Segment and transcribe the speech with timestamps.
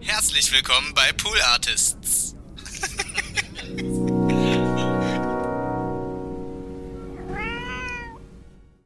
[0.00, 2.36] Herzlich willkommen bei Pool Artists.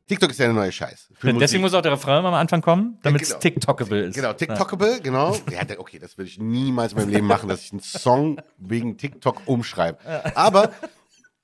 [0.08, 1.08] TikTok ist ja der neue Scheiß.
[1.14, 1.60] Für Deswegen Musik.
[1.60, 3.40] muss auch der Refrain am Anfang kommen, damit es genau.
[3.40, 4.14] TikTokable ist.
[4.14, 5.36] Genau, TikTokable, genau.
[5.50, 8.96] Ja, okay, das würde ich niemals in meinem Leben machen, dass ich einen Song wegen
[8.96, 9.98] TikTok umschreibe.
[10.34, 10.72] Aber,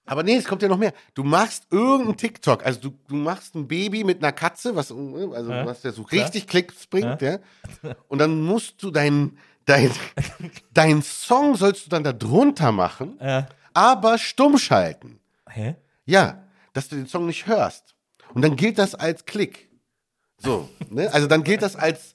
[0.06, 0.94] aber nee, es kommt ja noch mehr.
[1.14, 5.50] Du machst irgendeinen TikTok, also du, du machst ein Baby mit einer Katze, was, also
[5.50, 7.38] was der so richtig Klicks bringt, ja.
[8.08, 9.36] Und dann musst du dein,
[9.68, 9.90] dein,
[10.74, 13.46] dein Song sollst du dann da drunter machen, Ja.
[13.74, 15.20] aber stumm schalten.
[15.48, 15.76] Hä?
[16.06, 17.94] Ja, dass du den Song nicht hörst.
[18.34, 19.68] Und dann gilt das als Klick.
[20.38, 21.12] So, ne?
[21.12, 22.14] Also dann gilt das als,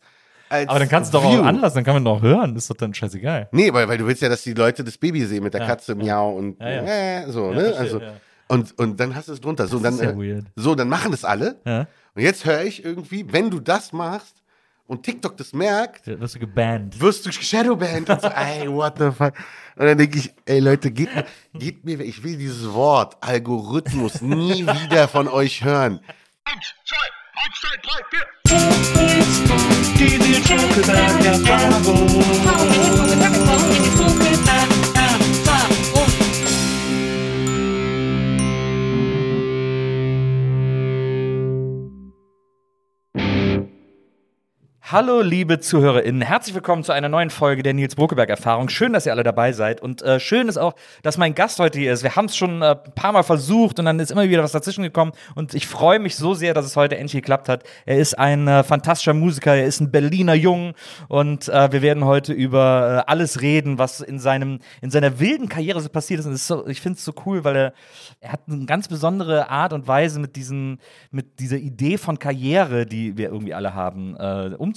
[0.49, 1.41] Aber dann kannst du doch View.
[1.41, 2.55] auch anlassen, dann kann man doch hören.
[2.55, 3.49] Ist doch dann scheißegal.
[3.51, 5.95] Nee, weil, weil du willst ja, dass die Leute das Baby sehen mit der Katze,
[5.95, 6.83] miau und Ja, ja.
[7.23, 7.73] äh, so, ne?
[7.77, 8.13] also, ja.
[8.47, 9.67] und, und dann hast du es drunter.
[9.67, 10.45] So, dann, ist ja äh, weird.
[10.55, 11.59] so, dann machen das alle.
[11.65, 11.87] Ja.
[12.15, 14.42] Und jetzt höre ich irgendwie, wenn du das machst
[14.87, 16.99] und TikTok das merkt, Da wirst du gebannt.
[16.99, 19.33] wirst du Shadowband und so, ey, what the fuck.
[19.75, 24.21] Und dann denke ich, ey Leute, geht, mir- geht mir, ich will dieses Wort Algorithmus
[24.21, 25.99] nie wieder von euch hören.
[26.45, 26.97] Eins, zwei,
[27.43, 28.27] eins, zwei, drei, vier.
[44.93, 46.21] Hallo, liebe ZuhörerInnen.
[46.21, 48.69] Herzlich willkommen zu einer neuen Folge der Nils Bokeberg Erfahrung.
[48.69, 49.81] Schön, dass ihr alle dabei seid.
[49.81, 52.03] Und äh, schön ist auch, dass mein Gast heute hier ist.
[52.03, 54.51] Wir haben es schon äh, ein paar Mal versucht und dann ist immer wieder was
[54.51, 55.13] dazwischen gekommen.
[55.33, 57.63] Und ich freue mich so sehr, dass es heute endlich geklappt hat.
[57.87, 59.55] Er ist ein äh, fantastischer Musiker.
[59.55, 60.75] Er ist ein Berliner Jung.
[61.07, 65.49] Und äh, wir werden heute über äh, alles reden, was in, seinem, in seiner wilden
[65.49, 66.27] Karriere so passiert ist.
[66.27, 67.73] Und ist so, ich finde es so cool, weil er,
[68.19, 70.77] er hat eine ganz besondere Art und Weise mit, diesen,
[71.09, 74.15] mit dieser Idee von Karriere, die wir irgendwie alle haben,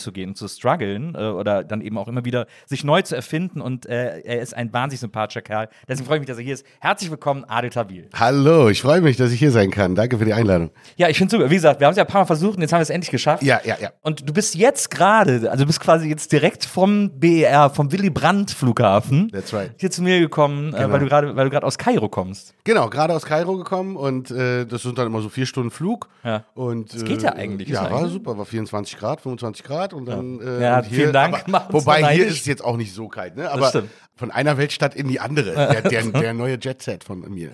[0.07, 3.61] äh, umzugehen, zu strugglen äh, oder dann eben auch immer wieder sich neu zu erfinden.
[3.61, 5.69] Und äh, er ist ein wahnsinnig sympathischer Kerl.
[5.89, 6.65] Deswegen freue ich mich, dass er hier ist.
[6.81, 8.09] Herzlich willkommen, Adel Tawil.
[8.15, 9.95] Hallo, ich freue mich, dass ich hier sein kann.
[9.95, 10.71] Danke für die Einladung.
[10.97, 11.51] Ja, ich finde super.
[11.51, 12.91] Wie gesagt, wir haben es ja ein paar Mal versucht und jetzt haben wir es
[12.91, 13.43] endlich geschafft.
[13.43, 13.91] Ja, ja, ja.
[14.03, 18.11] Und du bist jetzt gerade, also du bist quasi jetzt direkt vom BER, vom Willy
[18.11, 19.73] Brandt Flughafen, That's right.
[19.79, 22.55] hier zu mir gekommen, äh, weil du gerade, weil du gerade aus Kairo kommst.
[22.65, 26.09] Genau, gerade aus Kairo gekommen und äh, das sind dann immer so vier Stunden Flug.
[26.25, 26.45] Ja.
[26.55, 29.86] Und, das geht ja eigentlich, Ja, ja war eigentlich- super, war 24 Grad, 25 Grad
[29.93, 30.41] und dann.
[30.41, 33.37] Äh, Ja, und vielen Dank, Aber, wobei hier ist es jetzt auch nicht so kalt,
[33.37, 33.51] ne?
[33.51, 33.73] Aber
[34.17, 35.53] von einer Weltstadt in die andere.
[35.55, 37.51] Der, der, der neue Jetset von mir.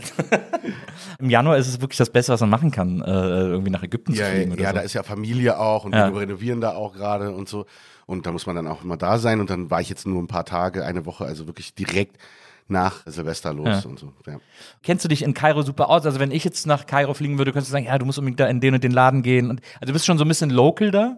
[1.19, 4.13] Im Januar ist es wirklich das Beste, was man machen kann, äh, irgendwie nach Ägypten
[4.15, 4.75] Ja, zu fliegen oder ja so.
[4.77, 6.13] da ist ja Familie auch und Ja.
[6.13, 7.67] wir renovieren da auch gerade und so.
[8.07, 9.41] Und da muss man dann auch immer da sein.
[9.41, 12.17] Und dann war ich jetzt nur ein paar Tage, eine Woche, also wirklich direkt
[12.69, 13.89] nach Silvester los Ja.
[13.91, 14.13] und so.
[14.27, 14.39] Ja.
[14.83, 16.05] Kennst du dich in Kairo super aus?
[16.07, 18.41] Also wenn ich jetzt nach Kairo fliegen würde, könntest du sagen, ja, du musst unbedingt
[18.41, 19.51] da in den und den Laden gehen.
[19.51, 21.17] Und, also du bist schon so ein bisschen local da?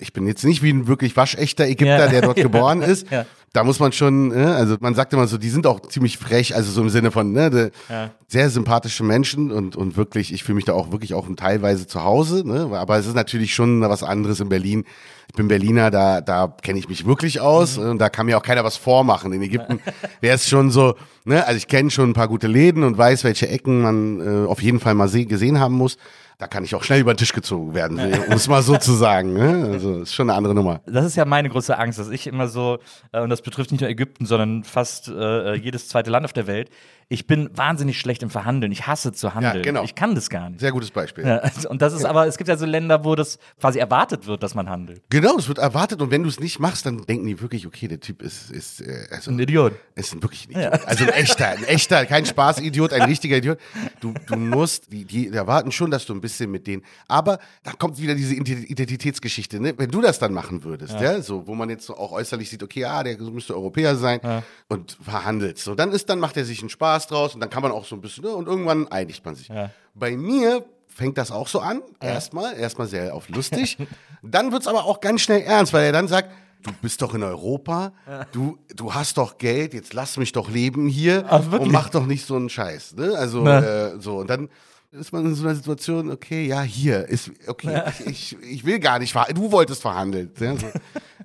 [0.00, 2.08] Ich bin jetzt nicht wie ein wirklich waschechter Ägypter, Ja.
[2.08, 3.10] der dort geboren ist.
[3.10, 3.26] Ja.
[3.54, 6.54] Da muss man schon, ne, also man sagt immer so, die sind auch ziemlich frech,
[6.54, 8.10] also so im Sinne von, ne, de, Ja.
[8.26, 12.04] sehr sympathische Menschen und, und wirklich, ich fühle mich da auch wirklich auch teilweise zu
[12.04, 14.84] Hause, ne, aber es ist natürlich schon was anderes in Berlin.
[15.28, 17.90] Ich bin Berliner, da, da kenne ich mich wirklich aus Mhm.
[17.92, 19.32] und da kann mir auch keiner was vormachen.
[19.32, 19.80] In Ägypten
[20.20, 20.94] wäre es schon so,
[21.24, 24.46] ne, also ich kenne schon ein paar gute Läden und weiß, welche Ecken man äh,
[24.46, 25.96] auf jeden Fall mal se gesehen haben muss.
[26.40, 28.92] Da kann ich auch schnell über den Tisch gezogen werden, um es mal so zu
[28.92, 29.32] sagen.
[29.32, 29.70] Ne?
[29.72, 30.80] Also ist schon eine andere Nummer.
[30.86, 32.78] Das ist ja meine große Angst, dass ich immer so,
[33.10, 36.46] äh, und das betrifft nicht nur Ägypten, sondern fast äh, jedes zweite Land auf der
[36.46, 36.70] Welt,
[37.10, 38.70] ich bin wahnsinnig schlecht im Verhandeln.
[38.70, 39.62] Ich hasse zu handeln.
[39.62, 39.82] genau.
[39.82, 40.60] Ich kann das gar nicht.
[40.60, 41.26] Sehr gutes Beispiel.
[41.26, 44.42] Ja, und das ist aber, es gibt ja so Länder, wo das quasi erwartet wird,
[44.42, 45.00] dass man handelt.
[45.08, 47.88] Genau, es wird erwartet und wenn du es nicht machst, dann denken die wirklich, okay,
[47.88, 49.72] der Typ ist, ist, äh, also, Ein Idiot.
[49.94, 50.86] ist wirklich ein Idiot.
[50.86, 53.58] Also ein echter, ein echter, kein Spaß-Idiot, ein richtiger Idiot.
[54.00, 57.72] Du, du musst, die, die erwarten schon, dass du ein bisschen mit denen, aber da
[57.72, 59.72] kommt wieder diese Ident- Identitätsgeschichte, ne?
[59.78, 62.62] Wenn du das dann machen würdest, ja, so, wo man jetzt so auch äußerlich sieht,
[62.62, 64.20] okay, ah, der müsste Europäer sein
[64.68, 65.58] und verhandelt.
[65.58, 67.84] So, dann ist, dann macht er sich einen Spaß draus und dann kann man auch
[67.84, 68.30] so ein bisschen, ne?
[68.30, 69.48] und irgendwann einigt man sich.
[69.48, 69.70] Ja.
[69.94, 73.78] Bei mir fängt das auch so an, erstmal, erstmal sehr auf lustig.
[74.22, 76.30] dann wird's aber auch ganz schnell ernst, weil er dann sagt,
[76.62, 77.92] du bist doch in Europa,
[78.32, 82.04] du, du hast doch Geld, jetzt lass mich doch leben hier Ach, und mach doch
[82.06, 82.96] nicht so einen Scheiß.
[82.96, 83.14] Ne?
[83.16, 84.48] Also äh, so, und dann
[84.90, 88.98] ist man in so einer Situation, okay, ja, hier ist, okay, ich, ich will gar
[88.98, 90.30] nicht verhandeln, du wolltest verhandeln.
[90.38, 90.66] Ja, so.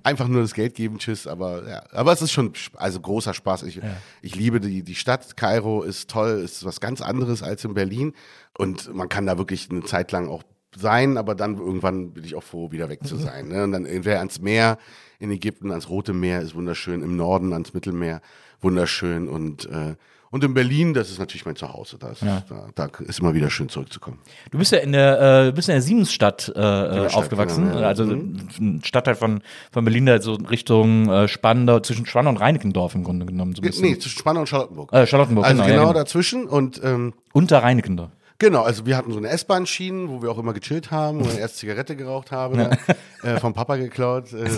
[0.02, 3.62] Einfach nur das Geld geben, tschüss, aber ja, aber es ist schon, also großer Spaß.
[3.62, 3.80] Ich,
[4.20, 8.12] ich liebe die, die Stadt, Kairo ist toll, ist was ganz anderes als in Berlin
[8.58, 10.42] und man kann da wirklich eine Zeit lang auch
[10.76, 13.48] sein, aber dann irgendwann bin ich auch froh, wieder weg zu sein.
[13.48, 13.64] Ne?
[13.64, 14.78] Und dann entweder ans Meer
[15.18, 18.20] in Ägypten, ans Rote Meer ist wunderschön, im Norden ans Mittelmeer
[18.60, 19.94] wunderschön und äh,
[20.34, 21.96] und in Berlin, das ist natürlich mein Zuhause.
[21.96, 22.42] Da ist, da,
[22.74, 24.18] da ist immer wieder schön zurückzukommen.
[24.50, 27.86] Du bist ja in der, äh, bist in der Siemensstadt äh, Siemensstadt, aufgewachsen, genau, ja.
[27.86, 32.96] also ein Stadtteil von, von Berlin, der so Richtung äh, Spandau, zwischen Spandau und Reinickendorf
[32.96, 33.54] im Grunde genommen.
[33.54, 33.84] So ein bisschen.
[33.84, 34.92] Nee, zwischen Spandau und Charlottenburg.
[34.92, 36.00] Äh, Charlottenburg, also genau, genau, ja, genau.
[36.00, 38.10] dazwischen und ähm, Unter Reinickendorf.
[38.38, 41.38] Genau, also wir hatten so eine S-Bahn-Schienen, wo wir auch immer gechillt haben, wo ich
[41.38, 42.78] erst Zigarette geraucht habe, ne?
[43.22, 44.32] äh, vom Papa geklaut.
[44.32, 44.48] Äh,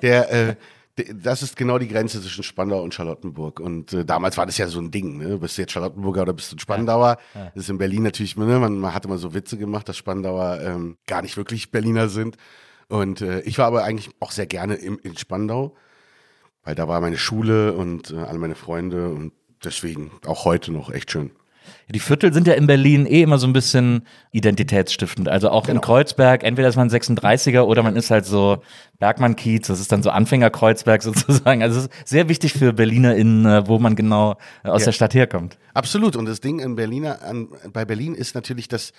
[0.00, 0.56] der, äh, der,
[0.96, 3.60] das ist genau die Grenze zwischen Spandau und Charlottenburg.
[3.60, 5.38] Und äh, damals war das ja so ein Ding, ne?
[5.38, 7.16] Bist du jetzt Charlottenburger oder bist du ein Spandauer?
[7.54, 8.58] Das ist in Berlin natürlich, ne?
[8.58, 12.36] man, man hat immer so Witze gemacht, dass Spandauer ähm, gar nicht wirklich Berliner sind.
[12.88, 15.74] Und äh, ich war aber eigentlich auch sehr gerne im, in Spandau,
[16.62, 19.32] weil da war meine Schule und äh, alle meine Freunde und
[19.64, 21.30] deswegen auch heute noch echt schön.
[21.88, 25.28] Die Viertel sind ja in Berlin eh immer so ein bisschen identitätsstiftend.
[25.28, 25.76] Also auch Genau.
[25.76, 28.62] in Kreuzberg, entweder ist man 36er oder man ist halt so
[28.98, 31.62] Bergmann-Kiez, das ist dann so Anfänger-Kreuzberg sozusagen.
[31.62, 34.86] Also es ist sehr wichtig für BerlinerInnen, äh, wo man genau äh, aus Ja.
[34.86, 35.58] der Stadt herkommt.
[35.74, 36.16] Absolut.
[36.16, 38.92] Und das Ding in Berliner, an, bei Berlin ist natürlich, dass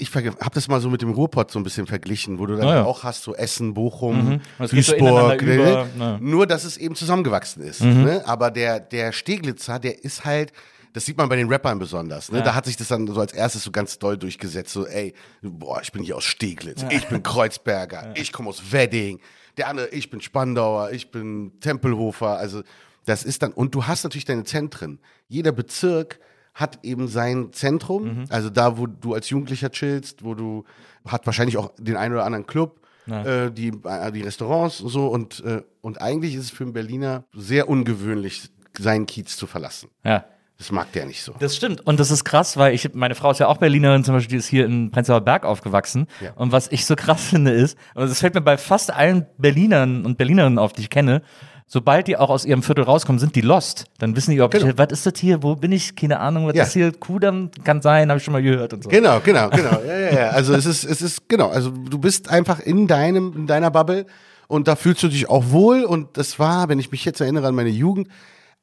[0.00, 2.68] ich habe das mal so mit dem Ruhrpott so ein bisschen verglichen, wo du dann
[2.68, 2.84] Ah, ja.
[2.84, 5.54] auch hast, so Essen, Bochum, Das so Duisburg, ineinander ne?
[5.54, 6.18] über, ja.
[6.20, 7.82] nur dass es eben zusammengewachsen ist.
[7.82, 8.22] Ne?
[8.24, 10.52] Aber der, der Steglitzer, der ist halt,
[10.92, 12.30] das sieht man bei den Rappern besonders.
[12.32, 12.42] Ne?
[12.42, 14.72] Da hat sich das dann so als erstes so ganz doll durchgesetzt.
[14.72, 19.20] So, ey, boah, ich bin hier aus Steglitz, ich bin Kreuzberger, ich komme aus Wedding,
[19.56, 22.36] der andere, ich bin Spandauer, ich bin Tempelhofer.
[22.38, 22.62] Also
[23.04, 24.98] das ist dann, und du hast natürlich deine Zentren.
[25.28, 26.20] Jeder Bezirk
[26.54, 28.24] hat eben sein Zentrum, Mhm.
[28.30, 30.64] also da, wo du als Jugendlicher chillst, wo du,
[31.06, 35.06] hat wahrscheinlich auch den einen oder anderen Club, äh, die, äh, die Restaurants und so
[35.08, 39.88] und, äh, und eigentlich ist es für einen Berliner sehr ungewöhnlich, seinen Kiez zu verlassen.
[40.04, 40.24] Ja.
[40.58, 41.34] Das mag der nicht so.
[41.38, 41.86] Das stimmt.
[41.86, 44.36] Und das ist krass, weil ich, meine Frau ist ja auch Berlinerin, zum Beispiel, die
[44.38, 46.08] ist hier in Prenzlauer Berg aufgewachsen.
[46.20, 46.32] Ja.
[46.34, 50.04] Und was ich so krass finde ist, und das fällt mir bei fast allen Berlinern
[50.04, 51.22] und Berlinerinnen auf, die ich kenne,
[51.68, 53.84] sobald die auch aus ihrem Viertel rauskommen, sind die lost.
[53.98, 54.66] Dann wissen die überhaupt Genau.
[54.66, 56.64] nicht, was ist das hier, wo bin ich, keine Ahnung, was Ja.
[56.64, 58.90] ist hier, Kudamm kann sein, habe ich schon mal gehört und so.
[58.90, 59.78] Genau, genau, genau.
[59.86, 60.28] Ja, ja, ja.
[60.30, 64.06] Also es ist, es ist, genau, also du bist einfach in deinem, in deiner Bubble
[64.48, 67.46] und da fühlst du dich auch wohl und das war, wenn ich mich jetzt erinnere
[67.46, 68.08] an meine Jugend,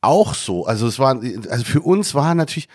[0.05, 0.65] auch so.
[0.65, 1.19] Also es war,
[1.49, 2.67] also für uns war natürlich,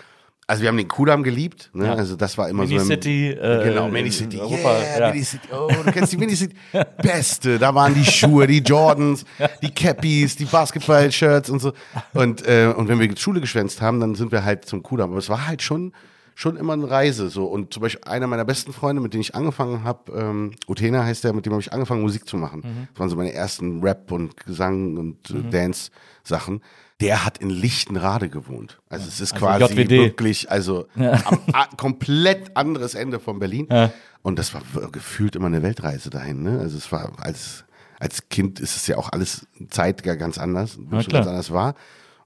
[0.47, 1.87] also wir haben den Kudamm geliebt, ne?
[1.87, 1.95] Ja.
[1.95, 2.85] also das war immer Mini so.
[2.87, 4.41] City, äh, genau, in- Mini in City.
[4.41, 5.13] Europa, yeah, ja.
[5.13, 5.49] Mini City.
[5.53, 6.57] Oh, du kennst die Mini City.
[7.03, 7.59] Beste.
[7.61, 9.25] Da waren die Schuhe, die Jordans,
[9.63, 11.73] die Cappies, die Basketball-Shirts und so.
[12.15, 15.11] Und, äh, und wenn wir Schule geschwänzt haben, dann sind wir halt zum Kudamm.
[15.11, 15.93] Aber es war halt schon,
[16.35, 17.29] schon immer eine Reise.
[17.31, 17.45] So.
[17.45, 21.23] Und zum Beispiel einer meiner besten Freunde, mit dem ich angefangen habe, ähm, Utena heißt
[21.23, 22.63] der, mit dem habe ich angefangen, Musik zu machen.
[22.65, 22.89] Mhm.
[22.93, 26.61] Das waren so meine ersten Rap- und Gesang- und äh, Dance-Sachen.
[27.01, 28.79] Der hat in Lichtenrade gewohnt.
[28.89, 29.91] Also es ist Also quasi JWD.
[29.91, 33.67] wirklich, also am, a, komplett anderes Ende von Berlin.
[33.71, 33.91] Ja.
[34.23, 34.63] Und das war
[34.93, 36.43] gefühlt immer eine Weltreise dahin.
[36.43, 36.59] Ne?
[36.61, 37.65] Also es war als,
[37.99, 41.75] als Kind ist es ja auch alles Zeit gar ganz anders, Ja, ganz anders war.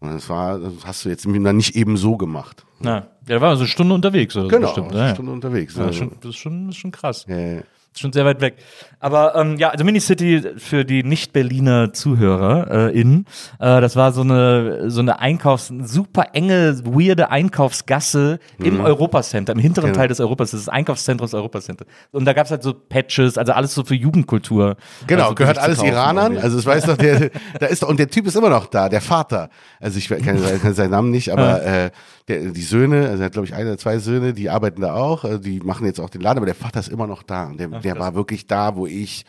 [0.00, 2.66] Und das war, das hast du jetzt nicht eben so gemacht.
[2.80, 4.90] Na, ja, da war so eine Stunde unterwegs oder so Genau, bestimmt.
[4.90, 5.14] eine Ja, ja.
[5.14, 5.76] Stunde unterwegs.
[5.76, 5.98] Ja, also.
[5.98, 7.24] schon, das, ist schon, das ist schon krass.
[7.28, 7.62] Ja, ja, ja.
[7.98, 8.56] Schon sehr weit weg.
[9.00, 13.26] Aber ähm, ja, also Minicity für die Nicht-Berliner Zuhörer äh, in,
[13.58, 19.58] äh, das war so eine so eine Einkaufs super enge weirde Einkaufsgasse im Europacenter, im
[19.58, 19.98] hinteren Genau.
[19.98, 21.84] Teil des Europas, des Einkaufszentrums Europacenter.
[22.10, 24.76] Und da gab's halt so Patches, also alles so für Jugendkultur.
[25.06, 26.24] Genau, also gehört alles kaufen Iranern.
[26.32, 26.42] irgendwie.
[26.42, 27.30] Also es weiß doch der,
[27.60, 29.50] da ist und der Typ ist immer noch da, der Vater.
[29.80, 31.90] Also ich kann, kann seinen Namen nicht, aber äh,
[32.28, 34.94] der, die Söhne, also er hat glaube ich eine oder zwei Söhne, die arbeiten da
[34.94, 37.46] auch, also die machen jetzt auch den Laden, aber der Vater ist immer noch da.
[37.46, 39.24] Und der, der war wirklich da, wo ich,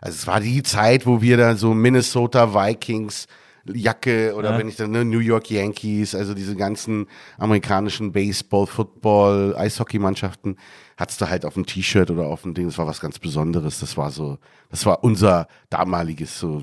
[0.00, 3.26] also es war die Zeit, wo wir da so Minnesota Vikings
[3.74, 9.54] Jacke oder wenn ich dann ne, New York Yankees, also diese ganzen amerikanischen Baseball, Football,
[9.56, 10.56] Eishockeymannschaften,
[10.96, 12.66] hattest du halt auf dem T-Shirt oder auf dem Ding.
[12.66, 13.80] Das war was ganz Besonderes.
[13.80, 14.38] Das war so,
[14.70, 16.62] das war unser damaliges so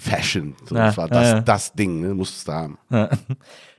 [0.00, 0.56] Fashion.
[0.66, 1.40] So, Ja, das war ja, das, ja.
[1.40, 2.14] das Ding, ne?
[2.14, 2.78] Musstest du haben.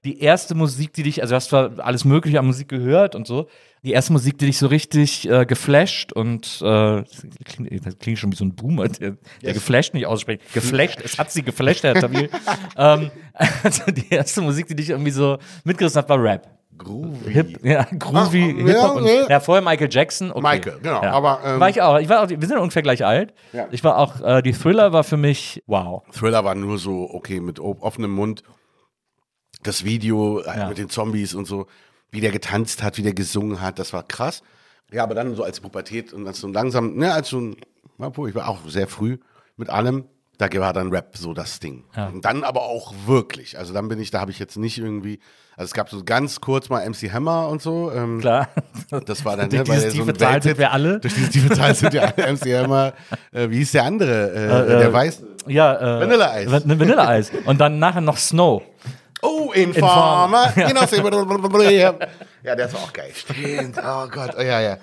[0.04, 3.28] Die erste Musik, die dich, also du hast zwar alles Mögliche an Musik gehört und
[3.28, 3.48] so,
[3.84, 6.66] die erste Musik, die dich so richtig äh, geflasht und äh,
[7.04, 10.42] das klingt, das klingt schon wie so ein Boomer, der, der geflasht nicht ausspricht.
[10.54, 12.30] Geflasht, es hat sie geflasht, Herr Tabil.
[12.78, 13.12] ähm,
[13.64, 16.48] also die erste Musik, die dich irgendwie so mitgerissen hat, war Rap.
[16.78, 17.34] Groovy.
[17.34, 19.20] Hip, ja, groovy, Ah, Hip-Hop ja, und nee.
[19.30, 20.32] ja, vorher Michael Jackson.
[20.32, 20.42] Okay.
[20.42, 21.12] Michael, genau, Ja.
[21.12, 22.00] aber, ähm, war ich auch.
[22.00, 22.30] Ich war auch.
[22.30, 23.34] Wir sind ungefähr gleich alt.
[23.52, 23.68] Ja.
[23.72, 24.22] Ich war auch.
[24.22, 26.04] Äh, die Thriller war für mich wow.
[26.18, 28.44] Thriller war nur so, okay, mit offenem Mund.
[29.64, 30.68] Das Video äh, Ja.
[30.70, 31.68] mit den Zombies und so,
[32.12, 34.42] wie der getanzt hat, wie der gesungen hat, das war krass.
[34.92, 37.56] Ja, aber dann so als Pubertät und dann so langsam, ne, als so ein,
[38.28, 39.18] ich war auch sehr früh
[39.58, 40.06] mit allem.
[40.40, 41.84] Da war dann Rap so das Ding.
[42.14, 43.58] Und dann aber auch wirklich.
[43.58, 45.20] Also dann bin ich, da habe ich jetzt nicht irgendwie,
[45.58, 47.92] also es gab so ganz kurz mal MC Hammer und so.
[47.92, 48.48] Ähm, Klar.
[49.06, 51.02] Das war dann, Durch ne, weil dieses so tiefe Tal sind wir alle.
[51.02, 52.32] Durch diese tiefe Tal sind wir alle.
[52.34, 52.94] MC Hammer.
[53.34, 54.32] Äh, wie hieß der andere?
[54.32, 55.24] Äh, der weiß.
[55.48, 56.50] Ja, äh, Vanilleeis.
[56.50, 57.32] Van- Vanilleeis.
[57.46, 58.64] Und dann nachher noch Snow.
[59.22, 60.54] Oh, Informer.
[60.56, 60.70] Informer.
[60.70, 62.00] Genau.
[62.44, 63.12] ja, der ist auch geil.
[63.14, 63.78] Stimmt.
[63.78, 64.36] Oh Gott.
[64.38, 64.78] Oh, ja, ja.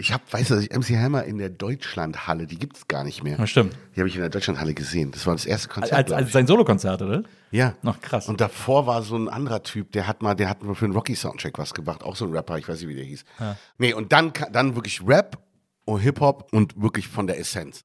[0.00, 3.38] Ich habe, weißt du, MC Hammer in der Deutschlandhalle, die gibt es gar nicht mehr.
[3.38, 3.76] Ja, stimmt.
[3.94, 5.10] Die habe ich in der Deutschlandhalle gesehen.
[5.10, 5.92] Das war das erste Konzert.
[5.92, 7.22] Als, als sein Solokonzert, oder?
[7.50, 7.74] Ja.
[7.84, 8.26] Ach, krass.
[8.26, 10.94] Und davor war so ein anderer Typ, der hat mal, der hat mal für einen
[10.94, 12.02] Rocky-Soundtrack was gemacht.
[12.02, 13.24] Auch so ein Rapper, ich weiß nicht, wie der hieß.
[13.76, 15.36] Nee, und dann, dann wirklich Rap
[15.84, 17.84] und Hip-Hop und wirklich von der Essenz.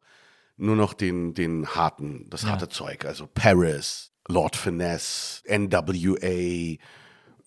[0.55, 3.03] Nur noch den, den harten, das harte Zeug.
[3.03, 6.77] Also Paris, Lord Finesse, NWA,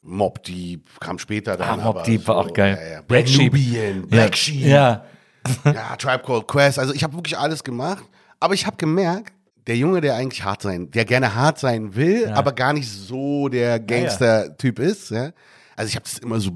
[0.03, 1.81] Mob Deep kam später dann.
[1.81, 2.79] Ah, Mob Deep war auch geil.
[2.81, 3.03] Ja, ja.
[3.03, 3.53] Black Black Sheep.
[3.53, 4.37] Nubian, Black ja.
[4.37, 4.67] Sheep.
[4.67, 5.05] Ja.
[5.65, 6.79] Ja, Tribe Called Quest.
[6.79, 8.05] Also ich habe wirklich alles gemacht.
[8.41, 9.33] Aber ich habe gemerkt,
[9.67, 13.49] der Junge, der eigentlich hart sein, der gerne hart sein will, aber gar nicht so
[13.49, 15.11] der Gangster-Typ ist.
[15.11, 15.31] Ja?
[15.79, 16.51] Also ich habe das immer so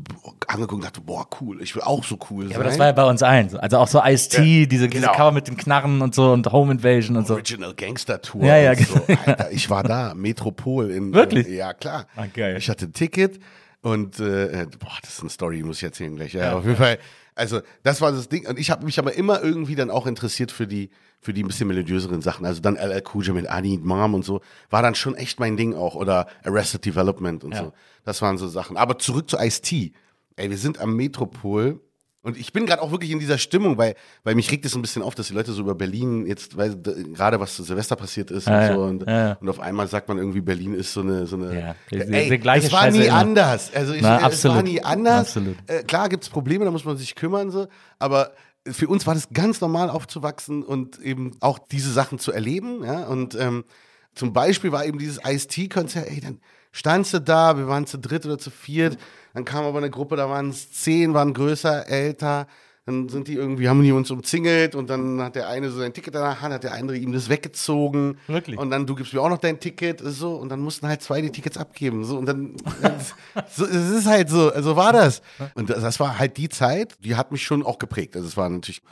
[0.49, 2.57] angeguckt und dachte, boah, cool, ich will auch so cool sein.
[2.57, 3.57] Aber das war ja bei uns allen so.
[3.57, 5.12] Also auch so Ice-T, diese, diese genau.
[5.12, 7.35] Cover mit den Knarren und so und Home Invasion und so.
[7.35, 8.45] Original Gangster Tour.
[8.45, 9.00] Ja, ja, und so.
[9.07, 9.21] genau.
[9.25, 11.14] Alter, ich war da, Metropol in.
[11.14, 11.47] Wirklich?
[11.47, 12.07] Äh, ja, klar.
[12.17, 12.57] Ah, geil.
[12.57, 13.38] Ich hatte ein Ticket
[13.81, 16.33] und äh, boah, das ist eine Story, die muss ich erzählen gleich.
[16.33, 16.99] Ja, auf jeden Fall.
[17.35, 18.47] Also, das war das Ding.
[18.47, 21.47] Und ich habe mich aber immer irgendwie dann auch interessiert für die, für die ein
[21.47, 22.45] bisschen melodiöseren Sachen.
[22.45, 24.41] Also dann LL Cool J mit I Need Mom und so.
[24.71, 25.95] War dann schon echt mein Ding auch.
[25.95, 27.73] Oder Arrested Development und so.
[28.05, 28.77] Das waren so Sachen.
[28.77, 29.93] Aber zurück zu Ice-T.
[30.37, 31.81] Ey, wir sind am Metropol.
[32.23, 34.83] Und ich bin gerade auch wirklich in dieser Stimmung, weil, weil mich regt es ein
[34.83, 38.31] bisschen auf, dass die Leute so über Berlin jetzt, weil gerade was zu Silvester passiert
[38.31, 38.83] ist Ja, und ja, so.
[38.85, 39.38] Und, ja, ja.
[39.41, 41.26] und auf einmal sagt man irgendwie, Berlin ist so eine.
[41.26, 43.17] So eine Ja, die- die- ey, die gleiche es war Scheiße nie immer.
[43.17, 43.73] anders.
[43.75, 44.64] Also ich, Na, es war absolut.
[44.64, 45.21] nie anders.
[45.37, 45.57] Absolut.
[45.67, 47.67] Äh, klar gibt's Probleme, da muss man sich kümmern, so.
[47.99, 48.31] Aber
[48.71, 52.85] für uns war das ganz normal aufzuwachsen und eben auch diese Sachen zu erleben.
[52.85, 53.07] Ja?
[53.09, 53.64] Und ähm,
[54.14, 56.38] zum Beispiel war eben dieses Ice-T-Konzert, ey, dann
[56.73, 58.99] standst du da, wir waren zu dritt oder zu viert,
[59.35, 62.47] dann kam aber eine Gruppe, da waren es zehn, waren größer, älter,
[62.85, 65.93] dann sind die irgendwie, haben die uns umzingelt und dann hat der eine so sein
[65.93, 68.19] Ticket in der Hand, hat der andere ihm das weggezogen.
[68.26, 68.59] Wirklich?
[68.59, 71.21] Und dann, du gibst mir auch noch dein Ticket, so, und dann mussten halt zwei
[71.21, 72.57] die Tickets abgeben, so, und dann,
[73.55, 75.23] so, es ist halt so, also war das.
[75.55, 78.17] Und das, das war halt die Zeit, die hat mich schon auch geprägt.
[78.17, 78.83] Also es war natürlich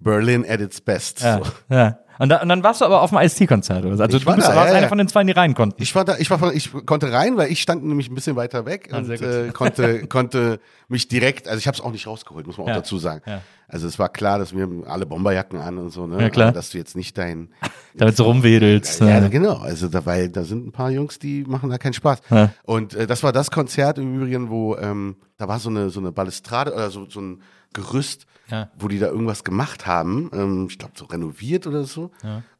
[0.00, 1.20] Berlin at its best.
[1.20, 1.50] Ja, So.
[1.74, 1.98] ja.
[2.18, 3.96] Und, da, und dann warst du aber auf dem Ice-T-Konzert, oder?
[3.96, 4.02] so.
[4.02, 4.88] Also Ich du war bist da, warst ja, einer ja.
[4.88, 5.82] von den zwei, die rein konnten.
[5.82, 8.66] Ich war da, ich war ich konnte rein, weil ich stand nämlich ein bisschen weiter
[8.66, 9.26] weg und sehr gut.
[9.26, 12.70] äh, konnte, konnte mich direkt, also ich habe es auch nicht rausgeholt, muss man auch
[12.70, 13.22] Ja, dazu sagen.
[13.26, 13.40] ja.
[13.68, 16.22] Also es war klar, dass wir alle Bomberjacken an und so, ne?
[16.22, 16.48] Ja, klar.
[16.48, 17.48] Aber dass du jetzt nicht dein,
[17.94, 19.00] Damit du rumwedelst.
[19.00, 19.28] ja, äh.
[19.28, 19.56] genau.
[19.56, 22.20] Also da, weil da sind ein paar Jungs, die machen da keinen Spaß.
[22.30, 22.50] Ja.
[22.62, 25.98] Und äh, das war das Konzert im Übrigen, wo ähm, da war so eine so
[25.98, 27.42] eine Balustrade oder so, so ein
[27.76, 28.70] Gerüst, Ja.
[28.78, 30.30] wo die da irgendwas gemacht haben.
[30.32, 32.10] Ähm, ich glaube so renoviert oder so.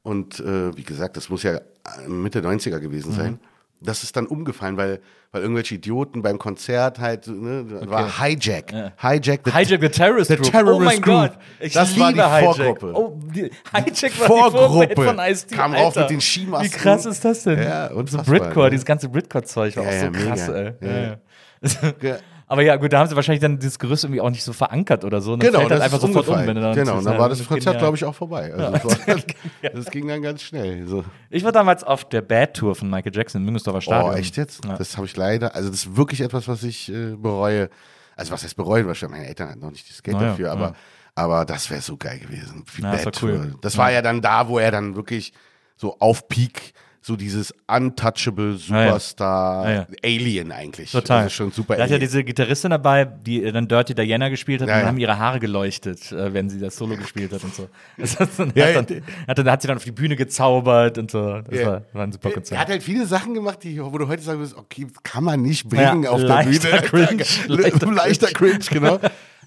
[0.03, 1.61] Und äh, wie gesagt, das muss ja äh,
[2.09, 3.17] Mitte 90er gewesen Mhm.
[3.17, 3.41] sein.
[3.81, 5.01] Das ist dann umgefallen, weil,
[5.33, 8.71] weil irgendwelche Idioten beim Konzert halt, ne, da war Hijack.
[8.99, 10.51] Hijack, the, Hijack the Terrorist the Group.
[10.51, 11.15] Terrorist oh mein Group.
[11.33, 11.39] Gott.
[11.61, 12.55] Ich das liebe war die Hijack.
[12.81, 12.93] Vorgruppe.
[12.95, 14.87] Oh, die, Hijack war Vorgruppe.
[14.89, 15.55] die Vorgruppe von Ice-T.
[15.55, 16.01] Kam Alter.
[16.01, 16.73] mit den Skimasken.
[16.73, 17.59] Wie krass ist das denn?
[17.63, 18.71] Ja, so unfassbar, Britcore, ne?
[18.71, 20.27] dieses ganze Britcore-Zeug war Ja, auch so ja, mega.
[20.27, 20.73] krass, ey.
[20.81, 21.03] Ja, Ja, ja.
[21.03, 21.93] ja.
[22.03, 22.17] Ja.
[22.49, 25.05] Aber ja, gut, da haben sie wahrscheinlich dann dieses Gerüst irgendwie auch nicht so verankert
[25.05, 25.33] oder so.
[25.33, 27.19] Und Genau, fällt das halt einfach ist sofort um, wenn du dann Genau, und dann
[27.19, 28.53] war das Konzert, glaube ich, auch vorbei.
[28.55, 29.17] Also das, war,
[29.73, 30.87] das ging dann ganz schnell.
[30.87, 31.05] So.
[31.29, 34.13] Ich war damals auf der Bad Tour von Michael Jackson im Müngersdorfer Stadion.
[34.13, 34.65] Oh, echt jetzt?
[34.65, 34.77] Ja.
[34.77, 37.69] Das habe ich leider, also das ist wirklich etwas, was ich äh, bereue.
[38.15, 38.87] Also was heißt bereuen?
[38.87, 40.75] Wahrscheinlich meine Eltern hatten noch nicht das Geld Naja, dafür, aber, ja.
[41.17, 42.65] aber das wäre so geil gewesen.
[42.79, 43.49] Ja, das Bad war cool.
[43.51, 43.59] Tour.
[43.61, 45.33] Das war ja dann da, wo er dann wirklich
[45.77, 46.75] so auf Peak
[47.07, 49.87] so dieses untouchable Superstar Ja, ja.
[50.03, 50.91] Alien eigentlich.
[50.91, 51.19] Total.
[51.23, 54.61] Also schon super Da hat ja diese Gitarristin dabei, die äh, dann Dirty Diana gespielt
[54.61, 57.45] hat, Ja, und dann haben ihre Haare geleuchtet, äh, wenn sie das Solo gespielt hat
[57.45, 57.69] und so.
[57.97, 61.13] Das hat, dann, hat, dann, hat, dann, hat sie dann auf die Bühne gezaubert und
[61.13, 61.43] so.
[61.43, 62.61] Das war, war ein super Er Konzert.
[62.61, 65.69] hat halt viele Sachen gemacht, die, wo du heute sagen würdest, okay, kann man nicht
[65.69, 67.07] bringen auf der leichter Bühne.
[67.07, 67.25] Cringe,
[67.63, 68.99] leichter leichter Cringe, genau.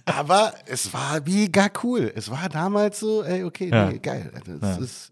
[0.05, 2.09] Aber es war mega cool.
[2.15, 4.31] Es war damals so, ey, okay, nee, geil.
[4.61, 5.11] Das ist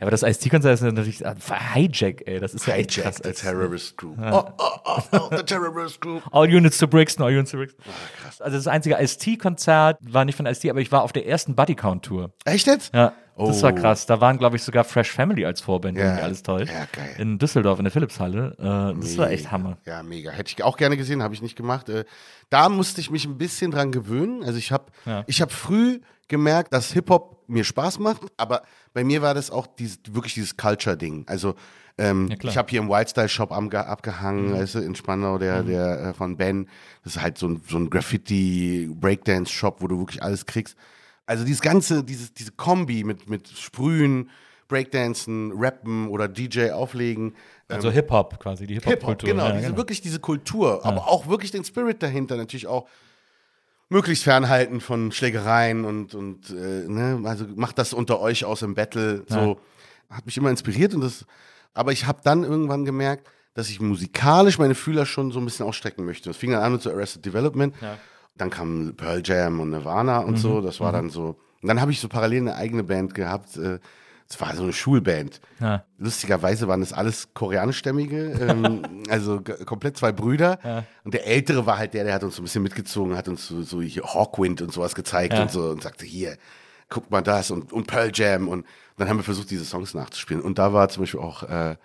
[0.00, 1.34] Ja, aber das Ice-T-Konzert ist natürlich äh,
[1.74, 2.38] Hijack, ey.
[2.38, 3.20] Das ist ja echt krass.
[3.22, 4.16] the Terrorist Group.
[4.20, 6.22] Oh, oh, oh, oh, the Terrorist Group.
[6.32, 7.82] All Units to Brixton, All Units to Brixton.
[7.88, 8.40] Ah, krass.
[8.40, 12.30] Also das einzige Ice-T-Konzert war nicht von Ice-T, aber ich war auf der ersten Buddy-Count-Tour.
[12.44, 12.94] Echt jetzt?
[12.94, 13.62] Ja, das Oh.
[13.62, 14.06] war krass.
[14.06, 16.16] Da waren, glaube ich, sogar Fresh Family als Vorband, Ja.
[16.16, 16.72] alles täuscht.
[16.72, 17.14] Ja, geil.
[17.18, 18.54] In Düsseldorf, in der Philipshalle.
[18.58, 19.78] Äh, das war echt Hammer.
[19.84, 20.30] Ja, mega.
[20.30, 21.88] Hätte ich auch gerne gesehen, habe ich nicht gemacht.
[22.50, 24.42] Da musste ich mich ein bisschen dran gewöhnen.
[24.42, 25.24] Also ich habe Ja.
[25.26, 28.62] ich hab früh gemerkt, dass Hip-Hop mir Spaß macht, aber
[28.92, 31.24] bei mir war das auch dieses, wirklich dieses Culture-Ding.
[31.26, 31.54] Also
[31.98, 32.36] ähm, Ja.
[32.42, 32.48] Mhm.
[32.48, 36.68] ich habe hier im Wildstyle-Shop abgehangen, weißt du, in Spandau, der, der äh, von Ben.
[37.04, 40.76] Das ist halt so ein, so ein Graffiti-Breakdance-Shop, wo du wirklich alles kriegst.
[41.26, 44.30] Also dieses ganze, dieses, diese Kombi mit, mit Sprühen,
[44.68, 47.34] Breakdancen, Rappen oder DJ auflegen.
[47.68, 49.28] Also Hip-Hop quasi, die Hip-Hop, Hip-Hop-Kultur.
[49.30, 52.86] genau, Ja, diese, wirklich diese Kultur, aber auch wirklich den Spirit dahinter, natürlich auch
[53.88, 58.74] möglichst fernhalten von Schlägereien und, und äh, ne, also macht das unter euch aus im
[58.74, 59.58] Battle, so.
[60.10, 61.26] Hat mich immer inspiriert und das,
[61.74, 65.66] aber ich habe dann irgendwann gemerkt, dass ich musikalisch meine Fühler schon so ein bisschen
[65.66, 66.30] ausstrecken möchte.
[66.30, 67.74] Das fing dann an mit so Arrested Development,
[68.36, 71.90] dann kam Pearl Jam und Nirvana und so, das war dann so, und dann habe
[71.90, 73.78] ich so parallel eine eigene Band gehabt, äh,
[74.30, 75.40] es war so eine Schulband.
[75.58, 75.84] Ja.
[75.96, 80.58] Lustigerweise waren das alles koreanischstämmige, ähm, also komplett zwei Brüder.
[81.04, 83.46] Und der Ältere war halt der, der hat uns so ein bisschen mitgezogen, hat uns
[83.48, 85.42] so, so hier Hawkwind und sowas gezeigt Ja.
[85.42, 86.36] und so und sagte, hier,
[86.90, 88.48] guck mal das und, und Pearl Jam.
[88.48, 88.66] Und
[88.96, 90.42] dann haben wir versucht, diese Songs nachzuspielen.
[90.42, 91.76] Und da war zum Beispiel auch äh, äh,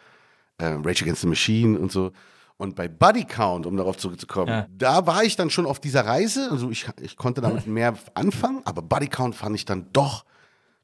[0.59, 2.11] Rage Against the Machine und so.
[2.57, 4.67] Und bei Buddy Count, um darauf zurückzukommen, Ja.
[4.77, 6.49] da war ich dann schon auf dieser Reise.
[6.51, 10.25] Also ich, ich konnte damit mehr anfangen, aber Buddy Count fand ich dann doch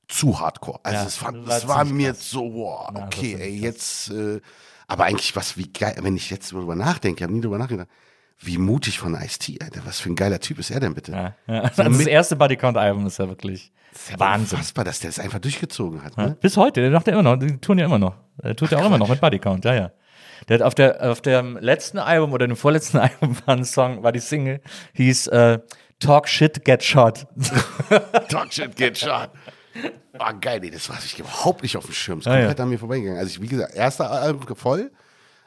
[0.09, 0.79] zu hardcore.
[0.83, 2.29] Also Ja, es, fand, war es war mir krass.
[2.31, 4.41] so, wow, okay, war ey, jetzt, äh,
[4.87, 7.87] aber eigentlich was, wie geil, wenn ich jetzt drüber nachdenke, ich habe nie drüber nachgedacht,
[8.39, 11.11] wie mutig von Ice-T, Alter, was für ein geiler Typ ist er denn bitte?
[11.11, 11.61] Ja, ja.
[11.61, 13.71] Also das erste Bodycount-Album ist ja wirklich
[14.17, 14.57] Wahnsinn.
[14.57, 16.37] Unfassbar, dass der das einfach durchgezogen hat, ne?
[16.39, 18.15] Bis heute, der macht ja immer noch, die tun ja immer noch.
[18.41, 19.91] Der tut ja auch immer noch mit Bodycount, ja, ja.
[20.47, 24.03] Der hat auf der auf dem letzten Album oder dem vorletzten Album war ein Song,
[24.03, 24.61] war die Single,
[24.93, 25.59] hieß äh,
[25.99, 27.27] Talk Shit, Get Shot.
[28.29, 29.31] Talk shit, get shot.
[30.17, 32.19] Ah, geil, nee, das war ich überhaupt nicht auf dem Schirm.
[32.19, 32.39] Das ist Ah, ja.
[32.45, 33.19] komplett an mir vorbeigegangen.
[33.19, 34.91] Also ich, wie gesagt, erster Album voll.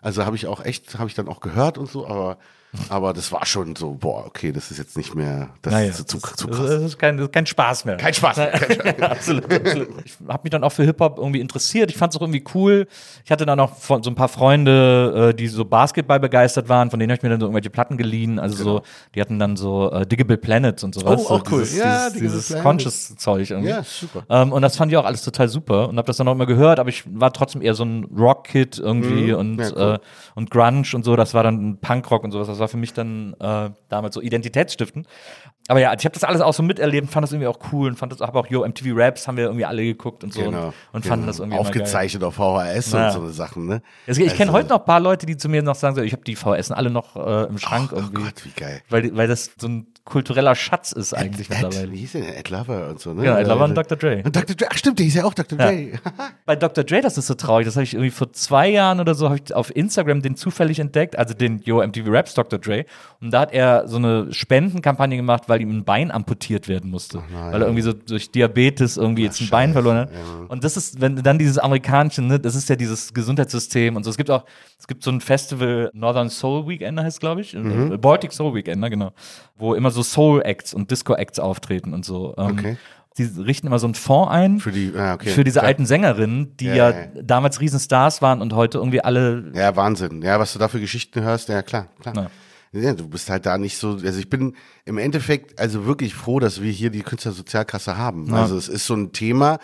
[0.01, 2.39] Also habe ich auch echt, habe ich dann auch gehört und so, aber,
[2.89, 6.09] aber das war schon so, boah, okay, das ist jetzt nicht mehr, das Naja, ist
[6.09, 6.71] zu, das, zu das krass.
[6.83, 7.97] ist kein, das ist kein Spaß mehr.
[7.99, 8.37] Kein Spaß.
[8.39, 8.53] mehr.
[8.99, 9.89] Ja, absolut, absolut.
[10.05, 11.91] Ich habe mich dann auch für Hip-Hop irgendwie interessiert.
[11.91, 12.87] Ich fand es auch irgendwie cool.
[13.25, 16.99] Ich hatte dann auch so ein paar Freunde, äh, die so Basketball begeistert waren, von
[16.99, 18.39] denen habe ich mir dann so irgendwelche Platten geliehen.
[18.39, 18.83] Also so,
[19.15, 21.17] die hatten dann so äh, Diggable Planets und sowas.
[21.19, 21.31] Genau.
[21.31, 21.61] Oh, auch so cool.
[21.61, 22.63] Dieses, Ja, dieses, dieses.
[22.63, 23.71] Conscious-Zeug irgendwie.
[23.71, 24.23] Ja, super.
[24.31, 26.47] Ähm, und das fand ich auch alles total super und habe das dann auch immer
[26.47, 29.59] gehört, aber ich war trotzdem eher so ein Rock-Kid irgendwie und, Mhm.
[29.61, 29.95] Ja, cool.
[29.95, 29.99] äh,
[30.35, 31.17] und Grunge und so.
[31.17, 32.47] Das war dann Punkrock und sowas.
[32.47, 35.07] Das war für mich dann äh, damals so identitätsstiftend.
[35.69, 37.97] Aber ja, ich habe das alles auch so miterlebt, fand das irgendwie auch cool und
[37.97, 40.67] fand das, habe auch Yo MTV Raps haben wir irgendwie alle geguckt und so Genau.
[40.69, 41.27] und, und fanden genau.
[41.27, 41.59] das irgendwie.
[41.59, 43.07] Aufgezeichnet auf VHS Ja.
[43.09, 43.83] und so eine Sachen, ne?
[44.09, 46.03] Also, ich kenne Also- heute noch ein paar Leute, die zu mir noch sagen, so,
[46.03, 48.23] ich habe die VHS alle noch äh, im Schrank Oh irgendwie.
[48.25, 48.83] Gott, wie geil.
[48.89, 51.93] Weil, weil das so ein kultureller Schatz ist eigentlich Ed, mittlerweile.
[51.93, 52.35] wie hieß der denn?
[52.35, 53.25] Ed Lover und so, ne?
[53.25, 53.97] Ja, Ed Lover und Äh, Dr.
[53.99, 54.23] Dre.
[54.25, 54.57] Und Dr.
[54.57, 55.57] Dre, ach stimmt, der hieß ja auch Dr.
[55.57, 55.93] Dre.
[56.45, 56.83] Bei Dr.
[56.85, 59.39] Dre, das ist so traurig, das habe ich irgendwie vor zwei Jahren oder so, habe
[59.45, 62.59] ich auf Instagram den zufällig entdeckt, also den Yo MTV Raps Dr.
[62.59, 62.85] Dre.
[63.21, 67.23] Und da hat er so eine Spendenkampagne gemacht, weil ihm ein Bein amputiert werden musste.
[67.33, 70.11] weil er irgendwie so durch Diabetes irgendwie jetzt ein Bein verloren hat.
[70.49, 74.11] Und das ist, wenn dann dieses amerikanische, ne, das ist ja dieses Gesundheitssystem und so.
[74.11, 74.45] Es gibt auch,
[74.79, 77.55] es gibt so ein Festival, Northern Soul Weekender heißt, glaube ich.
[77.55, 78.01] Mhm.
[78.01, 79.13] Baltic Soul Weekender, genau.
[79.57, 82.35] Wo immer so Soul-Acts und Disco-Acts auftreten und so.
[82.37, 82.77] Ähm, Okay.
[83.19, 85.29] Die richten immer so einen Fonds ein Für die, ah, okay.
[85.29, 85.67] für diese Klar.
[85.69, 87.23] alten Sängerinnen, die Ja, ja, ja, ja.
[87.23, 89.53] damals Riesenstars waren und heute irgendwie alle.
[89.55, 90.23] Ja, Wahnsinn.
[90.23, 92.15] Ja, was du da für Geschichten hörst, ja klar, klar.
[92.73, 92.81] Ja.
[92.81, 96.41] Ja, du bist halt da nicht so, also ich bin im Endeffekt also wirklich froh,
[96.41, 98.33] dass wir hier die Künstlersozialkasse haben.
[98.33, 99.59] Also es ist so ein Thema,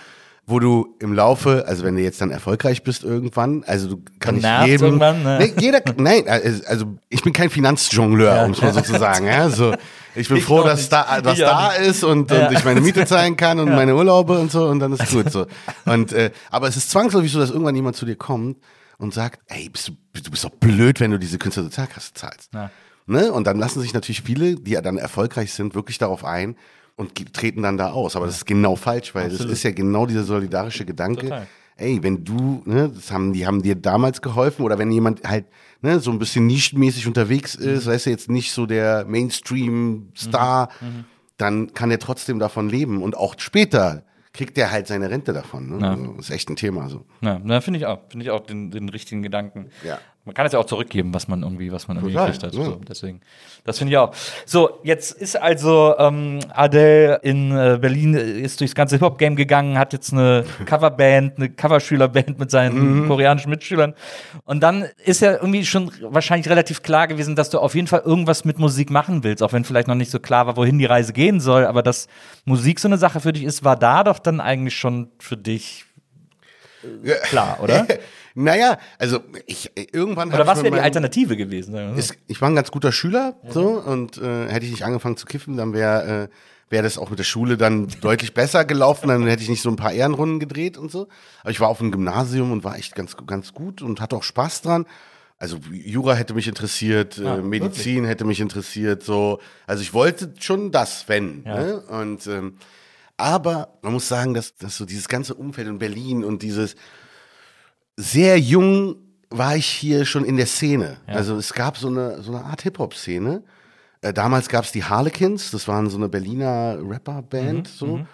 [0.49, 4.37] wo du im Laufe, also wenn du jetzt dann erfolgreich bist irgendwann, also du kann
[4.37, 5.39] nicht jedem, irgendwann, ne?
[5.41, 9.27] nee, jeder, nein, also also ich bin kein Finanzjongleur, um es mal so zu sagen,
[9.27, 9.75] ja, so.
[10.15, 10.93] Ich bin Ich froh, dass nicht.
[10.93, 13.95] da was Ich auch da ist und, und ich meine Miete zahlen kann und meine
[13.95, 15.47] Urlaube und so und dann ist gut so.
[15.85, 18.57] Und äh, aber es ist zwangsläufig so, dass irgendwann jemand zu dir kommt
[18.97, 22.55] und sagt, ey, bist du, du bist doch blöd, wenn du diese Künstlersozialkasse zahlst.
[22.55, 22.71] Ja.
[23.07, 23.31] Ne?
[23.33, 26.57] Und dann lassen sich natürlich viele, die ja dann erfolgreich sind, wirklich darauf ein
[26.99, 28.15] und treten dann da aus.
[28.17, 29.47] Aber das ist genau falsch, weil Absolut.
[29.47, 31.23] das ist ja genau dieser solidarische Gedanke.
[31.23, 31.47] Total.
[31.81, 35.47] Ey, wenn du, ne, das haben, die haben dir damals geholfen oder wenn jemand halt
[35.81, 37.91] ne, so ein bisschen nischenmäßig unterwegs ist, Mhm.
[37.93, 41.05] weißt du, jetzt nicht so der Mainstream-Star, Mhm.
[41.37, 45.79] dann kann er trotzdem davon leben und auch später kriegt er halt seine Rente davon.
[45.79, 45.89] Ne?
[45.89, 46.89] Also, ist echt ein Thema.
[46.89, 47.05] So.
[47.23, 48.01] Ja, na, finde ich auch.
[48.09, 49.71] Finde ich auch den, den richtigen Gedanken.
[49.85, 49.99] Ja.
[50.29, 52.55] Man kann es ja auch zurückgeben, was man irgendwie, was man irgendwie Total, gekriegt hat.
[52.55, 52.65] ja.
[52.65, 53.21] So, deswegen.
[53.65, 54.13] Das finde ich auch.
[54.45, 59.79] So, jetzt ist also ähm, Adele in äh, Berlin, äh, ist durchs ganze Hip-Hop-Game gegangen,
[59.79, 63.09] hat jetzt eine Coverband, eine Coverschülerband mit seinen Mhm.
[63.09, 63.95] koreanischen Mitschülern.
[64.45, 68.03] Und dann ist ja irgendwie schon wahrscheinlich relativ klar gewesen, dass du auf jeden Fall
[68.05, 70.85] irgendwas mit Musik machen willst, auch wenn vielleicht noch nicht so klar war, wohin die
[70.85, 71.65] Reise gehen soll.
[71.65, 72.07] Aber dass
[72.45, 75.87] Musik so eine Sache für dich ist, war da doch dann eigentlich schon für dich
[77.25, 77.87] klar, oder?
[78.35, 81.97] Naja, also ich irgendwann Oder was wäre die Alternative gewesen?
[81.97, 85.27] ist, ich war ein ganz guter Schüler so und äh, hätte ich nicht angefangen zu
[85.27, 86.29] kiffen, dann wäre äh,
[86.71, 89.71] wäre das auch mit der Schule dann deutlich besser gelaufen, dann hätte ich nicht so
[89.71, 91.09] ein paar Ehrenrunden gedreht und so.
[91.41, 94.23] Aber ich war auf dem Gymnasium und war echt ganz ganz gut und hatte auch
[94.23, 94.87] Spaß dran.
[95.41, 99.41] Also Jura hätte mich interessiert, Ah, äh, Medizin hätte mich interessiert, so.
[99.67, 101.43] Also ich wollte schon das, wenn.
[101.45, 101.59] Ja.
[101.61, 101.81] Ne?
[101.81, 102.55] Und ähm,
[103.19, 106.77] Aber man muss sagen, dass, dass so dieses ganze Umfeld in Berlin und dieses
[107.97, 108.97] sehr jung
[109.29, 110.99] war ich hier schon in der Szene.
[111.07, 113.43] Also es gab so eine, so eine Art Hip-Hop-Szene.
[114.01, 117.67] Äh, damals gab es die Harlequins, das waren so eine Berliner Rapper-Band.
[117.69, 118.07] so.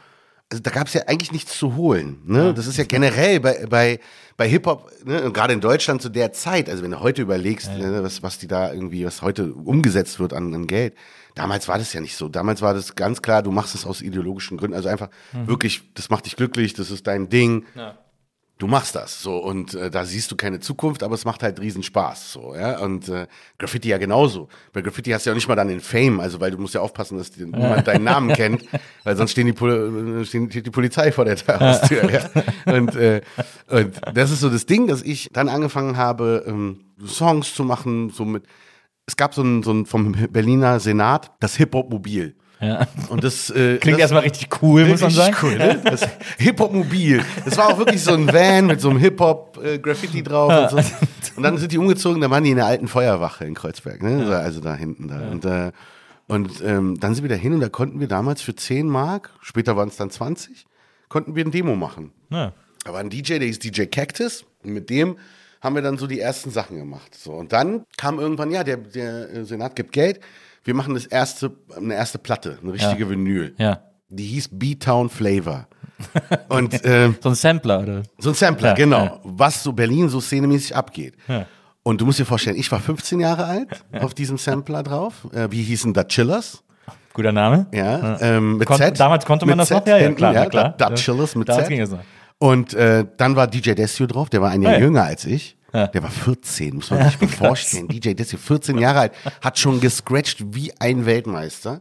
[0.50, 2.20] Also da gab es ja eigentlich nichts zu holen.
[2.24, 2.54] Ne?
[2.54, 4.00] das ist ja generell bei, bei,
[4.36, 5.30] bei Hip-Hop, ne?
[5.32, 8.46] gerade in Deutschland zu der Zeit, also wenn du heute überlegst, Ne, was, was die
[8.46, 10.94] da irgendwie, was heute umgesetzt wird an, an Geld.
[11.34, 12.28] Damals war das ja nicht so.
[12.28, 14.76] Damals war das ganz klar, du machst es aus ideologischen Gründen.
[14.76, 17.64] Also einfach wirklich, das macht dich glücklich, das ist dein Ding
[18.58, 21.60] du machst das so und äh, da siehst du keine Zukunft, aber es macht halt
[21.60, 23.26] riesen Spaß so, ja und äh,
[23.58, 24.48] Graffiti ja genauso.
[24.72, 26.74] Bei Graffiti hast du ja auch nicht mal dann den Fame, also weil du musst
[26.74, 28.64] ja aufpassen, dass die, niemand deinen Namen kennt,
[29.04, 32.10] weil sonst stehen die, Pol äh, stehen, die Polizei vor der Tür- Haustür.
[32.10, 32.30] ja.
[32.72, 33.22] Und, äh,
[33.68, 38.10] und das ist so das Ding, dass ich dann angefangen habe, ähm, Songs zu machen,
[38.10, 38.44] so mit
[39.06, 42.34] es gab so ein, so ein vom Berliner Senat das Hip-Hop-Mobil.
[42.60, 42.86] Ja.
[43.08, 45.36] Und das äh, Klingt das, erstmal richtig cool, muss man Richtig sagen.
[45.42, 45.80] cool, ne?
[45.84, 47.22] Das Hip-Hop-Mobil.
[47.44, 50.90] Das war auch wirklich so ein Van mit so einem Hip-Hop-Graffiti drauf und so.
[51.36, 54.34] Und dann sind die umgezogen, da waren die in der alten Feuerwache in Kreuzberg, ne?
[54.36, 55.28] Also da hinten da.
[55.30, 55.72] Und, äh,
[56.26, 59.30] und ähm, dann sind wir da hin und da konnten wir damals für 10 Mark,
[59.40, 60.64] später waren es dann 20,
[61.08, 62.12] konnten wir ein Demo machen.
[62.30, 62.52] Ja.
[62.84, 64.44] Da war ein DJ, der hieß DJ Cactus.
[64.62, 65.16] Und mit dem
[65.64, 67.14] haben wir dann so die ersten Sachen gemacht.
[67.14, 67.32] So.
[67.32, 70.20] Und dann kam irgendwann, ja, der, der äh, Senat gibt Geld.
[70.62, 73.54] Wir machen das erste, eine erste Platte, eine richtige Vinyl.
[73.58, 73.80] Ja.
[74.10, 75.66] Die hieß B-Town Flavor.
[76.48, 78.02] Und ähm, So ein Sampler, oder?
[78.18, 79.04] so ein Sampler, Ja, genau.
[79.04, 79.20] ja.
[79.24, 81.14] Was so Berlin so szenemäßig abgeht.
[81.28, 81.46] Ja.
[81.82, 85.26] Und du musst dir vorstellen, ich war 15 Jahre alt auf diesem Sampler drauf.
[85.32, 86.62] Äh, wie hießen da Chillers?
[87.12, 87.66] Guter Name.
[87.72, 88.98] Ja, ähm, mit Kon Z.
[88.98, 89.86] damals konnte man das Z noch?
[89.86, 90.74] Ja, ja, klar, ja, klar.
[90.76, 91.70] Da, da Chillers mit Damals Z.
[91.70, 92.00] ging es noch.
[92.44, 94.82] Und äh, dann war DJ Desio drauf, der war ein Jahr Ah, ja.
[94.84, 95.56] jünger als ich.
[95.72, 95.86] Ja.
[95.86, 97.88] Der war 14, muss man sich mal vorstellen.
[97.88, 101.80] DJ Desio, 14 Jahre alt, hat schon gescratcht wie ein Weltmeister.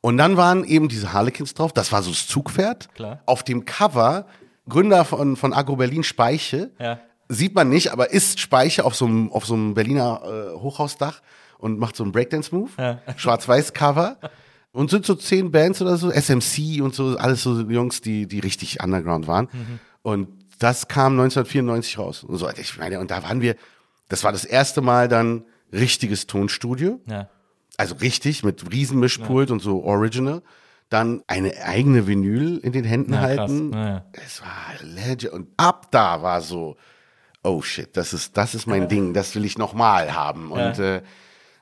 [0.00, 2.92] Und dann waren eben diese Harlequins drauf, das war so das Zugpferd.
[2.94, 3.20] Klar.
[3.26, 4.26] Auf dem Cover,
[4.68, 6.98] Gründer von, von Agro Berlin Speiche, Ja.
[7.28, 11.22] sieht man nicht, aber ist Speiche auf so einem, auf so einem Berliner äh, Hochhausdach
[11.58, 12.98] und macht so einen Breakdance-Move.
[13.16, 14.16] Schwarz-Weiß-Cover.
[14.74, 18.40] Und sind so zehn Bands oder so, SMC und so, alles so Jungs, die, die
[18.40, 19.48] richtig underground waren.
[20.02, 22.24] Und das kam 1994 raus.
[22.24, 23.54] Und so, ich meine, und da waren wir,
[24.08, 27.00] das war das erste Mal dann richtiges Tonstudio.
[27.08, 27.28] Ja.
[27.76, 30.42] Also richtig, mit Riesenmischpult und so Original.
[30.90, 33.72] Dann eine eigene Vinyl in den Händen Ja, halten.
[33.72, 34.04] Ja, ja.
[34.12, 35.32] Es war legend.
[35.32, 36.76] Und ab da war so,
[37.44, 40.50] oh shit, das ist, das ist mein Ding, das will ich nochmal haben.
[40.50, 41.02] Und äh,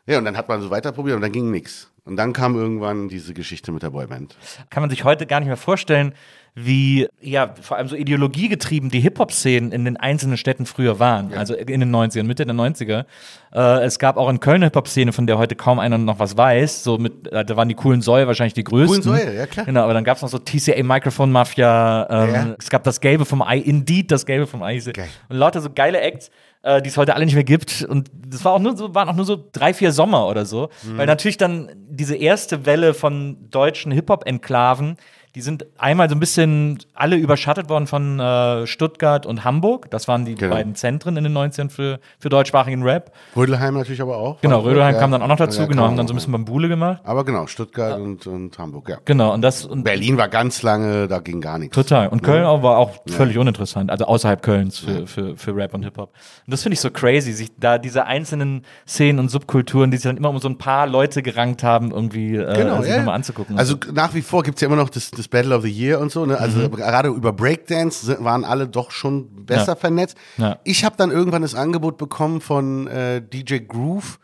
[0.07, 1.92] ja, und dann hat man so weiter probiert und dann ging nix.
[2.05, 4.37] Und dann kam irgendwann diese Geschichte mit der Boyband.
[4.71, 6.15] Kann man sich heute gar nicht mehr vorstellen,
[6.55, 11.33] wie, ja, vor allem so ideologiegetrieben die Hip-Hop-Szenen in den einzelnen Städten früher waren.
[11.33, 13.07] Also in den 90ern, Mitte der 90er.
[13.55, 16.37] Äh, es gab auch in Köln eine Hip-Hop-Szene, von der heute kaum einer noch was
[16.37, 16.83] weiß.
[16.83, 19.03] So mit, äh, da waren die coolen Säue wahrscheinlich die größten.
[19.03, 19.65] Coolen Säue, ja, klar.
[19.65, 22.55] Genau, aber dann gab es noch so TCA Microphone Mafia, ähm, Ja.
[22.59, 24.79] es gab das Gelbe vom Ei, Indeed, das Gelbe vom Ei.
[24.79, 25.09] Geil.
[25.31, 26.31] Und lauter so geile Acts,
[26.63, 27.85] äh, die es heute alle nicht mehr gibt.
[27.89, 30.71] Und das war auch nur so, waren auch nur so drei, vier Sommer oder so.
[30.83, 30.99] Mhm.
[30.99, 34.97] Weil natürlich dann diese erste Welle von deutschen Hip-Hop-Enklaven,
[35.35, 39.91] die sind einmal so ein bisschen alle überschattet worden von äh, Stuttgart und Hamburg.
[39.91, 40.55] Das waren die Genau.
[40.55, 43.13] beiden Zentren in den 90ern für, für deutschsprachigen Rap.
[43.35, 44.41] Rödelheim natürlich aber auch.
[44.43, 45.01] Genau, Rödelheim Ja.
[45.01, 47.01] kam dann auch noch dazu, Ja, genau, haben dann so ein bisschen Bambule gemacht.
[47.05, 48.99] Aber genau, Stuttgart und, und Hamburg, ja.
[49.07, 51.75] Genau, und das und Berlin war ganz lange, da ging gar nichts.
[51.75, 52.09] Total.
[52.09, 55.83] Und Köln auch war auch völlig uninteressant, also außerhalb Kölns für, für, für Rap und
[55.85, 56.11] Hip-Hop.
[56.47, 60.05] Und das finde ich so crazy, sich da diese einzelnen Szenen und Subkulturen, die sich
[60.05, 62.99] dann immer um so ein paar Leute gerankt haben, irgendwie äh, Genau, sich ja.
[62.99, 63.57] nochmal anzugucken.
[63.59, 66.11] Also nach wie vor gibt's ja immer noch das, das Battle of the Year und
[66.13, 66.25] so.
[66.27, 66.39] Ne?
[66.39, 69.67] Also gerade über Breakdance sind- waren alle doch schon besser Mhm.
[69.69, 69.75] Ja.
[69.77, 70.17] vernetzt.
[70.39, 70.59] Ja.
[70.65, 74.19] Ich habe dann irgendwann das Angebot bekommen von äh, DJ Groove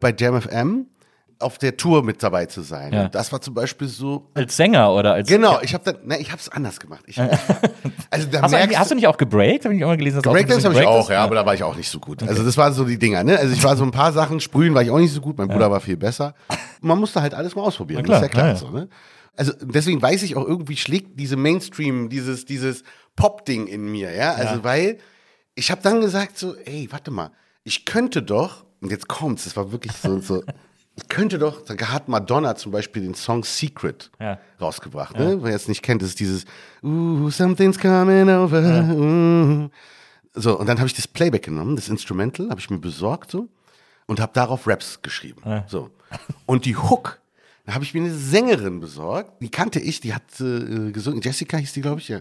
[0.00, 0.86] bei Jam FM
[1.42, 2.92] auf der Tour mit dabei zu sein.
[2.92, 3.08] Ja.
[3.08, 4.26] Das war zum Beispiel so.
[4.34, 7.02] als Sänger oder als Genau, ich habe dann, ne, ich habe es anders gemacht.
[7.06, 9.64] Ich, also da Hast du, merkst eigentlich, hast du nicht auch gebreakt?
[9.64, 11.08] Habe ich immer gelesen, dass du Breakdance habe ich auch, hast?
[11.10, 12.22] ja, aber da war ich auch nicht so gut.
[12.22, 13.38] Also das waren so die Dinger, ne?
[13.38, 15.48] Also ich war so ein paar Sachen, sprühen war ich auch nicht so gut, mein
[15.48, 16.34] Bruder war viel besser.
[16.82, 18.56] Man musste halt alles mal ausprobieren, das ist ja klar ja, ja.
[18.58, 18.88] so, ne?
[19.40, 22.82] Also deswegen weiß ich auch irgendwie schlägt diese Mainstream, dieses dieses
[23.16, 24.32] Pop-Ding in mir, ja?
[24.34, 24.64] Also Ja.
[24.64, 24.98] weil
[25.54, 27.30] ich habe dann gesagt so, ey, warte mal,
[27.64, 30.42] ich könnte doch und jetzt kommt's, das war wirklich so so
[30.96, 34.38] ich könnte doch, da hat Madonna zum Beispiel den Song Secret Ja.
[34.60, 35.38] rausgebracht, ne?
[35.42, 36.44] Wer jetzt nicht kennt, das ist dieses
[36.82, 38.84] Ooh, something's coming over.
[38.94, 39.70] ooh.
[40.34, 43.48] So, und dann habe ich das Playback genommen, das Instrumental, habe ich mir besorgt so
[44.06, 45.42] und habe darauf Raps geschrieben.
[45.66, 45.90] So.
[46.46, 47.19] Und die Hook,
[47.70, 51.56] da habe ich mir eine Sängerin besorgt, die kannte ich, die hat äh, gesungen, Jessica
[51.56, 52.18] hieß die, glaube ich, ja.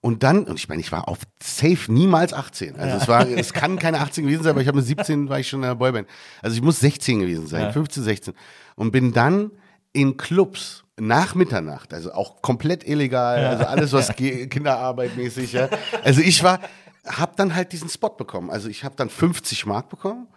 [0.00, 2.76] Und dann, und ich meine, ich war auf safe niemals 18.
[2.76, 5.40] Also es war, es kann keine 18 gewesen sein, aber ich habe mit 17 war
[5.40, 6.06] ich schon in der Boyband.
[6.42, 8.34] Also ich muss 16 gewesen sein, 15, 16.
[8.76, 9.50] Und bin dann
[9.92, 15.68] in Clubs nach Mitternacht, also auch komplett illegal, also alles was Ge- Kinderarbeit mäßig, ja.
[16.04, 16.60] Also ich war,
[17.06, 18.50] hab dann halt diesen Spot bekommen.
[18.50, 20.28] Also ich habe dann 50 Mark bekommen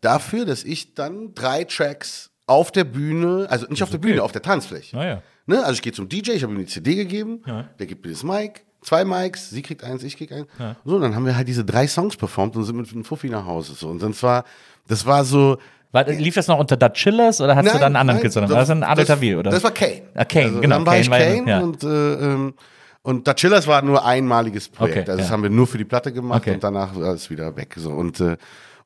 [0.00, 4.32] dafür, dass ich dann drei Tracks auf der Bühne, also nicht auf der Bühne, auf
[4.32, 4.96] der Tanzfläche.
[4.96, 5.22] Naja.
[5.46, 5.58] Ne?
[5.60, 7.42] Also ich gehe zum DJ, ich habe ihm die CD gegeben,
[7.78, 10.46] der gibt mir das Mic, zwei Mics, sie kriegt eins, ich krieg eins.
[10.84, 13.46] So, dann haben wir halt diese drei Songs performt und sind mit einem Fuffi nach
[13.46, 13.74] Hause.
[13.74, 13.88] So.
[13.88, 14.44] Und dann war,
[14.88, 15.58] das war so.
[15.92, 18.50] War, lief das noch unter Da Chillers oder hast du dann einen anderen noch?
[18.50, 19.50] War das ein Adel Tawil, oder?
[19.50, 20.02] Das war Kane.
[20.14, 21.60] Ah, Kane, also, genau, Dann war Kane ich ja- Kane ja.
[21.60, 22.54] und, äh, ähm,
[23.02, 24.98] und Da Chillers war nur ein einmaliges Projekt.
[24.98, 25.32] Okay, also das ja.
[25.32, 26.54] haben wir nur für die Platte gemacht Okay.
[26.54, 27.74] und danach war es wieder weg.
[27.78, 27.90] So.
[27.90, 28.36] Und, äh,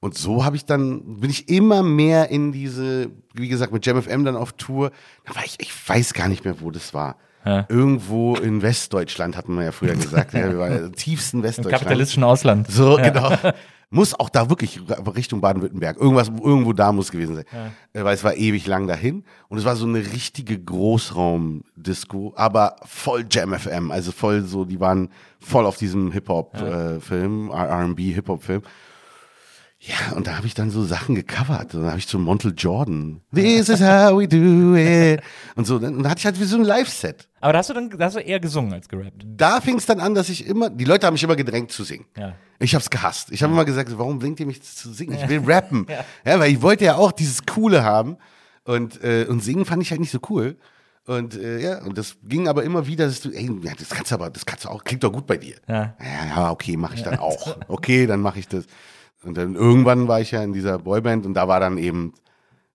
[0.01, 4.25] und so habe ich dann, bin ich immer mehr in diese, wie gesagt, mit JamFM
[4.25, 4.91] dann auf Tour.
[5.25, 7.17] Da war ich, ich weiß gar nicht mehr, wo das war.
[7.45, 7.67] Ja.
[7.69, 10.33] Irgendwo in Westdeutschland hatten wir ja früher gesagt.
[10.35, 11.83] ja, wir waren im tiefsten Im Westdeutschland.
[11.83, 12.71] kapitalistischen Ausland.
[12.71, 13.31] So, genau.
[13.93, 14.81] Muss auch da wirklich
[15.17, 15.97] Richtung Baden-Württemberg.
[15.99, 17.45] Irgendwas, irgendwo da muss gewesen sein.
[17.93, 19.25] Äh, Weil es war ewig lang dahin.
[19.49, 23.91] Und es war so eine richtige Großraum-Disco, aber voll Jam FM.
[23.91, 25.09] Also voll so, die waren
[25.41, 28.63] voll auf diesem Hip-Hop-Film, RB-Hip-Hop-Film.
[29.83, 31.75] Ja, und da habe ich dann so Sachen gecovert.
[31.75, 33.23] Und da habe ich so Montel Jordan.
[33.35, 35.23] This is how we do it.
[35.57, 37.29] Und so, dann hatte ich halt wie so ein Live-Set.
[37.41, 39.25] Aber da hast du dann da hast du eher gesungen als gerappt.
[39.25, 41.85] Da fing es dann an, dass ich immer, die Leute haben mich immer gedrängt zu
[41.85, 42.05] singen.
[42.19, 42.35] Ja.
[42.59, 43.33] Ich habe es gehasst.
[43.33, 45.15] Ich habe immer gesagt, warum bringt ihr mich zu singen?
[45.15, 45.87] Ich will rappen.
[46.27, 46.39] ja.
[46.39, 48.19] weil ich wollte ja auch dieses Coole haben.
[48.65, 50.59] Und, äh, und singen fand ich halt nicht so cool.
[51.07, 54.11] Und äh, ja, und das ging aber immer wieder, dass du, ey, ja, das kannst
[54.11, 55.57] du aber, das kannst du auch, klingt doch gut bei dir.
[55.67, 55.97] Ja.
[55.99, 57.57] ja, ja okay, mache ich dann auch.
[57.69, 58.67] Okay, dann mache ich das.
[59.25, 62.15] Und dann irgendwann war ich ja in dieser Boyband und da war dann eben,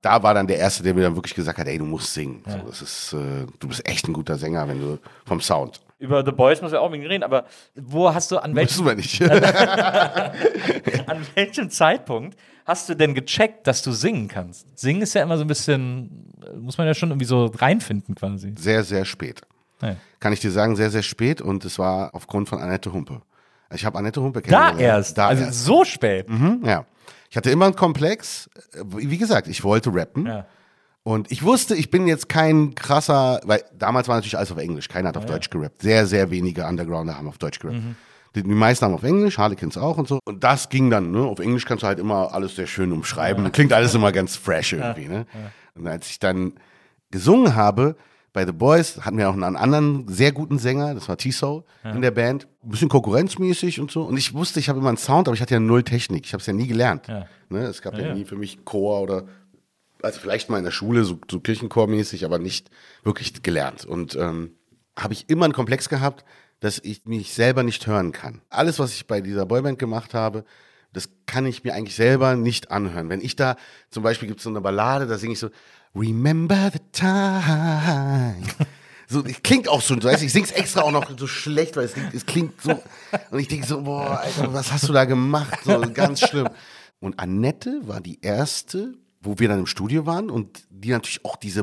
[0.02, 2.44] da war dann der Erste, der mir dann wirklich gesagt hat, ey, du musst singen.
[2.48, 5.82] So, das ist, äh, du bist echt ein guter Sänger, wenn du vom Sound.
[5.98, 8.86] Über The Boys müssen wir auch mit reden, aber wo hast du, an welchem, Wissen
[8.86, 9.22] wir nicht.
[11.10, 14.78] an welchem Zeitpunkt hast du denn gecheckt, dass du singen kannst?
[14.78, 18.54] Singen ist ja immer so ein bisschen, muss man ja schon irgendwie so reinfinden quasi.
[18.58, 19.42] sehr, sehr spät.
[19.82, 19.96] Ja.
[20.20, 23.22] Kann ich dir sagen, sehr, sehr spät und es war aufgrund von Annette Humpe.
[23.76, 24.82] Ich habe Annette Humpe Da kennengelernt.
[24.82, 25.64] erst, Da also erst.
[25.66, 26.30] so spät.
[26.30, 26.86] Mhm, ja.
[27.30, 28.50] Ich hatte immer einen Komplex.
[28.74, 30.26] äh, Wie gesagt, ich wollte rappen.
[30.26, 30.46] Ja.
[31.04, 34.88] Und ich wusste, ich bin jetzt kein krasser, weil damals war natürlich alles auf Englisch.
[34.88, 35.84] Keiner hat auf Deutsch gerappt.
[35.84, 37.78] Sehr, sehr wenige Undergrounder haben auf Deutsch gerappt.
[37.80, 37.96] Mhm.
[38.34, 40.20] Die, die meisten haben auf Englisch, Harlequins auch und so.
[40.26, 41.20] Und das ging dann, ne?
[41.20, 43.50] Auf Englisch kannst du halt immer alles sehr schön umschreiben.
[43.52, 45.26] Klingt alles immer ganz fresh irgendwie, ne?
[45.76, 46.54] Und als ich dann
[47.12, 47.96] gesungen habe,
[48.36, 52.02] bei The Boys hatten wir auch einen anderen sehr guten Sänger, das war T-Soul in
[52.02, 52.48] der Band.
[52.64, 54.04] Ein bisschen konkurrenzmäßig und so.
[54.04, 56.26] Und ich wusste, ich habe immer einen Sound, aber ich hatte ja null Technik.
[56.26, 57.08] Ich habe es ja nie gelernt.
[57.08, 57.28] Ja.
[57.48, 57.60] Ne?
[57.60, 58.14] Es gab ja, ja.
[58.14, 59.24] nie für mich Chor oder
[60.02, 62.70] also vielleicht mal in der Schule, so, so Kirchenchormäßig, aber nicht
[63.04, 63.86] wirklich gelernt.
[63.86, 64.52] Und ähm,
[64.98, 66.26] habe ich immer einen Komplex gehabt,
[66.60, 68.42] dass ich mich selber nicht hören kann.
[68.50, 70.44] Alles, was ich bei dieser Boyband gemacht habe,
[70.92, 73.10] das kann ich mir eigentlich selber nicht anhören.
[73.10, 73.56] Wenn ich da,
[73.92, 75.50] zum Beispiel gibt es so eine Ballade, da singe ich so,
[75.96, 78.36] Remember the time.
[79.08, 81.94] So, klingt auch so, du weißt, ich sing's extra auch noch so schlecht, weil es,
[81.94, 82.82] klingt- es klingt so,
[83.30, 85.60] und ich denke so, boah, Alter, was hast du da gemacht?
[85.64, 86.50] So, ganz schlimm.
[87.00, 91.36] Und Annette war die erste, wo wir dann im Studio waren und die natürlich auch
[91.36, 91.62] diese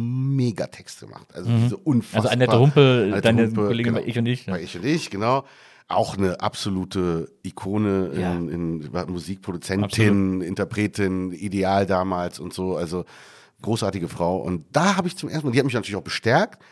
[0.00, 1.34] Megatexte macht.
[1.34, 2.22] Also diese unfassbar.
[2.22, 4.52] Also Annette Humpel, Annette deine Humpe, Kollegin bei Ich und Ich, ja.
[4.54, 5.44] Bei Ich und Ich, genau.
[5.90, 8.32] Auch eine absolute Ikone Ja.
[8.32, 12.76] in, in Musikproduzentin, Interpretin, Ideal damals und so.
[12.76, 13.04] Also
[13.62, 14.38] großartige Frau.
[14.38, 16.62] Und da habe ich zum ersten Mal, die hat mich natürlich auch bestärkt.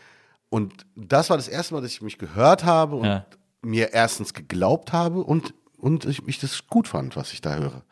[0.49, 3.25] Und das war das erste Mal, dass ich mich gehört habe und Ja.
[3.61, 7.83] mir erstens geglaubt habe und, und ich, ich das gut fand, was ich da höre.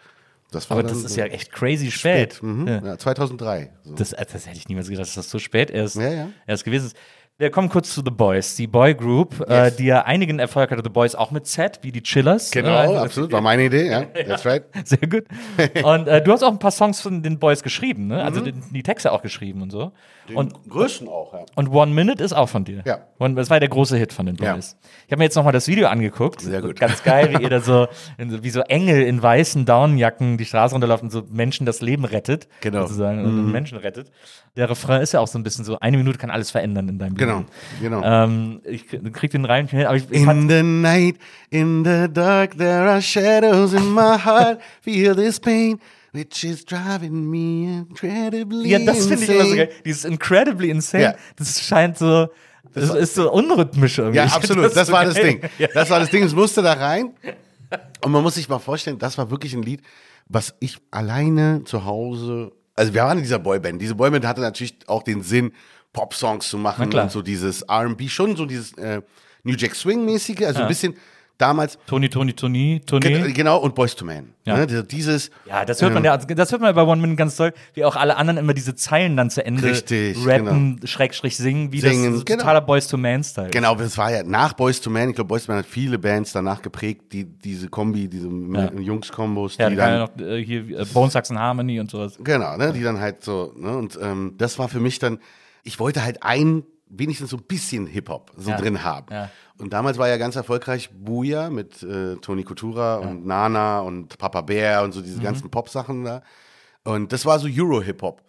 [0.50, 2.42] Das war Aber das ist so ja echt crazy spät.
[2.42, 2.68] Mhm.
[2.68, 2.82] Ja.
[2.84, 3.74] Ja, 2003.
[3.84, 3.96] So.
[3.96, 6.30] Das, äh, das hätte ich niemals gedacht, dass das so spät erst, Ja, ja.
[6.48, 6.96] erst gewesen ist.
[7.40, 9.76] Wir kommen kurz zu The Boys, die Boy Group, äh, Yes.
[9.76, 10.82] die ja einigen Erfolg hatte.
[10.84, 12.50] The Boys auch mit Z, wie die Chillers.
[12.50, 13.32] genau, Äh, absolut.
[13.32, 14.02] War meine Idee, ja.
[14.06, 14.64] That's right.
[14.84, 15.26] Sehr gut.
[15.84, 18.16] Und äh, du hast auch ein paar Songs von den Boys geschrieben, ne?
[18.16, 18.22] Mhm.
[18.22, 19.92] Also die, die Texte auch geschrieben und so.
[20.34, 21.46] Und, größten auch, ja.
[21.56, 22.82] und One Minute ist auch von dir.
[22.86, 23.00] Ja.
[23.18, 24.54] Und das war der große Hit von den Ja.
[24.54, 24.76] Boys.
[25.06, 26.42] Ich habe mir jetzt nochmal das Video angeguckt.
[26.42, 26.78] Sehr gut.
[26.80, 30.74] Ganz geil, wie ihr da so, in wie so Engel in weißen Downjacken die Straße
[30.74, 32.48] runterlaufen und so Menschen das Leben rettet.
[32.62, 32.82] Genau.
[32.82, 34.12] Sozusagen, und Menschen rettet.
[34.58, 36.98] Der Refrain ist ja auch so ein bisschen so, eine Minute kann alles verändern in
[37.00, 37.46] deinem Genau, Leben.
[37.82, 38.02] genau.
[38.04, 41.16] Ähm, ich krieg den rein, aber ich, ich In the night,
[41.50, 44.60] in the dark, there are shadows in my heart.
[44.82, 45.80] Feel this pain,
[46.14, 49.56] which is driving me incredibly ja, das finde ich immer so insane.
[49.68, 49.70] geil.
[49.86, 51.16] Dieses incredibly insane, Ja.
[51.36, 52.28] das scheint so,
[52.74, 54.18] das, ist so unrhythmisch irgendwie.
[54.18, 54.76] Ja, absolut.
[54.76, 55.16] Das, so war das.
[55.16, 55.42] Ding.
[55.58, 55.68] Ja.
[55.74, 56.24] Das war das Ding.
[56.24, 57.14] Es musste da rein.
[58.04, 59.82] Und man muss sich mal vorstellen, das war wirklich ein Lied,
[60.28, 62.52] was ich alleine zu Hause.
[62.76, 63.82] Also wir waren in dieser Boyband.
[63.82, 65.52] Diese Boyband hatte natürlich auch den Sinn,
[65.94, 69.02] Pop-Songs zu machen und so dieses R&B, schon so dieses äh,
[69.44, 70.96] New Jack Swing-mäßige, also ein bisschen
[71.40, 72.82] damals, Toni, Toni, Toni.
[73.00, 74.34] Ge- Genau, und Boys to Man.
[74.44, 74.58] Ja.
[74.66, 77.54] Ne, dieses, Ja, das hört man ja, das hört man bei One Minute ganz toll,
[77.76, 81.80] wie auch alle anderen immer diese Zeilen dann zu Ende Richtig, rappen, Schrägstrich singen, wie
[81.80, 82.40] Singen, das so genau.
[82.40, 83.50] totaler Boys to Man Style.
[83.52, 85.10] genau, das war ja nach Boys to Man.
[85.10, 89.58] Ich glaube, Boys to Man hat viele Bands danach geprägt, die diese Kombi, diese Jungs-Kombos,
[89.58, 92.18] Ja, die dann, ja noch äh, hier äh, Bone Saxon Harmony und sowas.
[92.24, 95.20] genau, ne, die dann halt so, ne, und ähm, das war für mich dann,
[95.68, 98.58] ich wollte halt ein, wenigstens so ein bisschen Hip-Hop so Ja.
[98.58, 99.08] drin haben.
[99.12, 99.30] Ja.
[99.60, 104.42] Und damals war ja ganz erfolgreich Booyah mit äh, Tony Coutura und Nana und Papa
[104.42, 105.04] Bear und so Mhm.
[105.04, 106.22] diese ganzen Pop-Sachen da.
[106.84, 108.24] Und das war so Euro-Hip-Hop.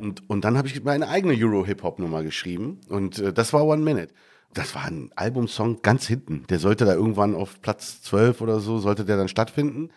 [0.00, 2.80] Und, und dann habe ich meine eigene Euro-Hip-Hop-Nummer geschrieben.
[2.88, 4.12] Und äh, das war One Minute.
[4.52, 6.44] Das war ein Albumsong ganz hinten.
[6.50, 9.90] Der sollte da irgendwann auf Platz 12 oder so, sollte der dann stattfinden.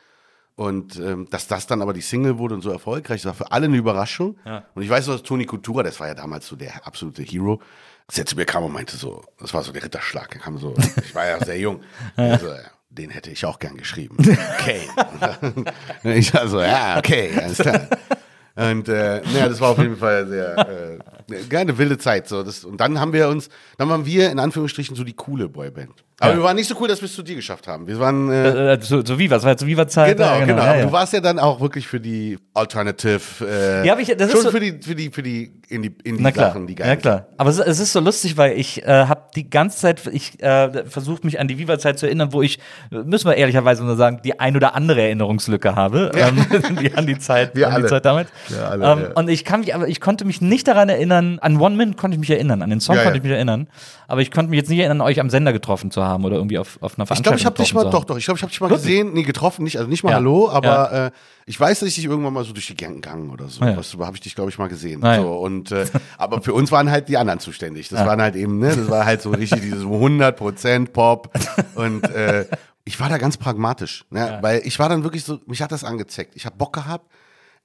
[0.55, 3.51] Und ähm, dass das dann aber die Single wurde und so erfolgreich, das war für
[3.51, 4.37] alle eine Überraschung.
[4.75, 7.59] Und ich weiß noch, dass Toni Coutura, das war ja damals so der absolute Hero,
[8.07, 10.33] als er zu mir kam und meinte so, das war so der Ritterschlag.
[10.35, 11.81] Er kam so, ich war ja sehr jung.
[12.15, 14.17] Also, ja, den hätte ich auch gern geschrieben.
[14.19, 14.81] Okay.
[16.03, 17.87] ich war so, ja, okay, alles klar.
[18.55, 20.99] Und äh, ja, das war auf jeden Fall sehr äh,
[21.51, 22.27] eine wilde Zeit.
[22.27, 22.43] So.
[22.43, 25.91] Das, und dann haben wir uns, dann waren wir in Anführungsstrichen so die coole Boyband.
[26.19, 26.37] Aber Ja.
[26.37, 27.87] wir waren nicht so cool, dass wir es zu dir geschafft haben.
[27.87, 30.15] Wir waren äh, Äh, so, so Viva, das war jetzt so Viva-Zeit.
[30.17, 30.63] Genau, ja, genau.
[30.63, 30.85] Ja, ja.
[30.85, 33.19] du warst ja dann auch wirklich für die Alternative.
[33.41, 35.91] Äh, Ja, aber ich- das ist schon so- für die, für die, für die Indie,
[36.03, 37.27] Indie Na klar, Sachen, die geil ja klar.
[37.37, 40.85] Aber es, es ist so lustig, weil ich äh, habe die ganze Zeit, ich äh,
[40.87, 42.59] versucht mich an die Viva-Zeit zu erinnern, wo ich,
[42.91, 46.37] äh, müssen wir ehrlicherweise nur sagen, die ein oder andere Erinnerungslücke habe, ähm,
[46.79, 47.83] wie an die Zeit, Wir an alle.
[47.83, 48.29] die Zeit damals.
[48.49, 49.07] Wir alle, ähm, ja.
[49.15, 52.15] Und ich kann mich, aber ich konnte mich nicht daran erinnern, an One Minute konnte
[52.15, 53.21] ich mich erinnern, an den Song Ja, konnte ja.
[53.21, 53.67] ich mich erinnern,
[54.07, 56.57] aber ich konnte mich jetzt nicht erinnern, euch am Sender getroffen zu haben oder irgendwie
[56.57, 58.41] auf, auf einer Ich Veranstaltung glaube, ich habe dich mal, doch, doch, ich glaube, ich
[58.43, 60.15] habe dich mal gesehen, nee, getroffen, nicht, also nicht mal Ja.
[60.17, 61.05] Hallo, aber Ja.
[61.07, 61.11] äh,
[61.45, 63.63] ich weiß, dass ich dich irgendwann mal so durch die Gang gegangen oder so.
[63.65, 63.75] Ja.
[63.75, 65.01] Was habe ich dich, glaube ich, mal gesehen.
[65.03, 65.17] Ja.
[65.21, 65.85] so, und, äh,
[66.17, 67.89] aber für uns waren halt die anderen zuständig.
[67.89, 71.29] Das waren halt eben, ne, das war halt so richtig dieses 100% Pop
[71.75, 72.45] und äh,
[72.85, 75.83] ich war da ganz pragmatisch, ne, weil ich war dann wirklich so, mich hat das
[75.83, 76.35] angezeckt.
[76.35, 77.09] Ich habe Bock gehabt.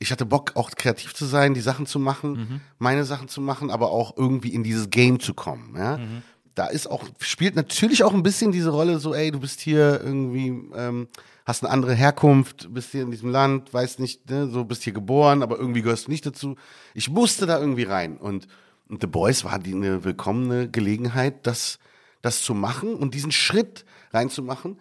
[0.00, 2.60] Ich hatte Bock, auch kreativ zu sein, die Sachen zu machen, Mhm.
[2.78, 5.74] meine Sachen zu machen, aber auch irgendwie in dieses Game zu kommen.
[5.76, 5.98] Ja?
[5.98, 6.22] Mhm.
[6.54, 10.00] Da ist auch, spielt natürlich auch ein bisschen diese Rolle so, ey, du bist hier
[10.02, 11.08] irgendwie, ähm,
[11.46, 14.92] hast eine andere Herkunft, bist hier in diesem Land, weißt nicht, ne, so bist hier
[14.92, 16.56] geboren, aber irgendwie gehörst du nicht dazu.
[16.94, 18.16] Ich musste da irgendwie rein.
[18.18, 18.46] Und,
[18.88, 21.78] und The Boys war die eine willkommene Gelegenheit, das,
[22.22, 24.78] das zu machen und diesen Schritt reinzumachen.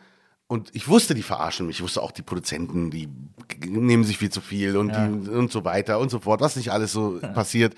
[0.47, 1.77] Und ich wusste, die verarschen mich.
[1.77, 3.09] Ich wusste auch, die Produzenten, die
[3.65, 6.71] nehmen sich viel zu viel und, die, und so weiter und so fort, was nicht
[6.71, 7.75] alles so passiert.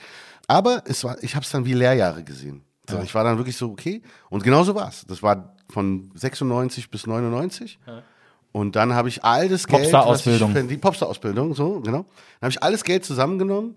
[0.48, 2.62] Aber es war, ich habe es dann wie Lehrjahre gesehen.
[2.88, 4.02] So, Ich war dann wirklich so, okay.
[4.30, 5.06] Und genau so war's.
[5.08, 7.80] Das war von 96 bis 99.
[8.52, 9.84] Und dann habe ich all das Geld.
[9.84, 10.68] Popstar-Ausbildung.
[10.68, 12.06] Die Popstar-Ausbildung, so, genau.
[12.40, 13.76] Dann habe ich alles Geld zusammengenommen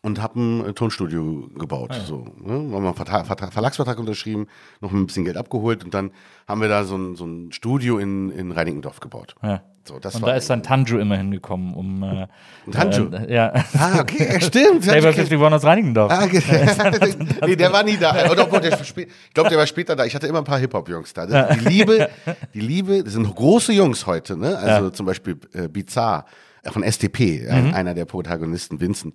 [0.00, 1.94] und habe ein äh, Tonstudio gebaut.
[2.06, 2.52] So, ne?
[2.54, 4.46] Haben wir einen Vertrag, Vertrag, Verlagsvertrag unterschrieben,
[4.80, 6.10] noch ein bisschen Geld abgeholt und dann
[6.48, 9.34] haben wir da so ein, so ein Studio in, in Reinickendorf gebaut.
[9.42, 9.62] Ja.
[9.84, 12.04] So, das Und da ist dann Tanju immer hingekommen, um.
[12.04, 12.28] Äh,
[12.70, 13.08] Tanju?
[13.16, 13.52] Äh, ja.
[13.76, 14.84] Ah, okay, ja, stimmt.
[14.84, 15.22] Flavor Okay.
[15.22, 16.12] 51 aus Reinickendorf.
[16.12, 16.40] Ah, okay.
[17.46, 18.30] nee, der war nie da.
[18.30, 18.94] Oder obwohl, der ich
[19.34, 20.04] glaube, der war später da.
[20.04, 21.26] Ich hatte immer ein paar Hip-Hop-Jungs da.
[21.54, 22.08] Die Liebe,
[22.54, 24.56] die Liebe, das sind große Jungs heute, ne?
[24.56, 26.26] Also zum Beispiel äh, Bizarre
[26.62, 27.74] äh, von STP, Mhm.
[27.74, 29.14] einer der Protagonisten, Vincent.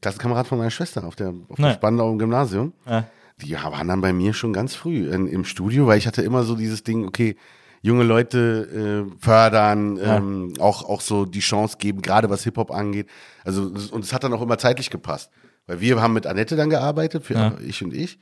[0.00, 1.68] Klassenkamerad von meiner Schwester auf der, auf Ja.
[1.68, 2.72] der Spandau im Gymnasium.
[2.86, 3.04] Ja.
[3.42, 6.42] Die waren dann bei mir schon ganz früh in, im Studio, weil ich hatte immer
[6.42, 7.36] so dieses Ding, okay,
[7.82, 13.08] junge Leute äh, fördern, ähm, auch, auch so die Chance geben, gerade was Hip-Hop angeht.
[13.44, 15.30] Also, und es hat dann auch immer zeitlich gepasst.
[15.68, 18.18] Weil wir haben mit Annette dann gearbeitet, für ich und ich,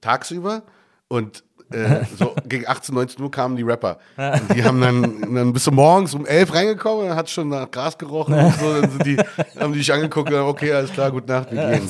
[0.00, 0.62] tagsüber.
[1.08, 3.98] Und äh, so gegen 18, 19 Uhr kamen die Rapper.
[4.16, 7.48] Und die haben dann, dann bist du morgens um 11 reingekommen und dann hat schon
[7.48, 8.80] nach Gras gerochen und so.
[8.80, 9.16] Dann sind die,
[9.60, 11.88] haben die dich angeguckt und gesagt, okay, alles klar, gute Nacht, wir gehen.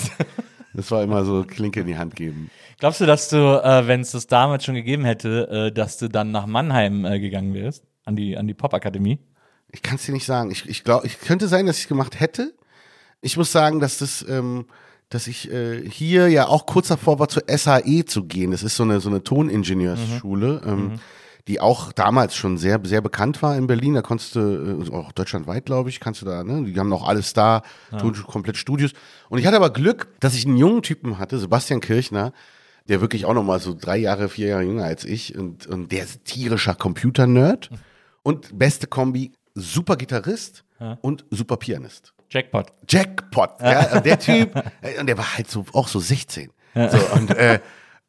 [0.75, 2.51] Das war immer so Klinke in die Hand geben.
[2.79, 6.09] Glaubst du, dass du, äh, wenn es das damals schon gegeben hätte, äh, dass du
[6.09, 7.85] dann nach Mannheim äh, gegangen wärst?
[8.05, 9.21] An die, an die Popakademie?
[9.71, 10.51] Ich kann es dir nicht sagen.
[10.51, 12.55] Ich, ich glaube, ich könnte sein, dass ich es gemacht hätte.
[13.21, 14.67] Ich muss sagen, dass das, ähm,
[15.09, 18.51] dass ich äh, hier ja auch kurz davor war, zur SAE zu gehen.
[18.51, 21.01] Das ist so eine so eine Toningenieursschule, ähm,
[21.47, 23.95] die auch damals schon sehr sehr bekannt war in Berlin.
[23.95, 26.43] Da konntest du äh, auch deutschlandweit, glaube ich, kannst du da.
[26.43, 26.65] Ne?
[26.65, 27.63] Die haben auch alles da,
[27.99, 28.93] Ton, komplett Studios.
[29.29, 32.33] Und ich hatte aber Glück, dass ich einen jungen Typen hatte, Sebastian Kirchner.
[32.87, 35.91] Der wirklich auch noch mal so drei Jahre, vier Jahre jünger als ich und, und
[35.91, 37.71] der ist tierischer Computer-Nerd
[38.23, 40.65] und beste Kombi, super Gitarrist
[41.01, 42.14] und super Pianist.
[42.31, 42.73] Jackpot.
[42.89, 43.51] Jackpot.
[43.61, 46.51] Ja, und der Typ, äh, und der war halt so auch so 16.
[46.75, 46.81] So,
[47.15, 47.61] und, äh,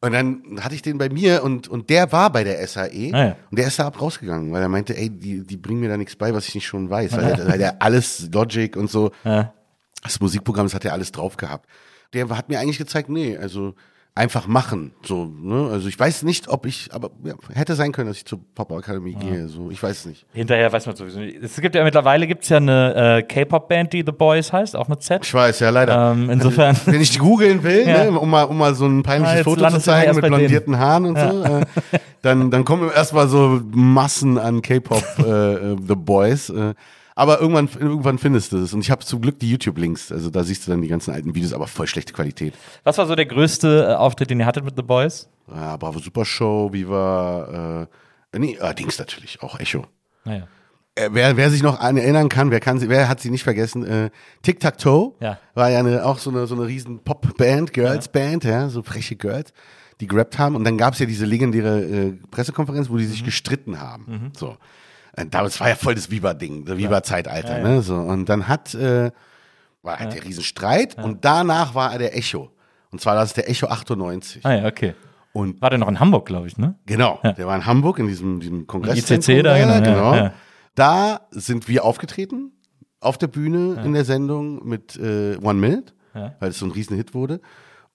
[0.01, 3.25] und dann hatte ich den bei mir und, und der war bei der SAE Ah,
[3.25, 3.35] ja.
[3.49, 5.97] und der ist da ab rausgegangen, weil er meinte, ey, die, die bringen mir da
[5.97, 7.13] nichts bei, was ich nicht schon weiß.
[7.13, 11.37] Weil, der, weil der alles Logic und so, das Musikprogramm, das hat er alles drauf
[11.37, 11.67] gehabt.
[12.13, 13.73] Der hat mir eigentlich gezeigt, nee, also
[14.17, 14.93] einfach machen.
[15.03, 15.69] So, ne?
[15.73, 19.13] Also ich weiß nicht, ob ich, aber ja, hätte sein können, dass ich zur Pop-Akademie
[19.15, 19.49] gehe.
[19.49, 20.25] So, ich weiß es nicht.
[20.31, 21.43] Hinterher weiß man sowieso nicht.
[21.43, 25.03] Es gibt ja mittlerweile gibt's ja eine äh, K-Pop-Band, die The Boys heißt, auch mit
[25.03, 25.25] Z.
[25.25, 26.11] Ich weiß, ja, leider.
[26.13, 26.77] Ähm, insofern.
[26.85, 28.05] Wenn ich die googeln will, Ja.
[28.09, 30.29] ne, um, mal, um mal so ein Ah, peinliches jetzt Foto zu zeigen mit bei
[30.29, 30.37] denen.
[30.39, 31.65] blondierten Haaren und so, äh,
[32.21, 36.49] dann, dann kommen erstmal so Massen an K-Pop äh, äh, The Boys.
[36.49, 36.73] Äh,
[37.15, 38.73] aber irgendwann, irgendwann findest du es.
[38.73, 40.11] Und ich habe zum Glück die YouTube-Links.
[40.11, 42.53] Also da siehst du dann die ganzen alten Videos, aber voll schlechte Qualität.
[42.83, 45.29] Was war so der größte äh, Auftritt, den ihr hattet mit The Boys?
[45.53, 47.87] Ja, Bravo Super Show, Viva,
[48.33, 49.85] äh, nee, äh, Dings natürlich, auch Echo.
[50.25, 50.47] Naja.
[50.95, 53.43] Äh, wer, wer sich noch an erinnern kann, wer kann sie, wer hat sie nicht
[53.43, 53.85] vergessen?
[53.85, 54.09] Äh,
[54.41, 55.37] Tic Tac Toe Ja.
[55.53, 59.51] war ja eine, auch so eine so eine riesen Pop-Band, Girls-Band, ja, so freche Girls,
[60.01, 60.55] die gerappt haben.
[60.55, 63.09] Und dann gab es ja diese legendäre äh, Pressekonferenz, wo die Mhm.
[63.09, 64.31] sich gestritten haben.
[64.37, 64.55] So,
[65.15, 67.81] äh, das war ja voll das Viva-Ding, das Viva-Zeitalter, ne?
[67.81, 69.11] So und dann hat äh,
[69.81, 72.51] war halt der Riesenstreit und danach war er der Echo.
[72.91, 74.45] Und zwar das ist der Echo 98.
[74.45, 74.95] Ah ja, okay.
[75.33, 76.75] Und War der noch in Hamburg, glaube ich, ne?
[76.85, 78.97] Genau, der war in Hamburg in diesem, diesem Kongress.
[79.09, 80.33] ICC da, genau, ja, ja.
[80.75, 82.53] Da sind wir aufgetreten
[83.01, 86.35] auf der Bühne in der Sendung mit äh, One Minute, Ja.
[86.39, 87.41] weil es so ein Riesenhit wurde.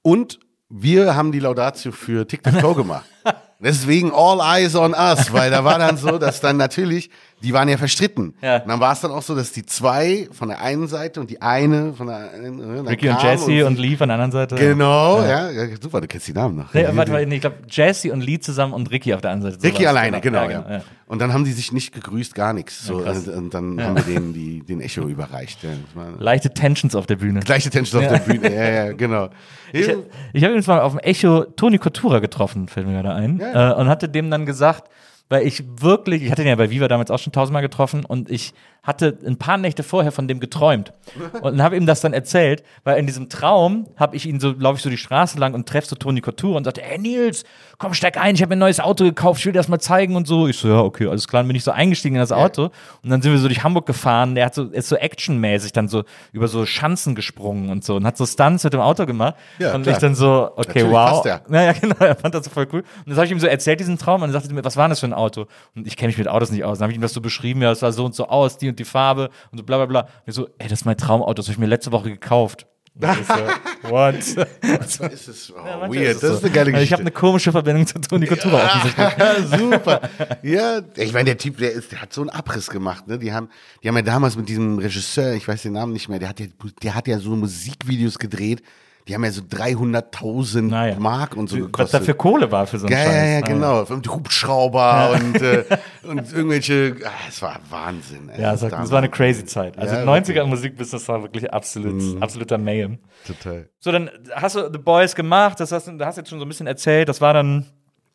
[0.03, 3.07] Und wir haben die Laudatio für TikTok gemacht.
[3.63, 7.11] Deswegen all eyes on us, weil da war dann so, dass dann natürlich,
[7.43, 8.35] die waren ja verstritten.
[8.43, 8.57] Ja.
[8.59, 11.31] Und dann war es dann auch so, dass die zwei von der einen Seite und
[11.31, 12.87] die eine von der anderen.
[12.87, 14.57] äh, Ricky und Jesse und Lee von der anderen Seite.
[14.57, 15.51] Genau, ja.
[15.51, 16.75] ja, super, du kennst die Namen noch.
[16.75, 19.53] Nee, warte mal, nee, ich glaube Jesse und Lee zusammen und Ricky auf der anderen
[19.55, 19.67] Seite.
[19.67, 20.83] Ricky alleine, genau, ja, ja.
[21.07, 22.85] Und dann haben die sich nicht gegrüßt, gar nichts.
[22.87, 25.61] So, und, und dann haben wir denen die, den Echo überreicht.
[25.65, 27.41] Ja, das war Leichte Tensions auf der Bühne.
[27.41, 28.55] gleiche Tension auf der Bühne.
[28.55, 29.29] Ja, ja, genau.
[29.73, 33.39] Ich, ich habe übrigens mal auf dem Echo Toni Coutura getroffen, fällt mir gerade ein,
[33.39, 33.71] Ja.
[33.71, 34.91] äh, und hatte dem dann gesagt,
[35.31, 38.31] weil ich wirklich, ich hatte ihn ja bei Viva damals auch schon tausendmal getroffen und
[38.31, 38.53] ich
[38.83, 40.93] hatte ein paar Nächte vorher von dem geträumt.
[41.41, 44.77] Und habe ihm das dann erzählt, weil in diesem Traum habe ich ihn so, laufe
[44.77, 47.45] ich so die Straße lang und treffe so Toni Couture und sagte, hey Nils,
[47.81, 49.81] komm, steig ein, ich habe mir ein neues Auto gekauft, ich will dir das mal
[49.81, 50.47] zeigen und so.
[50.47, 52.65] Ich so, ja, okay, alles klar, dann bin ich so eingestiegen in das Auto
[53.03, 55.89] und dann sind wir so durch Hamburg gefahren, der hat so, ist so actionmäßig dann
[55.89, 59.35] so über so Schanzen gesprungen und so und hat so Stunts mit dem Auto gemacht
[59.59, 59.97] Ja, und klar.
[59.97, 61.11] ich dann so, okay, Natürlich wow.
[61.11, 61.43] passt der.
[61.49, 62.81] Naja, genau, er fand das so voll cool.
[62.81, 64.77] Und das habe ich ihm so erzählt, diesen Traum, und dann sagte er mir, was
[64.77, 65.47] war denn das für ein Auto?
[65.75, 66.79] Und ich kenne mich mit Autos nicht aus.
[66.79, 68.69] Dann habe ich ihm das so beschrieben, ja, es sah so und so aus, die
[68.69, 70.01] und die Farbe und so bla bla bla.
[70.01, 72.67] Und ich so, ey, das ist mein Traumauto, das habe ich mir letzte Woche gekauft.
[72.95, 74.15] Ich what?
[74.61, 76.23] Das ist es, oh, Manchmal weird.
[76.23, 76.95] Das ist eine geile Also Ich Geschichte.
[76.95, 79.09] habe eine komische Verbindung zu Toni Couture offensichtlich.
[79.19, 80.01] Ja, super.
[80.43, 83.07] Ja, ich meine, der Typ, der, ist, der hat so einen Abriss gemacht.
[83.07, 83.19] Ne?
[83.19, 83.49] Die, haben,
[83.83, 86.41] die haben ja damals mit diesem Regisseur, ich weiß den Namen nicht mehr, der hat
[86.41, 86.47] ja,
[86.83, 88.63] der hat ja so Musikvideos gedreht.
[89.11, 90.95] Die haben ja so 300.000 Naja.
[91.01, 92.01] Mark und so Was gekostet.
[92.01, 93.13] dafür Kohle war für so einen Ja, Scheiß.
[93.15, 93.55] ja, ja, Naja.
[93.55, 93.83] genau.
[93.93, 95.65] Und Hubschrauber und, äh,
[96.05, 96.95] und irgendwelche.
[97.05, 98.29] Ah, es war Wahnsinn.
[98.29, 98.41] Ey.
[98.41, 99.77] Ja, es war, war eine crazy Zeit.
[99.77, 102.99] Also Ja, 90er Musikbusiness war wirklich absolut, absoluter Mayhem.
[103.27, 103.69] Total.
[103.81, 106.45] So, dann hast du The Boys gemacht, das hast du da hast jetzt schon so
[106.45, 107.67] ein bisschen erzählt, das war dann,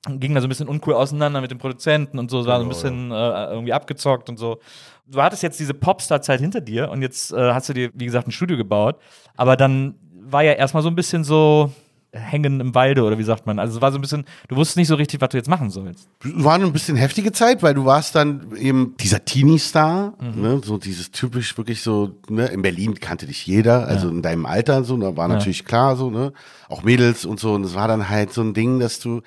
[0.08, 2.66] ging da so ein bisschen uncool auseinander mit dem Produzenten und so, es war so
[2.66, 4.60] ein bisschen äh, irgendwie abgezockt und so.
[5.08, 8.28] Du hattest jetzt diese Popstar-Zeit hinter dir und jetzt äh, hast du dir, wie gesagt,
[8.28, 8.96] ein Studio gebaut,
[9.36, 9.96] aber dann
[10.30, 11.72] war ja erstmal so ein bisschen so
[12.12, 13.60] hängen im Walde oder wie sagt man.
[13.60, 15.70] Also es war so ein bisschen, du wusstest nicht so richtig, was du jetzt machen
[15.70, 16.08] sollst.
[16.24, 20.42] War eine bisschen heftige Zeit, weil du warst dann eben dieser Teenie-Star, Mhm.
[20.42, 24.46] ne, so dieses typisch wirklich so, ne, in Berlin kannte dich jeder, also in deinem
[24.46, 26.32] Alter so, da war natürlich klar so, ne,
[26.70, 29.22] auch Mädels und so und es war dann halt so ein Ding, dass du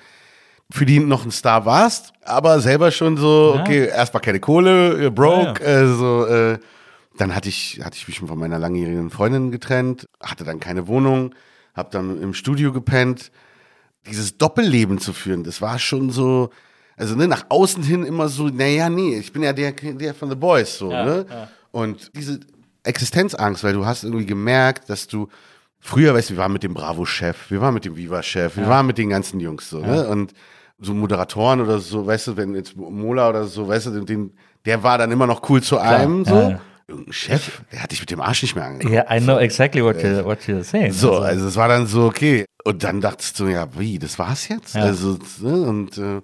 [0.71, 3.61] für die noch ein Star warst, aber selber schon so, Ja.
[3.61, 6.57] okay, erstmal keine Kohle, äh, broke, äh, so, äh,
[7.19, 11.35] dann hatte ich, hatte ich mich von meiner langjährigen Freundin getrennt, hatte dann keine Wohnung,
[11.75, 13.31] hab dann im Studio gepennt.
[14.07, 16.49] Dieses Doppelleben zu führen, das war schon so,
[16.95, 20.29] also ne, nach außen hin immer so, naja, nee, ich bin ja der, der von
[20.29, 21.25] The Boys, so, Ja, ne?
[21.29, 21.49] ja.
[21.71, 22.39] Und diese
[22.83, 25.27] Existenzangst, weil du hast irgendwie gemerkt, dass du,
[25.79, 28.87] früher, weißt du, wir waren mit dem Bravo-Chef, wir waren mit dem Viva-Chef, wir waren
[28.87, 30.07] mit den ganzen Jungs, so, ne?
[30.07, 30.33] Und
[30.79, 34.31] so Moderatoren oder so, weißt du, wenn jetzt Mola oder so, weißt du, den,
[34.63, 36.55] der war dann immer noch cool zu einem, so.
[36.89, 38.93] Irgendein Chef, der hat dich mit dem Arsch nicht mehr angeguckt.
[38.93, 40.91] Ja, I know exactly what, you, what you're saying.
[40.91, 42.45] So, Also- also es war dann so, okay.
[42.65, 44.75] Und dann dachtest du, ja, wie, das war's jetzt?
[44.75, 44.81] Ja.
[44.83, 46.21] Also, ne, und äh,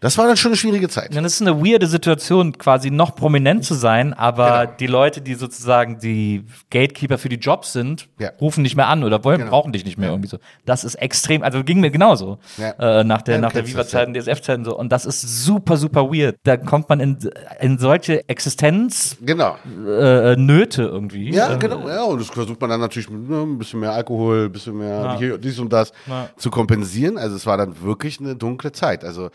[0.00, 1.14] das war dann schon eine schwierige Zeit.
[1.16, 4.76] Dann ist es eine weirde Situation, quasi noch prominent zu sein, aber Genau.
[4.78, 8.30] die Leute, die sozusagen die Gatekeeper für die Jobs sind, Ja.
[8.40, 9.50] rufen nicht mehr an oder wollen, Genau.
[9.50, 10.38] brauchen dich nicht mehr irgendwie so.
[10.64, 13.00] Das ist extrem, also ging mir genauso Ja.
[13.00, 14.78] äh, nach der, Ja, nach der Viva-Zeit und DSF-Zeit und so.
[14.78, 16.36] Und das ist super, super weird.
[16.44, 17.18] Da kommt man in,
[17.60, 19.56] in solche Existenznöte Genau.
[19.86, 21.32] äh, Nöte irgendwie.
[21.32, 21.88] Ja, Äh, genau.
[21.88, 24.78] Ja, und das versucht man dann natürlich mit ne, ein bisschen mehr Alkohol, ein bisschen
[24.78, 25.18] mehr Ja.
[25.18, 26.28] hier, dies und das Ja.
[26.36, 27.18] zu kompensieren.
[27.18, 29.04] Also es war dann wirklich eine dunkle Zeit.
[29.04, 29.30] Also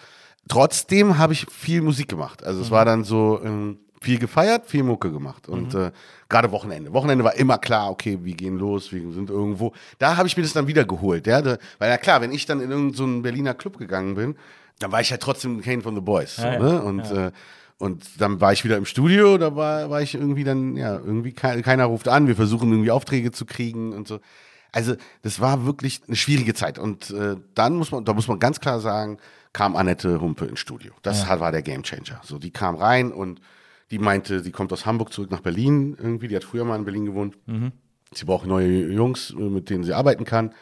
[0.47, 2.43] trotzdem habe ich viel Musik gemacht.
[2.43, 2.73] Also es Mhm.
[2.73, 5.47] war dann so, ähm, viel gefeiert, viel Mucke gemacht.
[5.47, 5.91] Und äh,
[6.27, 6.91] gerade Wochenende.
[6.91, 9.71] Wochenende war immer klar, okay, wir gehen los, wir sind irgendwo.
[9.97, 11.41] Da habe ich mir das dann wieder geholt, ja.
[11.41, 14.35] Da, weil ja klar, wenn ich dann in irgendeinen so Berliner Club gegangen bin,
[14.79, 16.35] dann war ich halt trotzdem Kane von the Boys.
[16.35, 16.59] So, Ja, ja.
[16.59, 16.81] ne?
[16.83, 17.31] Und, äh,
[17.77, 21.31] und dann war ich wieder im Studio, da war, war ich irgendwie dann, ja, irgendwie
[21.31, 24.19] ke keiner ruft an, wir versuchen irgendwie Aufträge zu kriegen und so.
[24.73, 26.77] Also, das war wirklich eine schwierige Zeit.
[26.77, 29.19] Und äh, dann muss man, da muss man ganz klar sagen,
[29.53, 30.91] kam Annette Humpe ins Studio.
[31.03, 32.19] Das hat, war der Gamechanger.
[32.23, 33.39] So, die kam rein und
[33.91, 36.27] die meinte, sie kommt aus Hamburg zurück nach Berlin irgendwie.
[36.27, 37.37] Die hat früher mal in Berlin gewohnt.
[38.13, 40.53] Sie braucht neue Jungs, äh, mit denen sie arbeiten kann.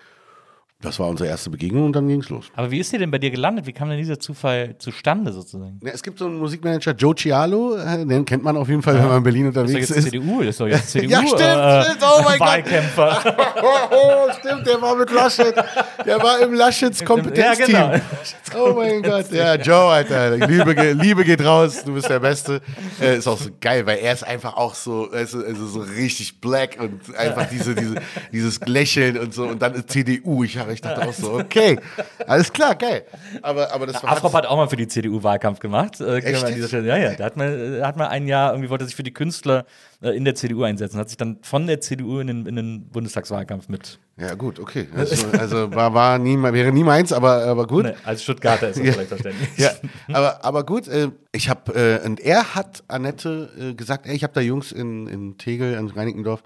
[0.81, 2.45] Das war unsere erste Begegnung und dann ging's los.
[2.55, 3.67] Aber wie ist sie denn bei dir gelandet?
[3.67, 5.79] Wie kam denn dieser Zufall zustande sozusagen?
[5.83, 8.95] Ja, es gibt so einen Musikmanager, Joe Cialo, äh, den kennt man auf jeden Fall,
[8.95, 10.05] wenn man in Berlin Das ist doch unterwegs jetzt ist.
[10.05, 11.09] CDU, das ist doch jetzt CDU.
[11.09, 12.47] Ja, stimmt, äh, stimmt, oh mein Gott.
[12.47, 13.35] Wahlkämpfer.
[13.91, 15.55] oh, stimmt, der war mit Laschet.
[16.05, 17.75] Der war im Laschets Kompetenzteam.
[17.75, 18.05] Ja, genau.
[18.57, 19.31] Oh mein Gott.
[19.31, 20.37] Ja, Joe, Alter.
[20.47, 22.61] Liebe, Liebe geht raus, du bist der Beste.
[22.99, 26.41] Äh, ist auch so geil, weil er ist einfach auch so, also, also so richtig
[26.41, 27.95] black und einfach diese, diese,
[28.31, 29.45] dieses Lächeln und so.
[29.45, 30.43] Und dann ist CDU.
[30.43, 31.79] Ich, ich dachte auch so, okay,
[32.27, 33.03] alles klar, geil.
[33.41, 34.11] Aber, aber das war.
[34.11, 35.99] Afrop hat auch mal für die CDU Wahlkampf gemacht.
[36.01, 36.21] Äh,
[36.67, 37.13] Stelle- Ja, ja.
[37.15, 39.65] Da hat man, äh, hat man ein Jahr irgendwie wollte er sich für die Künstler
[40.01, 40.97] äh, in der CDU einsetzen.
[40.99, 43.99] Hat sich dann von der CDU in den, in den Bundestagswahlkampf mit.
[44.17, 44.87] Ja, gut, okay.
[44.95, 47.83] Also, also war, war nie, wäre nie meins, aber, aber gut.
[47.85, 49.49] Ne, als Stuttgarter ist das vielleicht verständlich.
[49.57, 49.71] Ja,
[50.13, 54.23] aber, aber gut, äh, ich habe, äh, und er hat Annette äh, gesagt, ey, ich
[54.23, 56.43] habe da Jungs in, in Tegel, in Reinickendorf,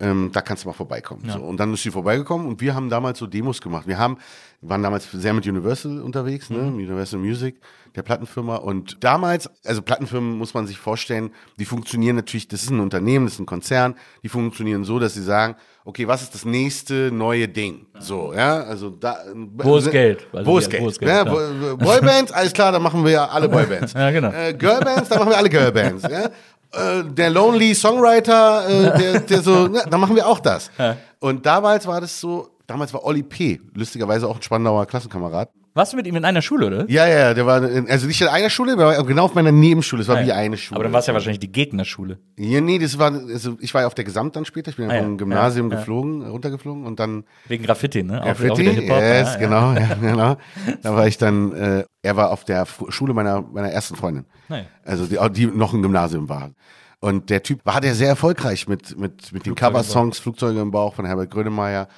[0.00, 1.28] ähm, da kannst du mal vorbeikommen.
[1.28, 3.86] So, und dann ist sie vorbeigekommen und wir haben damals so Demos gemacht.
[3.86, 4.16] Wir haben,
[4.62, 6.60] waren damals sehr mit Universal unterwegs, ne?
[6.60, 7.60] Universal Music,
[7.94, 8.56] der Plattenfirma.
[8.56, 13.26] Und damals, also Plattenfirmen muss man sich vorstellen, die funktionieren natürlich, das ist ein Unternehmen,
[13.26, 17.10] das ist ein Konzern, die funktionieren so, dass sie sagen, okay, was ist das nächste
[17.12, 17.86] neue Ding?
[17.98, 19.18] So, ja, also da.
[19.34, 20.26] Wo ist Geld?
[20.32, 20.82] Also wo ja, ist Geld?
[20.82, 23.94] wo ist Geld, ja, Boybands, alles klar, dann machen wir ja alle Boybands.
[24.00, 24.30] Ja, genau.
[24.30, 26.04] Äh, Girlbands, dann machen wir alle Girlbands.
[26.04, 26.30] ja?
[26.72, 30.70] äh, der Lonely Songwriter, äh, der, der so, ne, dann machen wir auch das.
[31.18, 35.50] Und damals war das so, damals war Olli P., lustigerweise auch ein Spandauer Klassenkamerad.
[35.72, 36.90] Warst du mit ihm in einer Schule, oder?
[36.90, 40.02] Ja, ja, der war, in, also nicht in einer Schule, war genau auf meiner Nebenschule,
[40.02, 40.76] es war wie eine Schule.
[40.76, 42.18] Aber dann war es ja wahrscheinlich die Gegnerschule.
[42.36, 44.90] Ja, nee, das war, also ich war ja auf der Gesamt dann später, ich bin
[44.90, 45.02] Ah, ja.
[45.02, 48.14] vom Gymnasium Ja, geflogen, runtergeflogen und dann Wegen Graffiti, ne?
[48.18, 50.36] Auch- auch Graffiti, wieder Hip-Hop, yes, genau, ja, genau.
[50.82, 54.24] Da war ich dann, äh, er war auf der Schule meiner, meiner ersten Freundin.
[54.48, 54.66] Nein.
[54.84, 56.50] Also die, die noch im Gymnasium war.
[56.98, 60.94] Und der Typ war der sehr erfolgreich mit, mit, mit den Coversongs Flugzeuge im Bauch
[60.94, 61.88] von Herbert Grönemeyer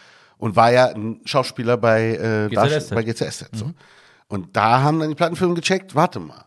[0.43, 2.91] und war ja ein Schauspieler bei, äh, GZSZ.
[2.97, 3.51] Bei GZSZ.
[3.53, 3.71] So.
[4.27, 6.47] Und da haben dann die Plattenfirmen gecheckt, warte mal,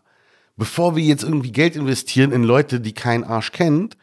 [0.58, 3.96] bevor wir jetzt irgendwie Geld investieren in Leute, die kein Arsch kennt,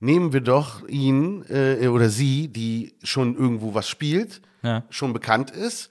[0.00, 4.82] nehmen wir doch ihn äh, oder sie, die schon irgendwo was spielt, Ja.
[4.90, 5.88] schon bekannt ist,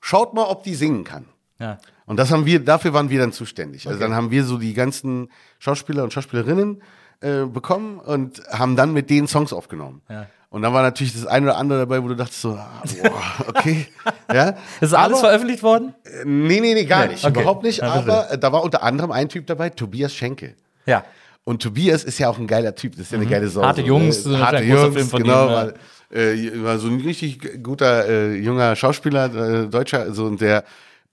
[0.00, 1.24] schaut mal, ob die singen kann.
[1.58, 1.78] Ja.
[2.06, 3.88] Und das haben wir, dafür waren wir dann zuständig.
[3.88, 6.80] Also dann haben wir so die ganzen Schauspieler und Schauspielerinnen
[7.22, 10.00] äh, bekommen und haben dann mit denen Songs aufgenommen.
[10.08, 10.28] Ja.
[10.50, 13.46] Und dann war natürlich das eine oder andere dabei, wo du dachtest so, ah, boah,
[13.48, 13.86] okay.
[14.34, 14.56] ja.
[14.80, 15.94] Ist alles Aber- veröffentlicht worden?
[16.04, 17.24] äh, Nee, nee, nee, gar Nee, nicht.
[17.24, 17.40] okay.
[17.40, 17.78] Überhaupt nicht.
[17.78, 20.54] Ja, aber äh, da war unter anderem ein Typ dabei, Tobias Schenke.
[20.86, 21.04] Ja.
[21.44, 23.60] Und Tobias ist ja auch ein geiler Typ, das ist ja eine geile Sau.
[23.60, 23.66] Mhm.
[23.66, 24.22] Harte Jungs, ne?
[24.22, 25.18] so ein harte Jungs, genau.
[25.18, 25.46] ihm, ja.
[25.46, 25.72] War,
[26.18, 30.64] äh, war so ein richtig guter äh, junger Schauspieler, äh, Deutscher, so und der,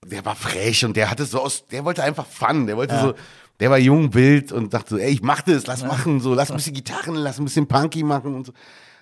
[0.04, 3.14] der war frech und der hatte so aus, der wollte einfach Fun, der wollte so,
[3.60, 6.50] der war jung, wild und dachte so, ey, ich mach das, lass machen, so, lass
[6.50, 8.52] ein bisschen Gitarren, lass ein bisschen Punky machen und so.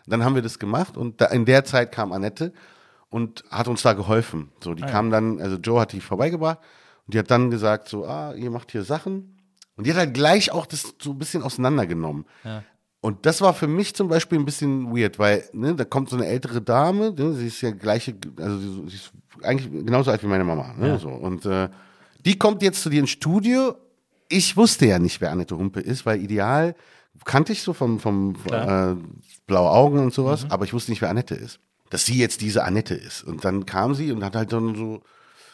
[0.06, 2.52] Dann haben wir das gemacht und da, in der Zeit kam Annette
[3.10, 4.50] und hat uns da geholfen.
[4.62, 6.58] So, die kam dann, also Joe hat die vorbeigebracht
[7.06, 9.38] und die hat dann gesagt so, ah, ihr macht hier Sachen.
[9.76, 12.24] Und die hat halt gleich auch das so ein bisschen auseinandergenommen.
[13.00, 16.16] Und das war für mich zum Beispiel ein bisschen weird, weil ne, da kommt so
[16.16, 20.26] eine ältere Dame, ne, sie ist ja gleiche, also sie, ist eigentlich genauso alt wie
[20.26, 20.74] meine Mama.
[20.76, 21.10] Ne, so.
[21.10, 21.68] Und äh,
[22.24, 23.76] die kommt jetzt zu dir ins Studio.
[24.28, 26.74] Ich wusste ja nicht, wer Annette Humpe ist, weil ideal
[27.26, 28.94] kannte ich so vom, vom äh,
[29.46, 31.60] blaue Augen und sowas, aber ich wusste nicht, wer Annette ist.
[31.90, 33.22] Dass sie jetzt diese Annette ist.
[33.22, 35.02] Und dann kam sie und hat halt dann so,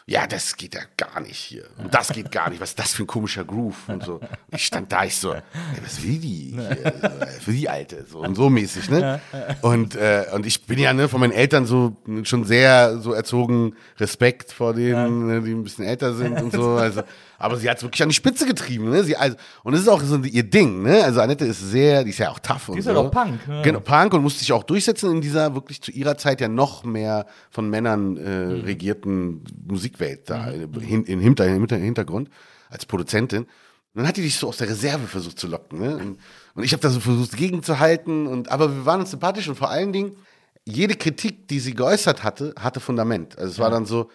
[0.06, 1.64] ja, das geht ja gar nicht hier.
[1.78, 2.60] Und das geht gar nicht.
[2.60, 3.88] Was ist das für ein komischer Groove?
[3.88, 4.20] Und so.
[4.50, 5.42] Ich stand da, ich so, ey,
[5.82, 6.92] was will die hier?
[7.40, 8.04] Für die Alte.
[8.10, 9.20] So und so mäßig, ne?
[9.60, 13.74] Und, äh, und ich bin ja ne, von meinen Eltern so schon sehr so erzogen,
[13.98, 16.70] Respekt vor denen, ne, die ein bisschen älter sind und so.
[16.72, 17.02] Also,
[17.43, 19.03] aber sie hat es wirklich an die Spitze getrieben, ne?
[19.05, 21.03] Sie, also, und das ist auch so ihr Ding, ne?
[21.05, 22.90] Also Annette ist sehr, die ist ja auch tough und ist so.
[22.90, 23.62] halt auch Punk, ne?
[23.62, 26.84] Genau, Punk und musste sich auch durchsetzen in dieser wirklich zu ihrer Zeit ja noch
[26.84, 28.61] mehr von Männern äh, Mhm.
[28.64, 32.30] regierten Musikwelt da hin, im, Hinter, im Hintergrund
[32.70, 33.43] als Produzentin.
[33.43, 33.49] Und
[33.95, 35.78] dann hat die dich so aus der Reserve versucht zu locken.
[35.80, 35.97] Ne?
[35.97, 36.18] Und,
[36.55, 38.26] und ich habe da so versucht gegenzuhalten.
[38.26, 40.16] Und, aber wir waren uns sympathisch und vor allen Dingen,
[40.64, 43.36] jede Kritik, die sie geäußert hatte, hatte Fundament.
[43.38, 44.09] Also es war dann so,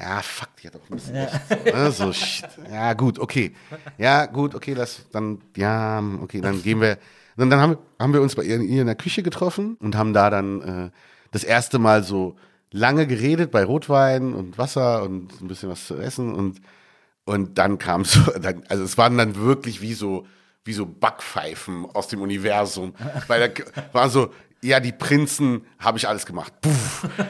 [0.00, 1.40] Ja, fuck, die hat auch ein bisschen recht.
[1.48, 1.90] So, ne?
[1.92, 2.48] so, shit.
[2.70, 3.54] Ja, gut, okay.
[3.98, 6.98] Ja, gut, okay, lass dann, ja, okay, dann gehen wir.
[7.36, 10.12] Dann, dann haben, haben wir uns bei ihr, ihr in der Küche getroffen und haben
[10.12, 10.90] da dann äh,
[11.32, 12.36] das erste Mal so
[12.72, 16.60] lange geredet bei Rotwein und Wasser und ein bisschen was zu essen und,
[17.24, 20.26] und dann kam so, dann, also es waren dann wirklich wie so,
[20.64, 22.94] wie so Backpfeifen aus dem Universum.
[23.26, 24.32] Weil da war so,
[24.62, 26.52] ja, die Prinzen habe ich alles gemacht.
[26.60, 26.70] Puh.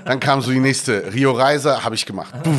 [0.04, 2.34] Dann kam so die nächste, Rio Reiser habe ich gemacht.
[2.42, 2.50] Puh.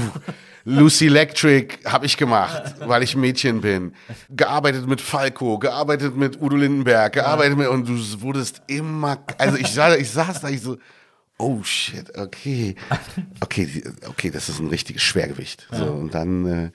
[0.63, 3.93] Lucy Electric habe ich gemacht, weil ich ein Mädchen bin.
[4.29, 9.71] Gearbeitet mit Falco, gearbeitet mit Udo Lindenberg, gearbeitet mit, und du wurdest immer, also ich,
[9.71, 10.77] sah, ich saß da, ich so,
[11.37, 12.75] oh shit, okay.
[13.39, 15.67] Okay, okay, das ist ein richtiges Schwergewicht.
[15.71, 16.71] So, und dann, äh,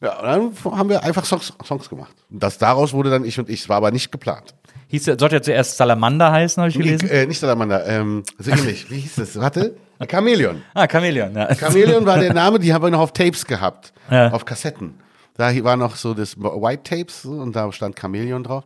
[0.00, 2.14] ja, und dann haben wir einfach Songs, Songs gemacht.
[2.30, 3.62] Und das daraus wurde dann ich und ich.
[3.62, 4.54] Es war aber nicht geplant.
[4.88, 7.08] Hieß, sollte ja zuerst Salamander heißen, habe ich gelesen.
[7.08, 8.90] Äh, nicht Salamander, ähm, so ähnlich.
[8.90, 9.38] Wie hieß das?
[9.38, 9.76] Warte.
[10.10, 10.62] Chamäleon.
[10.74, 11.54] Ah, Chamäleon, ja.
[11.54, 13.92] Chamäleon war der Name, die haben wir noch auf Tapes gehabt.
[14.10, 14.30] Ja.
[14.32, 14.94] Auf Kassetten.
[15.36, 18.64] Da war noch so das White Tapes und da stand Chamäleon drauf.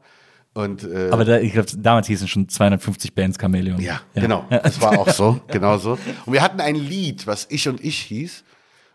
[0.55, 3.81] Und, äh, Aber da, ich glaube, damals hießen schon 250 Bands Chamäleon.
[3.81, 4.45] ja, genau.
[4.51, 5.99] Das war auch so, genau so.
[6.27, 8.45] Und wir hatten ein Lied, was Ich und Ich hieß.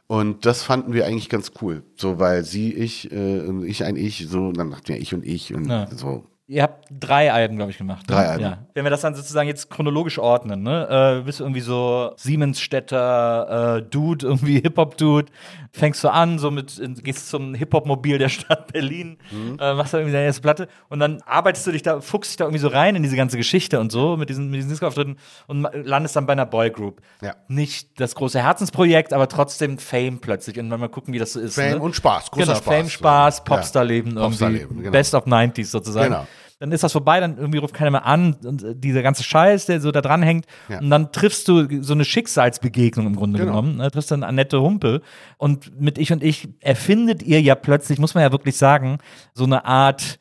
[0.05, 1.83] Und das fanden wir eigentlich ganz cool.
[1.95, 5.13] So, weil sie, ich, äh, und ich, ein Ich, so, und dann dachten wir Ich
[5.13, 5.87] und Ich und Ja.
[5.93, 6.23] so.
[6.49, 8.07] Ihr habt drei Alben, glaube ich, gemacht.
[8.09, 8.15] Ne?
[8.15, 8.41] Drei Alben.
[8.43, 8.57] Ja.
[8.73, 11.19] Wenn wir das dann sozusagen jetzt chronologisch ordnen, ne?
[11.19, 15.31] Äh, bist du irgendwie so Siemensstädter, äh, Dude, irgendwie Hip-Hop-Dude,
[15.71, 19.57] fängst du an, so mit, gehst zum Hip-Hop-Mobil der Stadt Berlin, Mhm.
[19.59, 22.37] äh, machst da irgendwie deine erste Platte und dann arbeitest du dich da, fuchst dich
[22.37, 25.17] da irgendwie so rein in diese ganze Geschichte und so, mit diesen, mit diesen Disco-Auftritten
[25.47, 27.01] und landest dann bei einer Boygroup.
[27.21, 27.35] Ja.
[27.47, 31.55] Nicht das große Herzensprojekt, aber trotzdem Fame plötzlich und mal gucken, wie das so ist.
[31.55, 31.79] Fame ne?
[31.79, 32.73] und Spaß, großer genau, Spaß.
[32.73, 33.43] Fame, Spaß, Ja.
[33.43, 34.91] Popstar-Leben, irgendwie Popstar-Leben, genau.
[34.91, 36.13] Best of 90s sozusagen.
[36.13, 36.27] Genau.
[36.59, 39.67] Dann ist das vorbei, dann irgendwie ruft keiner mehr an und äh, dieser ganze Scheiß,
[39.67, 40.45] der so da dran hängt.
[40.69, 40.79] Ja.
[40.79, 43.51] Und dann triffst du so eine Schicksalsbegegnung im Grunde Genau.
[43.51, 43.77] genommen.
[43.77, 43.91] Ne?
[43.91, 45.01] Triffst dann Annette Humpe
[45.37, 48.97] und mit Ich und Ich erfindet ihr ja plötzlich, muss man ja wirklich sagen,
[49.35, 50.19] so eine Art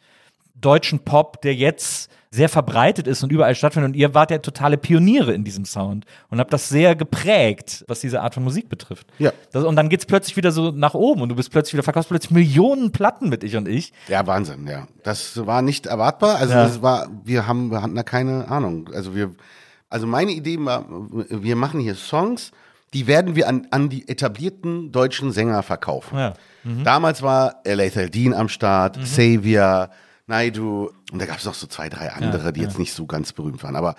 [0.54, 3.90] deutschen Pop, der jetzt sehr verbreitet ist und überall stattfindet.
[3.92, 8.00] Und ihr wart ja totale Pioniere in diesem Sound und habt das sehr geprägt, was
[8.00, 9.06] diese Art von Musik betrifft.
[9.18, 9.32] Ja.
[9.52, 12.08] Das, und dann geht's plötzlich wieder so nach oben und du bist plötzlich wieder, verkaufst
[12.10, 13.92] plötzlich Millionen Platten mit Ich und Ich.
[14.08, 14.86] Ja, Wahnsinn, ja.
[15.02, 16.36] Das war nicht erwartbar.
[16.36, 16.64] Also Ja.
[16.64, 18.90] das war, wir haben, wir hatten da keine Ahnung.
[18.92, 19.34] Also wir,
[19.88, 22.50] also meine Idee war, wir machen hier Songs,
[22.92, 26.16] die werden wir an, an die etablierten deutschen Sänger verkaufen.
[26.18, 26.34] Ja.
[26.82, 27.88] Damals war L.A.
[28.08, 29.90] Dean am Start, Xavier,
[30.26, 33.32] Naidu und da gab es noch so zwei, drei andere, die jetzt nicht so ganz
[33.32, 33.76] berühmt waren.
[33.76, 33.94] Aber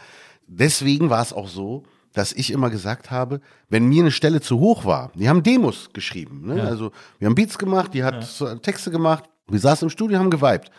[0.47, 4.59] deswegen war es auch so, dass ich immer gesagt habe, wenn mir eine Stelle zu
[4.59, 6.47] hoch war, die haben Demos geschrieben.
[6.47, 6.63] Ne?
[6.63, 8.25] Also wir haben Beats gemacht, die hat
[8.63, 10.71] Texte gemacht, wir saßen im Studio, haben geweibt.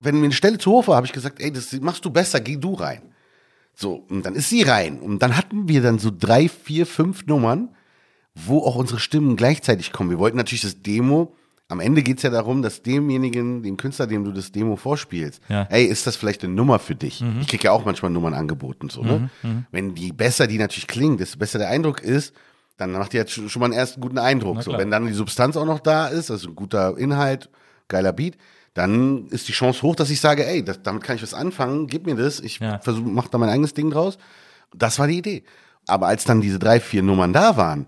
[0.00, 2.40] Wenn mir eine Stelle zu hoch war, habe ich gesagt, ey, das machst du besser,
[2.40, 3.02] geh du rein.
[3.74, 5.00] So, und dann ist sie rein.
[5.00, 7.70] Und dann hatten wir dann so drei, vier, fünf Nummern,
[8.34, 10.10] wo auch unsere Stimmen gleichzeitig kommen.
[10.10, 11.34] Wir wollten natürlich das Demo.
[11.72, 15.62] Am Ende geht's ja darum, dass demjenigen, dem Künstler, dem du das Demo vorspielst, Ja.
[15.70, 17.24] ey, ist das vielleicht eine Nummer für dich?
[17.40, 19.30] Ich krieg ja auch manchmal Nummern angeboten, so, ne?
[19.70, 22.34] Wenn die besser die natürlich klingt, desto besser der Eindruck ist,
[22.76, 24.62] dann macht die jetzt schon schon mal einen ersten guten Eindruck.
[24.62, 27.48] So, wenn dann die Substanz auch noch da ist, also ein guter Inhalt,
[27.88, 28.36] geiler Beat,
[28.74, 31.86] dann ist die Chance hoch, dass ich sage, ey, das, damit kann ich was anfangen,
[31.86, 32.80] gib mir das, ich Ja.
[32.80, 34.18] versuche, mach da mein eigenes Ding draus.
[34.74, 35.42] Das war die Idee.
[35.86, 37.86] Aber als dann diese drei, vier Nummern da waren,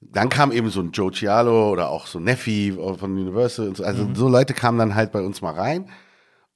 [0.00, 3.84] dann kam eben so ein Joe Cialo oder auch so Neffi von Universal und so.
[3.84, 5.88] Also so Leute kamen dann halt bei uns mal rein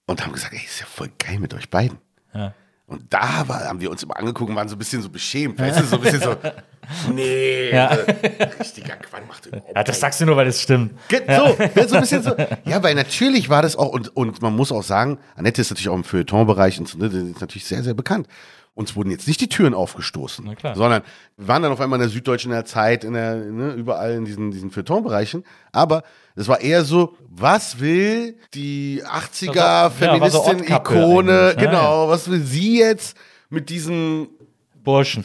[0.06, 1.98] und haben gesagt, ey, ist ja voll geil mit euch beiden.
[2.34, 2.54] Ja.
[2.86, 5.58] Und da war, haben wir uns immer angeguckt und waren so ein bisschen so beschämt.
[5.58, 6.36] Weißt du, so ein bisschen so,
[7.14, 7.86] nee, Ja.
[7.94, 10.92] äh, richtiger Quatsch, macht überhaupt Ja, das sagst du nur, weil es stimmt.
[11.08, 12.34] Ge- So, ja, so ein bisschen so.
[12.64, 15.88] Ja, weil natürlich war das auch, und, und man muss auch sagen, Annette ist natürlich
[15.88, 18.26] auch im Feuilleton-Bereich und so, ne, die ist natürlich sehr, sehr bekannt.
[18.74, 21.02] Uns wurden jetzt nicht die Türen aufgestoßen, sondern
[21.36, 24.12] wir waren dann auf einmal in der Süddeutschen in der Zeit, in der, ne, überall
[24.12, 25.44] in diesen, diesen Feuilleton-Bereichen.
[25.72, 26.02] Aber
[26.36, 29.90] es war eher so, was will die 80er Ja,
[30.30, 33.14] so genau, was will sie jetzt
[33.50, 34.28] mit diesem
[34.82, 35.24] Burschen.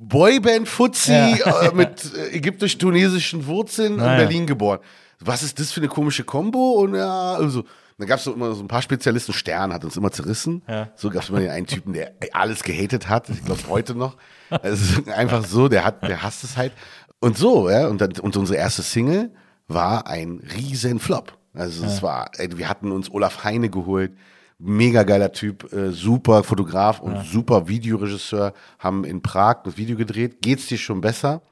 [0.00, 1.62] Boyband-Fuzzi Ja.
[1.68, 4.16] äh, mit äh, ägyptisch-tunesischen Wurzeln in Naja.
[4.24, 4.78] Berlin geboren.
[5.20, 6.72] Was ist das für eine komische Kombo?
[6.80, 7.64] Und ja, also,
[7.98, 9.32] da gab es so immer so ein paar Spezialisten.
[9.32, 10.62] Stern hat uns immer zerrissen.
[10.68, 10.88] Ja.
[10.94, 13.28] So gab es immer den einen Typen, der alles gehatet hat.
[13.28, 14.16] Ich glaube heute noch.
[14.62, 16.72] Es ist einfach so, der hat, der hasst es halt.
[17.20, 17.88] Und so, ja.
[17.88, 19.30] Und, dann, und unsere erste Single
[19.66, 21.36] war ein riesen Flop.
[21.52, 24.16] Also es war, ey, wir hatten uns Olaf Heine geholt.
[24.60, 30.40] Mega geiler Typ, äh, super Fotograf und super Videoregisseur, haben in Prag das Video gedreht.
[30.40, 31.42] Geht's dir schon besser?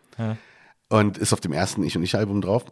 [0.88, 2.64] Und ist auf dem ersten Ich und Ich Album drauf.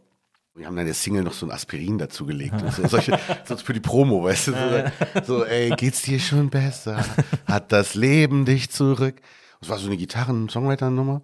[0.57, 2.63] Wir haben dann der Single noch so ein Aspirin dazu gelegt.
[2.63, 4.53] Und so, solche, so für die Promo, weißt du?
[4.53, 7.05] So, so, ey, geht's dir schon besser?
[7.45, 9.21] Hat das Leben dich zurück?
[9.61, 11.23] Das war so eine Gitarren-Songwriter-Nummer.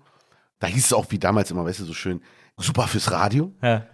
[0.59, 2.23] Da hieß es auch wie damals immer, weißt du, so schön,
[2.57, 3.55] super fürs Radio.
[3.63, 3.87] Ja,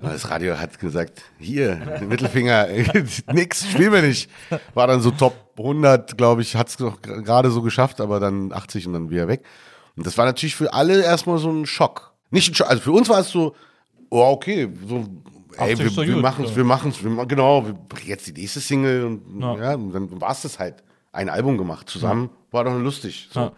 [0.00, 2.66] das Radio hat gesagt, hier, Mittelfinger,
[3.32, 4.30] nix, spielen wir nicht.
[4.72, 8.52] War dann so Top 100, glaube ich, hat es noch gerade so geschafft, aber dann
[8.52, 9.44] 80 und dann wieder weg.
[9.96, 12.14] Und das war natürlich für alle erstmal so ein Schock.
[12.30, 13.54] Nicht ein Schock, also für uns war es so,
[14.10, 15.04] oh, okay, so,
[15.58, 19.04] ey, 80 wir, wir machen es, wir machen es, genau, wir, jetzt die nächste Single
[19.04, 19.56] und Ja.
[19.56, 20.82] ja, und dann war es das halt.
[21.12, 23.28] Ein Album gemacht, zusammen, war doch lustig.
[23.32, 23.52] So.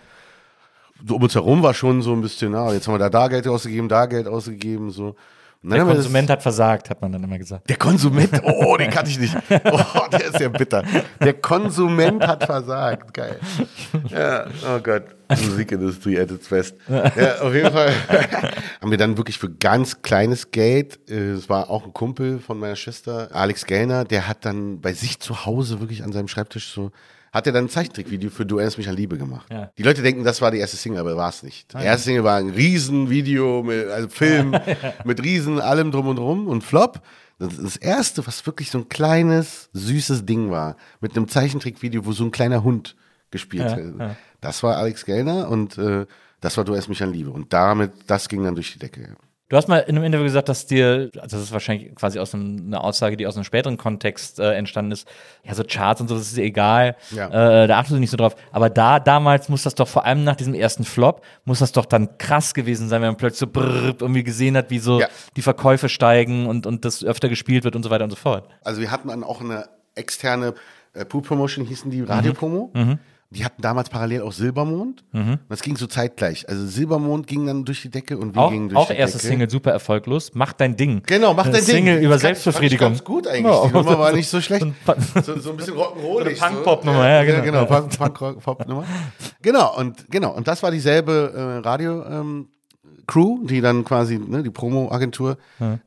[1.05, 3.27] So um uns herum war schon so ein bisschen, na, jetzt haben wir da, da
[3.29, 5.17] Geld ausgegeben, da Geld ausgegeben, so.
[5.61, 7.69] Der wir das- Konsument hat versagt, hat man dann immer gesagt.
[7.69, 9.37] der Konsument, oh, den kannte ich nicht.
[9.65, 10.85] Oh, der ist ja bitter.
[11.21, 13.13] Der Konsument hat versagt.
[13.13, 13.41] Geil.
[14.09, 15.03] Ja, oh Gott.
[15.31, 16.77] Musikindustrie at its best.
[16.89, 17.93] Ja, auf jeden Fall
[18.81, 22.59] haben wir dann wirklich für ganz kleines Geld, äh, es war auch ein Kumpel von
[22.59, 26.73] meiner Schwester, Alex Gellner, der hat dann bei sich zu Hause wirklich an seinem Schreibtisch
[26.73, 26.93] so,
[27.33, 29.47] hat er dann ein Zeichentrickvideo für Du erinnerst mich an Liebe gemacht.
[29.51, 29.71] Ja.
[29.77, 31.73] Die Leute denken, das war die erste Single, aber war es nicht.
[31.75, 34.55] Die erste Single war ein Riesenvideo, mit, also Film,
[35.05, 37.01] mit Riesen, allem drum und drum und Flop.
[37.39, 42.13] Das, das erste, was wirklich so ein kleines, süßes Ding war, mit einem Zeichentrickvideo, wo
[42.13, 42.97] so ein kleiner Hund
[43.31, 43.79] gespielt Ja, hat.
[43.99, 44.17] ja.
[44.41, 46.07] Das war Alex Gellner und äh,
[46.41, 47.31] das war Du erinnerst mich an Liebe.
[47.31, 49.17] Und damit, das ging dann durch die Decke.
[49.51, 52.35] Du hast mal in einem Interview gesagt, dass dir, also das ist wahrscheinlich quasi aus
[52.35, 55.09] einem, eine Aussage, die aus einem späteren Kontext äh, entstanden ist,
[55.43, 57.63] ja, so Charts und so, das ist dir egal, Ja.
[57.63, 58.37] äh, da achtest du nicht so drauf.
[58.53, 61.87] Aber da, damals muss das doch vor allem nach diesem ersten Flop, muss das doch
[61.87, 65.09] dann krass gewesen sein, wenn man plötzlich so brrr, irgendwie gesehen hat, wie so Ja.
[65.35, 68.47] die Verkäufe steigen und, und das öfter gespielt wird und so weiter und so fort.
[68.65, 70.53] Also wir hatten dann auch eine externe
[70.93, 72.71] äh, Pool Promotion, hießen die Radiopromo.
[72.75, 72.99] Mhm.
[73.31, 75.05] Die hatten damals parallel auch Silbermond.
[75.13, 76.49] Und das ging so zeitgleich.
[76.49, 79.19] Also Silbermond ging dann durch die Decke und wir Auch, gingen durch auch die erste
[79.19, 79.29] Decke.
[79.29, 81.03] Single super erfolglos, mach dein Ding.
[81.05, 81.75] Genau, mach Eine dein Ding.
[81.75, 82.89] Single über Selbstbefriedigung.
[82.89, 83.45] Ganz gut eigentlich.
[83.55, 83.67] Ja.
[83.67, 84.65] Die Nummer war nicht so schlecht.
[85.23, 86.37] So So, ein bisschen Rock'n'Rollig.
[86.37, 87.43] So Punk-Pop-Nummer, ja, genau.
[87.43, 87.65] genau.
[87.67, 88.85] Punk- Punk-Pop-Nummer.
[89.43, 90.31] Genau, und, genau.
[90.35, 92.49] Und das war dieselbe äh, Radio, ähm,
[93.07, 95.37] Crew, die dann quasi, ne, die Promo-Agentur,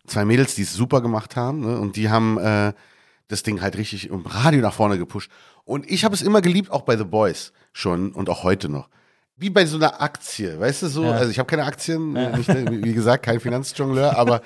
[0.08, 2.74] zwei Mädels, die es super gemacht haben, ne, und die haben äh,
[3.28, 5.30] das Ding halt richtig im Radio nach vorne gepusht.
[5.66, 8.90] Und ich habe es immer geliebt, auch bei The Boys schon und auch heute noch.
[9.38, 11.04] Wie bei so einer Aktie, weißt du so?
[11.04, 11.12] Ja.
[11.12, 14.42] Also ich habe keine Aktien, nicht, ne, wie gesagt, kein Finanzjongleur, aber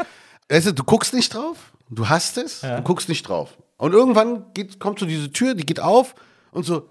[0.49, 3.57] weißt du, du guckst nicht drauf, du hast es, du guckst nicht drauf.
[3.77, 6.15] Und irgendwann geht, kommt so diese Tür, die geht auf
[6.51, 6.89] und so,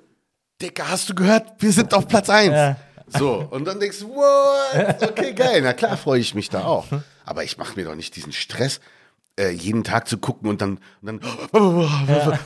[0.61, 1.53] Dicker, hast du gehört?
[1.59, 2.53] Wir sind auf Platz eins.
[2.53, 2.77] Ja.
[3.09, 5.03] So, und dann denkst du, what?
[5.11, 6.87] Okay, geil, na klar freue ich mich da auch.
[7.25, 8.81] Aber ich mache mir doch nicht diesen Stress,
[9.39, 11.21] äh, jeden Tag zu gucken und dann, und dann
[11.53, 11.87] oh,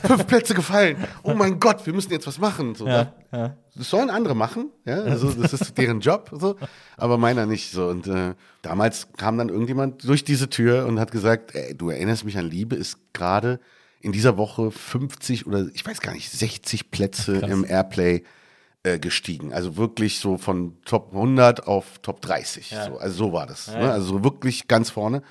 [0.07, 0.97] fünf Plätze gefallen.
[1.23, 2.73] Oh mein Gott, wir müssen jetzt was machen.
[2.75, 6.55] So, Ja, da- Das sollen andere machen, ja, also das ist deren Job, so,
[6.97, 7.87] aber meiner nicht so.
[7.87, 8.33] Und äh,
[8.63, 12.49] damals kam dann irgendjemand durch diese Tür und hat gesagt, ey, du erinnerst mich an
[12.49, 13.59] Liebe, ist gerade
[14.01, 18.23] in dieser Woche 50 oder ich weiß gar nicht, 60 Plätze im Airplay
[18.83, 19.53] äh, gestiegen.
[19.53, 22.73] Also wirklich so von Top 100 auf Top 30.
[22.87, 23.67] So, also so war das.
[23.67, 23.91] Ne?
[23.91, 25.21] Also wirklich ganz vorne.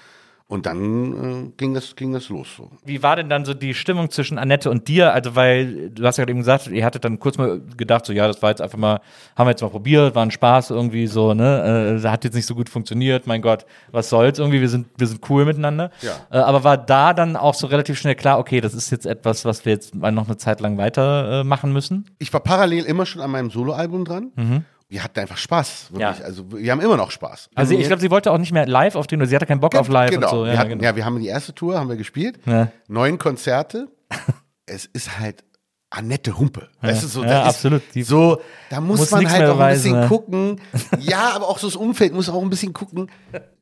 [0.51, 2.49] Und dann äh, ging, das, ging das los.
[2.57, 2.71] So.
[2.83, 5.13] Wie war denn dann so die Stimmung zwischen Annette und dir?
[5.13, 8.15] Also, weil du hast ja gerade eben gesagt, ihr hattet dann kurz mal gedacht, so,
[8.15, 9.03] ja, das war jetzt einfach mal,
[9.37, 12.01] haben wir jetzt mal probiert, war ein Spaß irgendwie so, ne?
[12.03, 15.07] Äh, hat jetzt nicht so gut funktioniert, mein Gott, was soll's irgendwie, wir sind, wir
[15.07, 15.91] sind cool miteinander.
[16.01, 16.13] Ja.
[16.31, 19.45] Äh, aber war da dann auch so relativ schnell klar, okay, das ist jetzt etwas,
[19.45, 22.07] was wir jetzt mal noch eine Zeit lang weiter äh, machen müssen?
[22.19, 24.65] Ich war parallel immer schon an meinem Soloalbum dran.
[24.89, 25.89] Wir hatten einfach Spaß.
[25.91, 26.19] Wirklich.
[26.19, 26.25] Ja.
[26.25, 27.51] Also wir haben immer noch Spaß.
[27.55, 29.75] Also, ich glaube, sie wollte auch nicht mehr live auftreten, oder sie hatte keinen Bock
[29.75, 30.31] auf live genau.
[30.31, 30.45] und so.
[30.47, 30.85] wir Ja, hatten, genau.
[30.85, 32.39] ja, wir haben die erste Tour, haben wir gespielt.
[32.47, 32.69] Ja.
[32.89, 33.89] Neun Konzerte.
[34.67, 35.45] es ist halt
[35.91, 36.69] Annette Humpe.
[36.81, 37.83] Weißt du, so, Ja, absolut.
[37.95, 40.07] Die so, da muss, muss man halt auch ein bisschen ne?
[40.09, 40.61] gucken.
[41.01, 43.11] Ja, aber auch so das Umfeld muss auch ein bisschen gucken.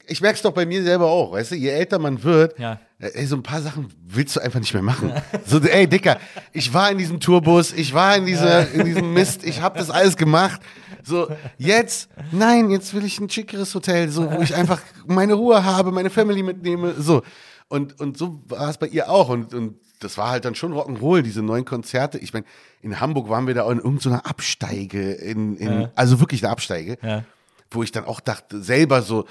[0.08, 2.78] Ich merke es doch bei mir selber auch, weißt du, je älter man wird, Ja.
[3.00, 5.12] äh, ey, so ein paar Sachen willst du einfach nicht mehr machen.
[5.44, 6.18] So, ey, Dicker,
[6.52, 9.90] ich war in diesem Tourbus, ich war in, dieser, in diesem Mist, ich habe das
[9.90, 10.60] alles gemacht.
[11.06, 15.64] So, jetzt, nein, jetzt will ich ein schickeres Hotel, so, wo ich einfach meine Ruhe
[15.64, 17.22] habe, meine Family mitnehme, so.
[17.68, 19.28] Und, und so war es bei ihr auch.
[19.28, 22.18] Und, und das war halt dann schon Rock'n'Roll, diese neuen Konzerte.
[22.18, 22.44] Ich meine,
[22.82, 27.24] in Hamburg waren wir da in irgendeiner Absteige, in, in, also wirklich eine Absteige, Ja.
[27.70, 29.26] wo ich dann auch dachte, selber so,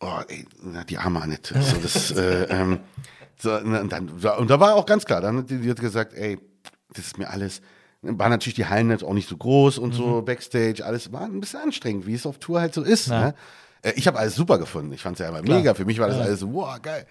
[0.00, 1.60] oh, ey, na, die arme Annette.
[1.60, 2.78] So, das, äh, ähm,
[3.38, 6.14] so, und, dann, und da war auch ganz klar, dann hat die, die hat gesagt,
[6.14, 6.38] ey,
[6.94, 7.62] das ist mir alles,
[8.02, 9.96] war natürlich die Hallen jetzt auch nicht so groß und Mhm.
[9.96, 13.08] so, Backstage, alles war ein bisschen anstrengend, wie es auf Tour halt so ist.
[13.08, 13.34] Ne?
[13.82, 16.08] Äh, Ich habe alles super gefunden, ich fand es ja immer mega, für mich war
[16.08, 17.06] das alles so, wow, geil.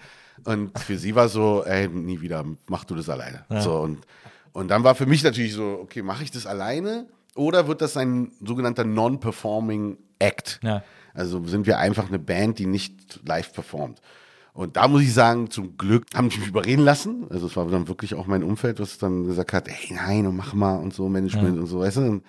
[0.46, 3.46] Und für sie war so, ey, nie wieder, mach du das alleine.
[3.62, 4.00] So, und,
[4.54, 7.96] und dann war für mich natürlich so, okay, mache ich das alleine oder wird das
[7.98, 10.60] ein sogenannter Non-Performing Act?
[10.64, 10.84] Ja.
[11.14, 14.00] Also sind wir einfach eine Band, die nicht live performt.
[14.60, 17.28] Und da muss ich sagen, zum Glück haben die mich überreden lassen.
[17.30, 20.36] Also es war dann wirklich auch mein Umfeld, was dann gesagt hat, ey, nein, und
[20.36, 22.02] mach mal und so, Management und so, weißt du.
[22.02, 22.26] Und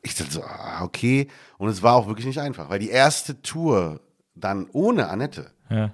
[0.00, 1.28] ich dachte so, ah, okay.
[1.58, 4.00] Und es war auch wirklich nicht einfach, weil die erste Tour
[4.34, 5.92] dann ohne Annette, Ja.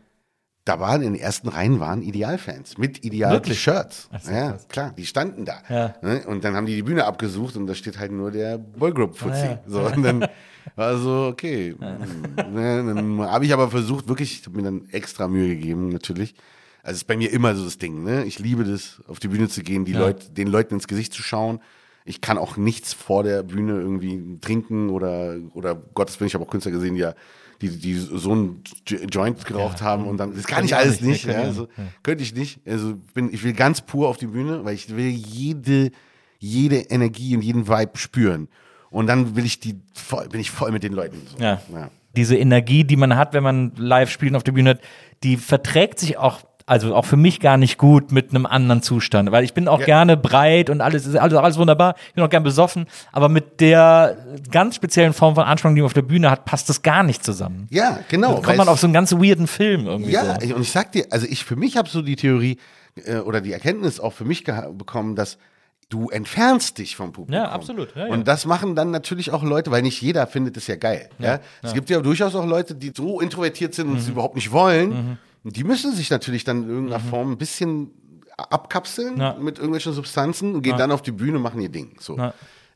[0.65, 4.09] da waren in den ersten Reihen waren Idealfans mit Ideal-Shirts.
[4.33, 5.63] Ja, klar, die standen da.
[5.69, 5.95] Ja.
[6.01, 6.23] Ne?
[6.29, 9.47] Und dann haben die die Bühne abgesucht und da steht halt nur der Boygroup-Fuzzi.
[9.47, 9.61] Ah, ja.
[9.67, 10.29] So, und dann
[10.77, 11.75] war so, okay.
[11.79, 12.85] Ne?
[12.87, 16.35] Dann habe ich aber versucht, wirklich, ich habe mir dann extra Mühe gegeben, natürlich.
[16.83, 18.25] Also es ist bei mir immer so das Ding, ne?
[18.25, 21.23] Ich liebe das, auf die Bühne zu gehen, die Leute, den Leuten ins Gesicht zu
[21.23, 21.61] schauen.
[22.05, 26.45] Ich kann auch nichts vor der Bühne irgendwie trinken oder, oder Gottes Willen, ich habe
[26.45, 27.15] auch Künstler gesehen, die ja,
[27.61, 31.25] die, die so einen Jo- Joint geraucht haben und dann, das kann ich alles nicht,
[31.27, 32.03] nicht, ja, also, nicht.
[32.03, 32.59] könnte ich nicht.
[32.67, 35.93] Also bin, ich will ganz pur auf die Bühne, weil ich will jede,
[36.41, 38.49] jede Energie und jeden Vibe spüren.
[38.93, 41.21] Und dann will ich die voll, bin ich voll mit den Leuten.
[41.37, 41.43] So.
[41.43, 41.61] Ja.
[42.15, 44.81] Diese Energie, die man hat, wenn man live spielt und auf der Bühne hat,
[45.23, 49.33] die verträgt sich auch, also auch für mich gar nicht gut mit einem anderen Zustand.
[49.33, 49.87] Weil ich bin auch Ja.
[49.87, 51.95] gerne breit und alles ist alles, alles wunderbar.
[52.09, 52.87] Ich bin auch gern besoffen.
[53.13, 54.19] Aber mit der
[54.51, 57.25] ganz speziellen Form von Anspannung, die man auf der Bühne hat, passt das gar nicht
[57.25, 57.67] zusammen.
[57.71, 58.35] Ja, genau.
[58.35, 60.55] Dann kommt man auf so einen ganz weirden Film irgendwie Ja, so.
[60.55, 62.59] und ich sag dir, also ich für mich habe so die Theorie
[63.07, 65.39] äh, oder die Erkenntnis auch für mich bekommen, dass
[65.93, 67.43] du entfernst dich vom Publikum.
[67.43, 68.13] Ja, absolut, ja, ja.
[68.13, 71.09] Und das machen dann natürlich auch Leute, weil nicht jeder findet es ja geil.
[71.19, 73.99] Ja, Es gibt ja durchaus auch Leute, die so introvertiert sind und Mhm.
[73.99, 75.19] es überhaupt nicht wollen.
[75.45, 77.91] Und Die müssen sich natürlich dann in irgendeiner Form ein bisschen
[78.37, 79.45] abkapseln Mhm.
[79.45, 81.97] Mit irgendwelchen Substanzen und gehen dann auf die Bühne und machen ihr Ding.
[82.01, 82.17] So.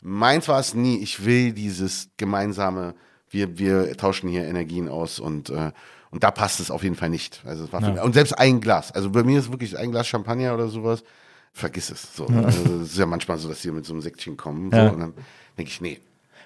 [0.02, 2.94] Meins war es nie, ich will dieses gemeinsame,
[3.30, 5.72] wir, wir tauschen hier Energien aus und, äh,
[6.10, 7.42] und da passt es auf jeden Fall nicht.
[7.44, 7.66] Also
[8.02, 11.02] und selbst ein Glas, also bei mir ist wirklich ein Glas Champagner oder sowas,
[11.56, 12.14] vergiss es.
[12.14, 12.26] So.
[12.26, 14.88] Also es ist ja manchmal so, dass die mit so einem Säckchen kommen so, Ja.
[14.90, 15.14] und dann
[15.56, 15.98] denke ich, nee.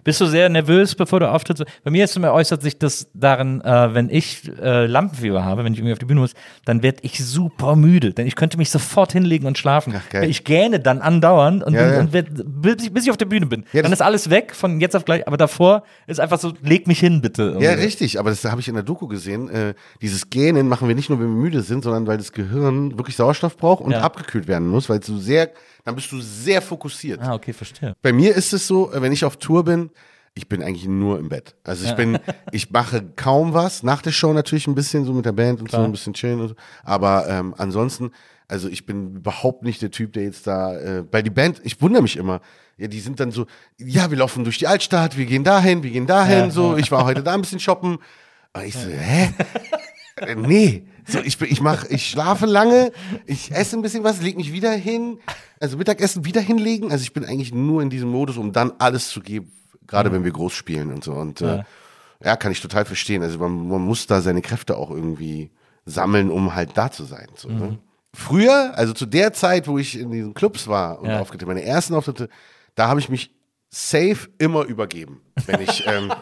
[0.05, 1.65] Bist du sehr nervös, bevor du auftrittst?
[1.85, 5.73] Bei mir ist immer äußert sich das darin, äh, wenn ich äh, Lampenfieber habe, wenn
[5.73, 6.33] ich irgendwie auf die Bühne muss,
[6.65, 9.95] dann werde ich super müde, denn ich könnte mich sofort hinlegen und schlafen.
[9.97, 10.29] Ach, geil.
[10.31, 12.01] ich gähne dann andauernd und, Ja, ja.
[12.01, 13.65] und werd, bis, ich, bis ich auf der Bühne bin.
[13.73, 16.87] Ja, dann ist alles weg von jetzt auf gleich, aber davor ist einfach so, leg
[16.87, 17.57] mich hin bitte.
[17.59, 17.85] Ja, Irgendwie.
[17.87, 19.49] richtig, aber das habe ich in der Doku gesehen.
[19.51, 22.97] Äh, dieses Gähnen machen wir nicht nur, wenn wir müde sind, sondern weil das Gehirn
[22.99, 24.01] wirklich Sauerstoff braucht und Ja.
[24.01, 25.51] abgekühlt werden muss, weil du sehr,
[25.85, 27.21] dann bist du sehr fokussiert.
[27.23, 27.95] Ah, okay, verstehe.
[28.03, 29.91] Bei mir ist es so, äh, wenn ich auf Tour bin,
[30.35, 31.57] ich bin eigentlich nur im Bett.
[31.65, 32.19] Also ich bin,
[32.53, 33.83] ich mache kaum was.
[33.83, 36.41] Nach der Show natürlich ein bisschen so mit der Band und so ein bisschen chillen
[36.41, 36.55] und so.
[36.85, 38.13] Aber ähm, ansonsten,
[38.47, 41.81] also ich bin überhaupt nicht der Typ, der jetzt da, äh, bei die Band, ich
[41.83, 42.41] wundere mich immer.
[42.79, 43.47] Ja, die sind dann so,
[43.79, 46.77] ja, wir laufen durch die Altstadt, wir gehen dahin, wir gehen dahin, so.
[46.77, 47.99] Ich war heute da ein bisschen shoppen.
[48.53, 49.35] Und ich so, hä?
[50.17, 52.93] Äh, Nee, so ich, ich mach, ich schlafe lange,
[53.27, 55.19] ich esse ein bisschen was, leg mich wieder hin,
[55.61, 56.91] also Mittagessen wieder hinlegen.
[56.93, 59.53] Also ich bin eigentlich nur in diesem Modus, um dann alles zu geben,
[59.87, 61.13] gerade wenn wir groß spielen und so.
[61.13, 61.65] Und ja, äh,
[62.25, 63.23] ja kann ich total verstehen.
[63.23, 65.51] Also man, man muss da seine Kräfte auch irgendwie
[65.85, 67.29] sammeln, um halt da zu sein.
[67.37, 67.79] So, ne?
[68.13, 71.21] Früher, also zu der Zeit, wo ich in diesen Clubs war und Ja.
[71.21, 72.29] aufgetreten, meine ersten Auftritte,
[72.75, 73.35] da habe ich mich
[73.71, 76.13] safe immer übergeben, wenn ich, ähm,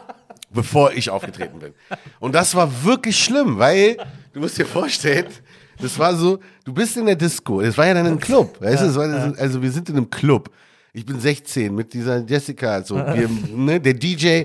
[0.51, 1.75] bevor ich aufgetreten bin.
[2.21, 3.97] Und das war wirklich schlimm, weil
[4.33, 5.27] du musst dir vorstellen,
[5.81, 8.83] das war so, du bist in der Disco, das war ja dann ein Club, weißt
[8.83, 10.51] du, war, also wir sind in einem Club.
[10.93, 14.45] Ich bin 16 mit dieser Jessica, so, wir, ne, der DJ,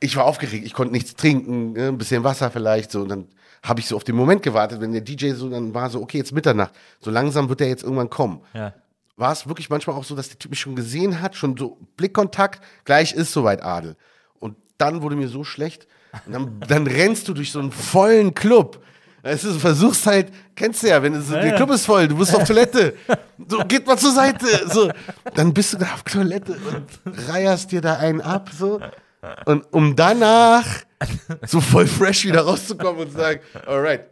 [0.00, 3.28] ich war aufgeregt, ich konnte nichts trinken, ne, ein bisschen Wasser vielleicht, so, und dann
[3.62, 6.18] habe ich so auf den Moment gewartet, wenn der DJ so, dann war so, okay,
[6.18, 8.72] jetzt Mitternacht, so langsam wird der jetzt irgendwann kommen Ja.
[9.16, 11.78] war es wirklich manchmal auch so, dass der Typ mich schon gesehen hat, schon so
[11.96, 13.96] Blickkontakt, gleich ist soweit Adel.
[14.44, 15.86] Und dann wurde mir so schlecht.
[16.26, 18.82] Und dann, dann rennst du durch so einen vollen Club.
[19.22, 22.18] Weißt du, du versuchst halt, kennst du ja, wenn es, der Club ist voll, du
[22.18, 22.94] bist auf Toilette.
[23.48, 24.46] So, geht mal zur Seite.
[24.68, 24.90] So,
[25.34, 26.86] dann bist du da auf Toilette und
[27.30, 28.80] reierst dir da einen ab, so.
[29.46, 30.66] Und um danach
[31.46, 34.02] so voll fresh wieder rauszukommen und zu sagen, alright,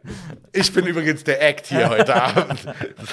[0.53, 2.61] ich bin übrigens der Act hier heute Abend.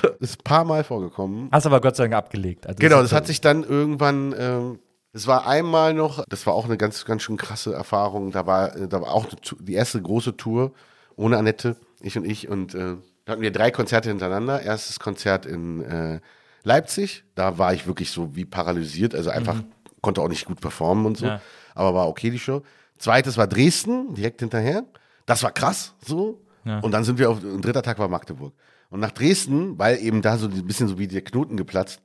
[0.01, 1.49] So, Das ist ein paar Mal vorgekommen.
[1.51, 2.65] Hast aber Gott sei Dank abgelegt.
[2.65, 4.79] Also Genau, das hat sich dann irgendwann, ähm,
[5.13, 8.31] es war einmal noch, das war auch eine ganz, ganz schön krasse Erfahrung.
[8.31, 9.25] Da war, äh, da war auch
[9.59, 10.71] die erste große Tour
[11.15, 12.47] ohne Annette, ich und ich.
[12.47, 12.95] Und äh,
[13.25, 14.61] da hatten wir drei Konzerte hintereinander.
[14.61, 16.19] Erstes Konzert in äh,
[16.63, 19.63] Leipzig, da war ich wirklich so wie paralysiert, also einfach
[20.01, 21.41] konnte auch nicht gut performen und so, Ja.
[21.75, 22.61] aber war okay die Show.
[22.97, 24.83] Zweites war Dresden, direkt hinterher.
[25.25, 26.41] Das war krass, so.
[26.81, 28.53] Und dann sind wir auf, ein dritter Tag war Magdeburg.
[28.89, 32.01] Und nach Dresden, weil eben da so ein bisschen so wie der Knoten geplatzt,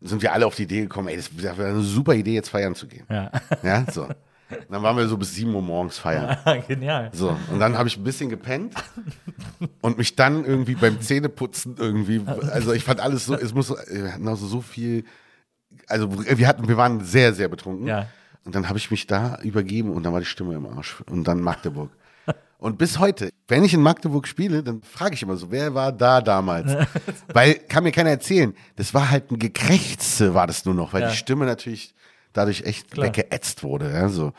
[0.00, 2.74] sind wir alle auf die Idee gekommen, ey, das wäre eine super Idee, jetzt feiern
[2.74, 3.04] zu gehen.
[3.08, 3.30] Ja.
[3.62, 4.08] Ja, so.
[4.70, 6.36] Dann waren wir so bis 7 Uhr morgens feiern.
[6.68, 7.10] Genial.
[7.12, 8.74] So, und dann habe ich ein bisschen gepennt
[9.82, 14.14] und mich dann irgendwie beim Zähneputzen irgendwie, also ich fand alles so, es muss, wir
[14.14, 15.04] hatten also so viel,
[15.86, 17.86] also wir hatten, wir waren sehr, sehr betrunken.
[17.86, 18.06] Ja.
[18.44, 21.02] Und dann habe ich mich da übergeben und dann war die Stimme im Arsch.
[21.10, 21.90] Und dann Magdeburg.
[22.58, 25.92] Und bis heute, wenn ich in Magdeburg spiele, dann frage ich immer so, wer war
[25.92, 26.72] da damals?
[27.32, 28.52] weil kann mir keiner erzählen.
[28.76, 31.10] Das war halt ein Gekrächze, war das nur noch, weil Ja.
[31.10, 31.94] die Stimme natürlich
[32.32, 33.92] dadurch echt weggeätzt wurde.
[33.92, 34.32] Ja, so.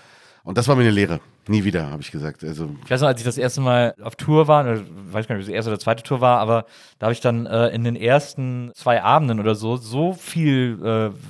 [0.43, 1.21] Und das war mir eine Lehre.
[1.49, 2.43] Nie wieder, habe ich gesagt.
[2.43, 4.81] Also, Ich weiß noch, als ich das erste Mal auf Tour war, oder,
[5.11, 6.65] weiß gar nicht, ob es die erste oder zweite Tour war, aber
[6.99, 10.77] da habe ich dann äh, in den ersten zwei Abenden oder so so viel,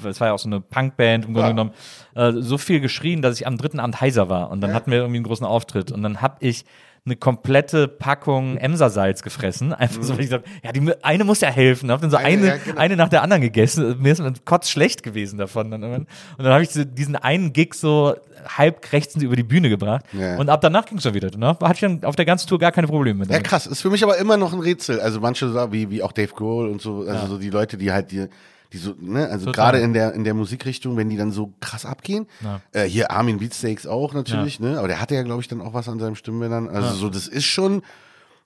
[0.04, 1.72] äh, es war ja auch so eine Punkband im Grunde genommen,
[2.16, 4.52] äh, so viel geschrien, dass ich am dritten Abend heiser war.
[4.52, 5.90] Und dann hatten wir irgendwie einen großen Auftritt.
[5.92, 6.66] Und dann habe ich
[7.10, 9.74] eine komplette Packung Emsersalz gefressen.
[9.80, 11.92] Einfach so, weil ich dachte, ja, die eine muss ja helfen.
[11.92, 12.80] Hab dann so Eine, eine, ja, genau.
[12.80, 14.02] eine nach der anderen gegessen.
[14.02, 15.72] Mir ist man kotz schlecht gewesen davon.
[15.72, 15.84] Dann.
[15.84, 16.08] Und
[16.38, 18.16] dann habe ich so diesen einen Gig so
[18.48, 20.06] halb krächzend über die Bühne gebracht.
[20.14, 20.38] Ja.
[20.38, 21.30] Und ab danach ging es dann wieder.
[21.30, 23.32] Danach hatte ich dann auf der ganzen Tour gar keine Probleme mit.
[23.32, 23.66] Ja, krass.
[23.66, 25.00] Ist für mich aber immer noch ein Rätsel.
[25.00, 28.12] Also manche wie, wie auch Dave Grohl und so, also so die Leute, die halt
[28.12, 28.28] die,
[28.72, 29.72] die so, ne, also Total.
[29.72, 32.28] gerade in der, in der Musikrichtung, wenn die dann so krass abgehen.
[32.72, 34.78] Äh, hier Armin Beatsteaks auch natürlich, ne?
[34.78, 36.70] Aber der hatte ja, glaube ich, dann auch was an seinen Stimmbändern.
[36.70, 37.82] Also so, das ist schon,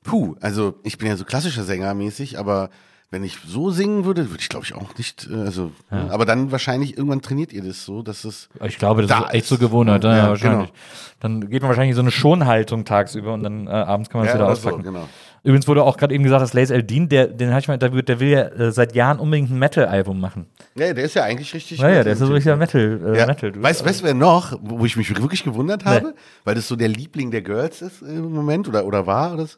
[0.04, 2.70] puh, also ich bin ja so klassischer Sänger mäßig, aber
[3.12, 6.08] wenn ich so singen würde, würde ich glaube ich auch nicht, äh, also, ne?
[6.10, 9.34] aber dann wahrscheinlich irgendwann trainiert ihr das so, dass es Ich glaube, das Da ist
[9.36, 10.74] echt so Gewohnheit, ja, Ja, wahrscheinlich.
[11.20, 14.28] Dann geht man wahrscheinlich in so eine Schonhaltung tagsüber und dann äh, abends kann man
[14.28, 14.84] es Ja, wieder oder so, auspacken.
[14.84, 15.08] genau.
[15.44, 18.08] Übrigens wurde auch gerade eben gesagt, dass Lace Eldin, der, den hab ich mal interviewt,
[18.08, 20.48] der will ja äh, seit Jahren unbedingt ein Metal-Album machen.
[20.76, 21.80] Ja, der ist ja eigentlich richtig.
[21.80, 23.02] Ja, ja, der ist so richtiger Metal.
[23.14, 23.26] Äh, Ja.
[23.28, 26.14] Metal weißt du, weißt du, wer noch, wo ich mich wirklich gewundert habe,
[26.46, 29.58] weil das so der Liebling der Girls ist im Moment oder, oder war oder so?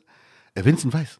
[0.55, 1.19] Äh, Vincent Weiss.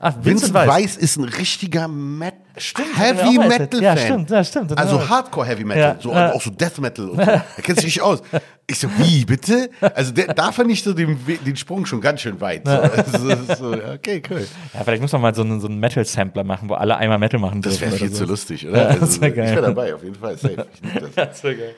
[0.00, 3.68] Ach, Vincent Weiss ist ein richtiger Met Stimmt, Heavy Metal.
[3.70, 3.82] Fan.
[3.82, 4.76] Ja, stimmt, ja, stimmt.
[4.78, 6.32] Also Hardcore Heavy Metal, Ja, so ja.
[6.32, 7.30] auch so Death Metal und so.
[7.30, 8.22] Er kennt sich richtig aus.
[8.66, 9.70] Ich so, wie bitte?
[9.94, 12.66] Also der, da fand ich so den, den Sprung schon ganz schön weit.
[12.66, 14.46] So, also, so, okay, cool.
[14.74, 17.40] Ja, vielleicht muss man mal so einen, so einen Metal-Sampler machen, wo alle einmal Metal
[17.40, 18.24] machen Das wäre viel zu so.
[18.26, 18.88] lustig, oder?
[18.88, 20.36] Also, ich wäre dabei, auf jeden Fall.
[20.36, 20.66] Safe.
[20.82, 21.10] Ich das.
[21.14, 21.74] Das wär geil.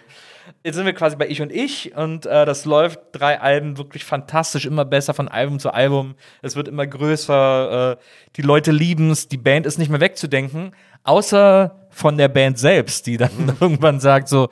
[0.62, 4.04] Jetzt sind wir quasi bei Ich und Ich und äh, das läuft drei Alben wirklich
[4.04, 6.14] fantastisch, immer besser von Album zu Album.
[6.42, 7.96] Es wird immer größer, äh,
[8.36, 13.06] die Leute lieben es, die Band ist nicht mehr wegzudenken, außer von der Band selbst,
[13.06, 13.30] die dann
[13.60, 14.50] irgendwann sagt so,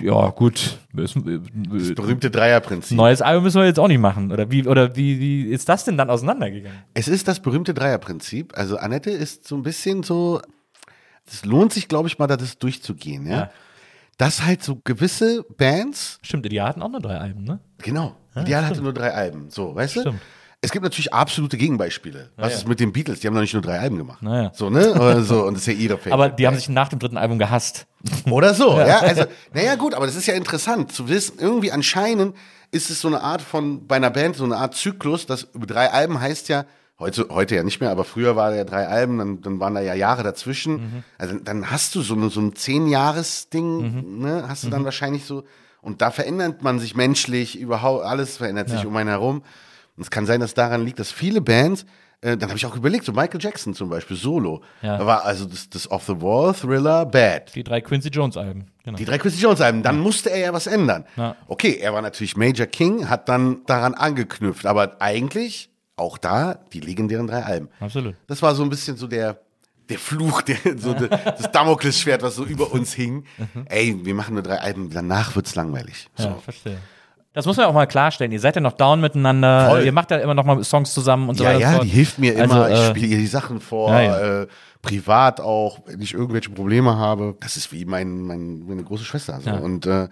[0.00, 1.42] ja gut, müssen,
[1.72, 2.96] Das äh, berühmte Dreierprinzip.
[2.96, 4.30] neues Album müssen wir jetzt auch nicht machen.
[4.30, 6.84] Oder wie, oder wie, wie ist das denn dann auseinandergegangen?
[6.94, 8.56] Es ist das berühmte Dreierprinzip.
[8.56, 10.40] Also Annette ist so ein bisschen so,
[11.26, 13.32] es lohnt sich, glaube ich, mal, da das durchzugehen, ja.
[13.32, 13.50] Ja.
[14.18, 17.60] Dass halt so gewisse Bands, Stimmt, die hatten auch nur drei Alben, ne?
[17.78, 20.00] genau, Ideal hatte nur drei Alben, so, weißt du?
[20.00, 20.20] Stimmt.
[20.60, 22.30] Es gibt natürlich absolute Gegenbeispiele.
[22.36, 22.58] Was ja.
[22.58, 23.20] ist mit den Beatles?
[23.20, 24.22] Die haben noch nicht nur drei Alben gemacht.
[24.22, 24.50] Naja.
[24.52, 24.92] So, ne?
[24.92, 26.12] Oder so, und das ist ja ihre Fähigkeit.
[26.12, 27.86] Aber die haben sich nach dem dritten Album gehasst.
[28.28, 28.98] Oder so, ja.
[28.98, 31.38] Also, naja, gut, aber das ist ja interessant zu wissen.
[31.38, 32.34] Irgendwie anscheinend
[32.72, 35.66] ist es so eine Art von, bei einer Band, so eine Art Zyklus, dass über
[35.66, 36.64] drei Alben heißt ja,
[36.98, 39.80] heute, heute ja nicht mehr, aber früher war ja drei Alben, dann, dann waren da
[39.80, 41.04] ja Jahre dazwischen.
[41.16, 45.44] Also dann hast du so, eine, so ein Zehn-Jahres-Ding, ne, hast du dann wahrscheinlich so,
[45.80, 49.42] und da verändert man sich menschlich, überhaupt, alles verändert sich um einen herum.
[49.96, 51.86] Und es kann sein, dass daran liegt, dass viele Bands,
[52.20, 54.98] äh, dann habe ich auch überlegt, so Michael Jackson zum Beispiel, Solo, Ja.
[54.98, 57.54] da war also das, das Off the Wall, Thriller, Bad.
[57.54, 58.70] Die drei Quincy Jones Alben.
[58.84, 58.96] Genau.
[58.98, 61.04] Die drei Quincy Jones Alben, dann musste er ja was ändern.
[61.16, 61.36] Ja.
[61.46, 66.80] Okay, er war natürlich Major King, hat dann daran angeknüpft, aber eigentlich auch da die
[66.80, 67.68] legendären drei Alben.
[67.80, 68.14] Absolut.
[68.26, 69.38] Das war so ein bisschen so der
[69.88, 73.24] der Fluch, der, so de, das Damoklesschwert, was so über uns hing.
[73.70, 76.08] Ey, wir machen nur drei Alben, danach wird's langweilig.
[76.14, 76.24] So.
[76.28, 76.76] Ja, verstehe.
[77.32, 78.32] Das muss man auch mal klarstellen.
[78.32, 79.70] Ihr seid ja noch down miteinander.
[79.70, 79.84] Voll.
[79.84, 81.60] Ihr macht ja immer noch mal Songs zusammen und so Ja, weiter.
[81.60, 81.84] ja, fort.
[81.84, 82.64] die hilft mir immer.
[82.64, 84.42] Also, ich äh, spiele ihr die Sachen vor, ja, ja.
[84.42, 84.46] Äh,
[84.82, 87.36] privat auch, wenn ich irgendwelche Probleme habe.
[87.40, 89.40] Das ist wie mein, mein, meine große Schwester.
[89.40, 89.50] So.
[89.50, 89.56] Ja.
[89.56, 90.08] Und äh,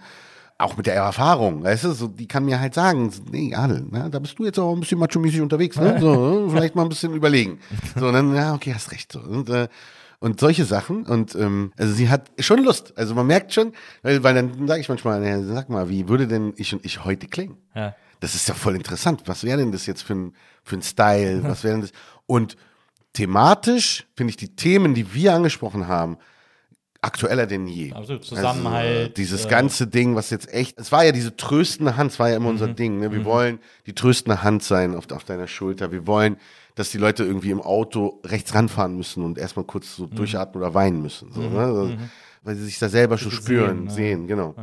[0.57, 4.09] auch mit der Erfahrung, weißt du, so, die kann mir halt sagen, nee, Adel, ne,
[4.09, 5.99] da bist du jetzt auch ein bisschen macho-mäßig unterwegs, ne?
[5.99, 7.59] So, vielleicht mal ein bisschen überlegen.
[7.95, 9.11] So, dann, ja, okay, hast recht.
[9.11, 9.19] So.
[9.19, 9.67] Und, äh,
[10.19, 11.05] und solche Sachen.
[11.05, 12.93] Und ähm, also sie hat schon Lust.
[12.97, 16.27] Also man merkt schon, weil, weil dann sage ich manchmal, naja, sag mal, wie würde
[16.27, 17.57] denn ich und ich heute klingen?
[17.75, 17.95] Ja.
[18.19, 19.21] Das ist ja voll interessant.
[19.27, 20.33] Was wäre denn das jetzt für ein,
[20.63, 21.43] für ein Style?
[21.43, 21.91] Was wäre denn das?
[22.25, 22.57] Und
[23.13, 26.17] thematisch finde ich die Themen, die wir angesprochen haben,
[27.07, 27.91] aktueller denn je.
[27.93, 28.23] Absolut.
[28.23, 32.11] Zusammenhalt, Also, dieses äh, ganze Ding, was jetzt echt, es war ja diese tröstende Hand,
[32.11, 32.51] es war ja immer Mhm.
[32.61, 32.99] unser Ding.
[32.99, 33.11] Ne?
[33.11, 35.91] Wir wollen die tröstende Hand sein auf, auf deiner Schulter.
[35.91, 36.37] Wir wollen,
[36.75, 40.15] dass die Leute irgendwie im Auto rechts ranfahren müssen und erstmal kurz so Mhm.
[40.15, 41.31] durchatmen oder weinen müssen.
[41.31, 41.59] So, ne?
[41.59, 41.91] also,
[42.43, 44.27] Weil sie sich da selber schon spüren, sehen, sehen, ja.
[44.35, 44.55] genau.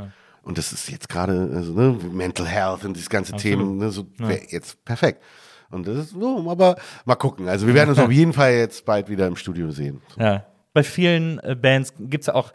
[0.42, 4.07] Und das ist jetzt gerade, also, ne, Mental Health und dieses ganze Themen, ne, so
[4.18, 5.22] wär jetzt perfekt.
[5.70, 7.49] Und das ist so, aber mal gucken.
[7.49, 10.01] Also wir werden uns auf jeden Fall jetzt bald wieder im Studio sehen.
[10.18, 10.45] Ja.
[10.75, 12.53] Bei vielen äh, Bands gibt's ja auch,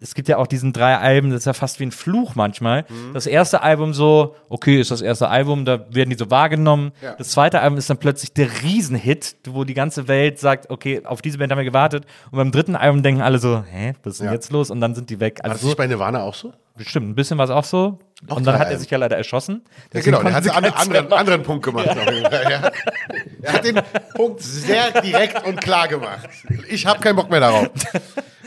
[0.00, 2.86] es gibt ja auch diesen drei Alben, das ist ja fast wie ein Fluch manchmal.
[2.88, 3.12] Mhm.
[3.14, 6.92] Das erste Album so, okay, ist das erste Album, da werden die so wahrgenommen.
[7.02, 7.14] Ja.
[7.16, 11.22] Das zweite Album ist dann plötzlich der Riesenhit, wo die ganze Welt sagt, okay, auf
[11.22, 12.04] diese Band haben wir gewartet.
[12.30, 14.32] Und beim dritten Album denken alle so, hä, was ist denn Ja.
[14.32, 14.70] jetzt los?
[14.70, 15.38] Und dann sind die weg.
[15.42, 16.52] War das Also nicht bei Nirvana auch so?
[16.76, 17.98] bestimmt, ein bisschen was auch so.
[18.28, 19.62] Auch und dann hat er sich ja leider erschossen.
[19.92, 21.86] Ja, genau, der hat konnten einen anderen, anderen, anderen Punkt gemacht.
[21.86, 22.70] ja.
[23.42, 23.80] Er hat den
[24.14, 26.28] Punkt sehr direkt und klar gemacht.
[26.68, 27.68] Ich habe keinen Bock mehr darauf.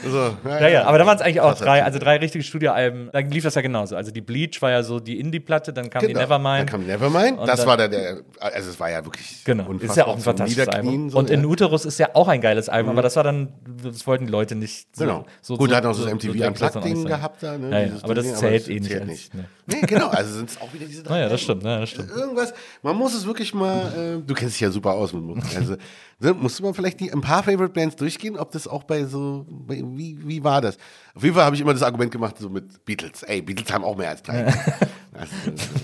[0.04, 3.10] So, Ja, ja, aber da waren es eigentlich auch drei, also drei richtige Studioalben.
[3.12, 3.95] Dann lief das ja genauso.
[3.95, 6.20] Also die Bleach war ja so die Indie-Platte, dann kam die Genau.
[6.22, 6.60] Nevermind.
[6.60, 7.39] Dann kam Nevermind.
[7.47, 10.16] Das dann- war der, der, also es war ja wirklich Genau, ist unfassbar ja auch
[10.16, 11.10] ein fantastisches Album.
[11.10, 11.45] so, und in ja.
[11.45, 11.52] Mhm.
[11.52, 13.50] Uterus ist ja auch ein geiles Album, aber das war dann,
[13.84, 15.04] das wollten die Leute nicht so.
[15.06, 15.26] Genau.
[15.41, 17.06] So, Gut, so, er hat auch so so- MTV dann nicht sein.
[17.06, 17.58] gehabt da.
[17.58, 17.70] Ne?
[17.72, 19.34] Ja, ja, aber das Ding, zählt eh nicht zählt nicht.
[19.36, 19.45] ne.
[19.66, 21.14] Nee, genau, also sind es auch wieder diese drei.
[21.16, 21.43] Naja, das Alben.
[21.43, 22.10] stimmt, ja, das stimmt.
[22.12, 25.43] Irgendwas, man muss es wirklich mal, äh, du kennst dich ja super aus mit Musik,
[25.58, 25.76] also
[26.20, 29.46] musst du mal vielleicht die, ein paar Favorite Bands durchgehen, ob das auch bei so,
[29.50, 30.78] bei, wie, wie war das?
[31.20, 33.24] Auf jeden Fall habe ich immer das Argument gemacht, so mit Beatles.
[33.24, 34.46] Ey, Beatles haben auch mehr als drei.
[35.12, 35.34] Also,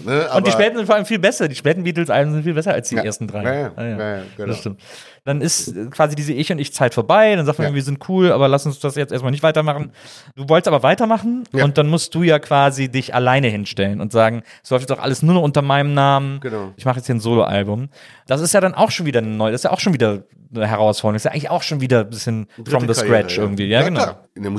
[0.06, 1.48] ne, Und die späten sind vor allem viel besser.
[1.50, 3.04] Die späten Beatles-Alben sind viel besser als die Ja.
[3.04, 3.44] ersten drei.
[3.44, 3.72] Ja, ja.
[3.84, 4.48] Ja, ja, genau.
[4.50, 4.80] Das stimmt.
[5.26, 7.36] Dann ist äh, quasi diese Ich und Ich-Zeit vorbei.
[7.36, 9.92] Dann sagt man, wir sind cool, aber lass uns das jetzt erstmal nicht weitermachen.
[10.36, 14.44] Du wolltest aber weitermachen und dann musst du ja quasi dich alleine hinstellen und sagen,
[14.64, 16.40] es läuft jetzt auch alles nur noch unter meinem Namen.
[16.40, 16.72] Genau.
[16.78, 17.90] Ich mache jetzt hier ein Soloalbum.
[18.28, 19.52] Das ist ja dann auch schon wieder neu.
[19.52, 20.24] Das ist ja auch schon wieder
[20.54, 21.16] eine Herausforderung.
[21.16, 23.66] Das ist ja eigentlich auch schon wieder ein bisschen from dritte the Karriere, scratch irgendwie.
[23.66, 24.12] Ja, genau.
[24.36, 24.52] In der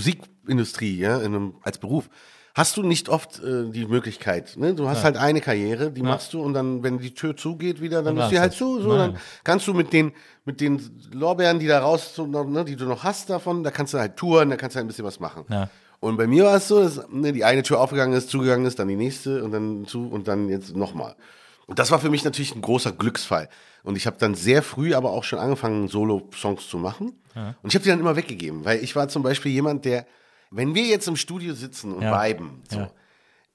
[0.46, 2.08] Musikindustrie, ja, in einem, als Beruf,
[2.54, 4.56] hast du nicht oft äh, die Möglichkeit.
[4.56, 4.74] Ne?
[4.74, 8.02] Du hast halt eine Karriere, die machst du und dann, wenn die Tür zugeht wieder,
[8.02, 8.80] dann, Dann ist die war's halt zu.
[8.80, 9.12] So, Nein.
[9.12, 10.12] dann kannst du mit den,
[10.44, 10.80] mit den
[11.12, 14.16] Lorbeeren, die da raus, so, ne, die du noch hast davon, da kannst du halt
[14.16, 15.44] touren, da kannst du halt ein bisschen was machen.
[15.50, 15.68] Ja.
[16.00, 18.78] Und bei mir war es so, dass ne, die eine Tür aufgegangen ist, zugegangen ist,
[18.78, 21.14] dann die nächste und dann zu und dann jetzt nochmal.
[21.66, 23.48] Und das war für mich natürlich ein großer Glücksfall.
[23.82, 27.12] Und ich habe dann sehr früh aber auch schon angefangen, Solo-Songs zu machen.
[27.62, 30.06] Und ich habe die dann immer weggegeben, weil ich war zum Beispiel jemand, der,
[30.50, 32.12] wenn wir jetzt im Studio sitzen und Ja.
[32.28, 32.90] viben, so, Ja.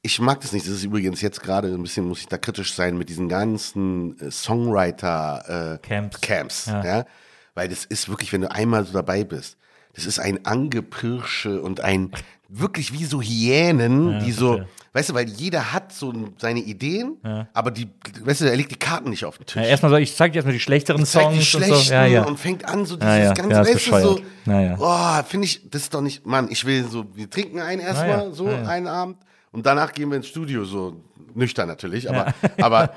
[0.02, 0.66] ich mag das nicht.
[0.66, 4.20] Das ist übrigens jetzt gerade ein bisschen, muss ich da kritisch sein, mit diesen ganzen
[4.20, 5.88] äh, Songwriter äh.
[6.22, 6.84] Camps Ja.
[6.86, 7.06] ja.
[7.54, 9.58] Weil das ist wirklich, wenn du einmal so dabei bist,
[9.94, 12.12] das ist ein Angepirsche und ein
[12.54, 14.68] wirklich wie so Hyänen, die so, verstehe.
[14.94, 17.18] weißt du, weil jeder hat so seine Ideen,
[17.54, 17.88] aber die,
[18.24, 19.56] weißt du, er legt die Karten nicht auf den Tisch.
[19.56, 21.94] Ja, erstmal so, ich zeig dir erstmal die schlechteren zeigt Songs die und schlechten so.
[21.94, 22.24] Ja, ja.
[22.26, 23.34] und fängt an so dieses Ja, ja.
[23.34, 24.20] ganze, Ja, weißt du, so.
[24.46, 24.76] Ja, ja.
[24.80, 28.10] oh, finde ich, das ist doch nicht, Mann, ich will so, wir trinken einen erstmal,
[28.10, 28.32] Ja, ja.
[28.32, 28.68] so Ja, ja.
[28.68, 29.18] einen Abend
[29.52, 31.02] und danach gehen wir ins Studio, so
[31.34, 32.94] nüchtern natürlich, aber, aber,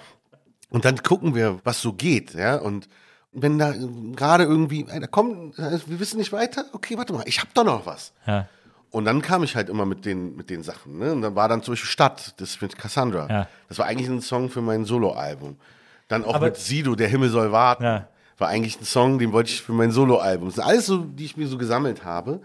[0.71, 2.89] und dann gucken wir, was so geht, ja, und
[3.33, 3.73] wenn da
[4.17, 7.85] gerade irgendwie, da kommt, wir wissen nicht weiter, okay, warte mal, ich hab doch noch
[7.87, 8.13] was.
[8.27, 8.49] Ja.
[8.95, 10.99] Und dann kam ich halt immer mit den, mit den Sachen.
[10.99, 11.13] Ne?
[11.13, 13.27] Und dann war dann zum Beispiel Stadt, das mit Cassandra.
[13.29, 13.49] Ja.
[13.69, 15.57] Das war eigentlich ein Song für mein Soloalbum.
[16.07, 17.83] Dann auch Aber- mit Sido, Der Himmel soll warten.
[17.83, 18.07] Ja.
[18.39, 20.47] War eigentlich ein Song, den wollte ich für mein Soloalbum.
[20.49, 22.41] Das sind alles so, die ich mir so gesammelt habe.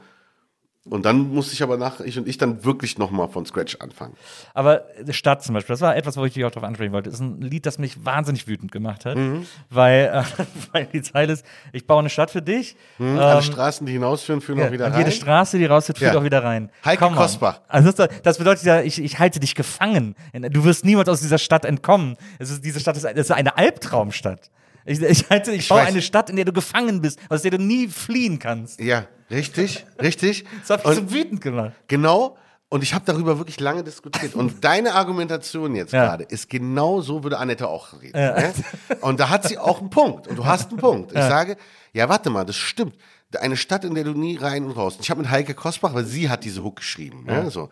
[0.90, 4.16] Und dann musste ich aber nach, ich und ich dann wirklich nochmal von Scratch anfangen.
[4.54, 7.10] Aber Stadt zum Beispiel, das war etwas, wo ich dich auch drauf ansprechen wollte.
[7.10, 9.16] Das ist ein Lied, das mich wahnsinnig wütend gemacht hat.
[9.16, 9.46] Mhm.
[9.70, 12.76] Weil, äh, weil die Zeile ist, ich baue eine Stadt für dich.
[13.00, 15.00] Ähm, Alle Straßen, die hinausführen, führen ja, auch wieder und rein.
[15.02, 16.20] jede Straße, die rausführt, führt Ja.
[16.20, 16.70] auch wieder rein.
[16.84, 17.16] Heike on.
[17.16, 17.62] Kosbach.
[17.68, 20.16] Also das, das bedeutet ja, ich, ich halte dich gefangen.
[20.34, 22.16] Du wirst niemals aus dieser Stadt entkommen.
[22.40, 24.50] Es ist, diese Stadt ist, ist eine Albtraumstadt.
[24.90, 25.88] Ich, ich, halte, ich, baue weiß.
[25.90, 28.80] eine Stadt, in der du gefangen bist, aus der du nie fliehen kannst.
[28.80, 30.46] ja, richtig, richtig.
[30.62, 31.74] Das hat mich Und so wütend gemacht.
[31.88, 32.36] Genau.
[32.72, 34.36] Und ich habe darüber wirklich lange diskutiert.
[34.36, 36.06] Und deine Argumentation jetzt Ja.
[36.06, 38.18] gerade ist genau so, würde Annette auch reden.
[38.20, 38.54] Ne?
[39.02, 40.28] Und da hat sie auch einen Punkt.
[40.28, 41.12] Und du hast einen Punkt.
[41.12, 41.58] Ich sage,
[41.94, 42.96] ja, warte mal, das stimmt.
[43.40, 44.98] Eine Stadt, in der du nie rein und raus.
[45.02, 47.26] Ich habe mit Heike Kosbach, weil sie hat diese Hook geschrieben.
[47.26, 47.50] Ne?
[47.52, 47.70] So.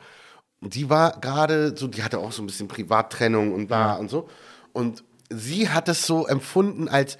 [0.61, 4.09] Und die war gerade so, die hatte auch so ein bisschen Privattrennung und bla und
[4.09, 4.27] so.
[4.73, 7.17] Und sie hat es so empfunden als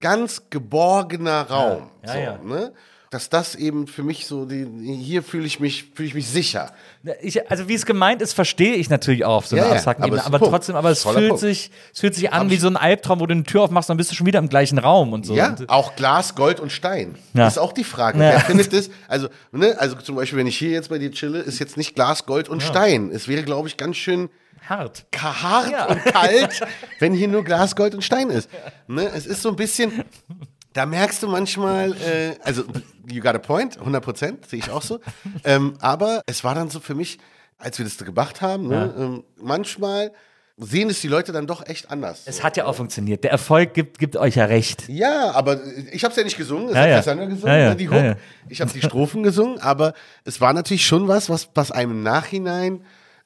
[0.00, 1.90] ganz geborgener Raum.
[2.04, 2.38] Ja, so, ja.
[2.38, 2.72] Ne?
[3.12, 6.72] Dass das eben für mich so, die, hier fühle ich mich, fühle ich mich sicher.
[7.20, 9.76] Ich, also wie es gemeint ist, verstehe ich natürlich auch auf so Ja, einer ja,
[9.76, 10.24] abstrakten aber Ebene.
[10.24, 10.50] Aber Punkt.
[10.54, 11.40] trotzdem, aber es Voller fühlt Punkt.
[11.42, 13.98] sich, es fühlt sich an wie so ein Albtraum, wo du eine Tür aufmachst, dann
[13.98, 15.34] bist du schon wieder im gleichen Raum und so.
[15.34, 17.16] Ja, auch Glas, Gold und Stein.
[17.34, 17.46] Ja.
[17.48, 18.16] Ist auch die Frage.
[18.18, 18.30] Ja.
[18.30, 18.88] Wer findet das?
[19.08, 21.94] Also, ne, also zum Beispiel, wenn ich hier jetzt bei dir chille, ist jetzt nicht
[21.94, 23.10] Glas, Gold und Stein.
[23.12, 24.30] Es wäre, glaube ich, ganz schön
[24.66, 25.04] hart.
[25.14, 25.84] hart Ja.
[25.86, 26.60] und kalt,
[26.98, 28.48] wenn hier nur Glas, Gold und Stein ist.
[28.86, 30.02] Ne, es ist so ein bisschen,
[30.72, 32.64] da merkst du manchmal, äh, also,
[33.08, 35.00] you got a point, 100 Prozent, sehe ich auch so.
[35.44, 37.18] ähm, aber es war dann so für mich,
[37.58, 40.12] als wir das gemacht haben, ne, ähm, manchmal
[40.58, 42.22] sehen es die Leute dann doch echt anders.
[42.26, 43.24] Es hat ja auch funktioniert.
[43.24, 44.84] Der Erfolg gibt, gibt euch ja recht.
[44.88, 45.58] Ja, aber
[45.92, 46.96] ich habe es ja nicht gesungen, es Ja, hat ja.
[46.96, 47.68] Cassandra gesungen, Ja, ja.
[47.70, 47.96] ne, die Hook.
[47.96, 48.16] Ja, ja.
[48.48, 49.94] Ich habe die Strophen gesungen, aber
[50.24, 52.84] es war natürlich schon was, was, was einem im Nachhinein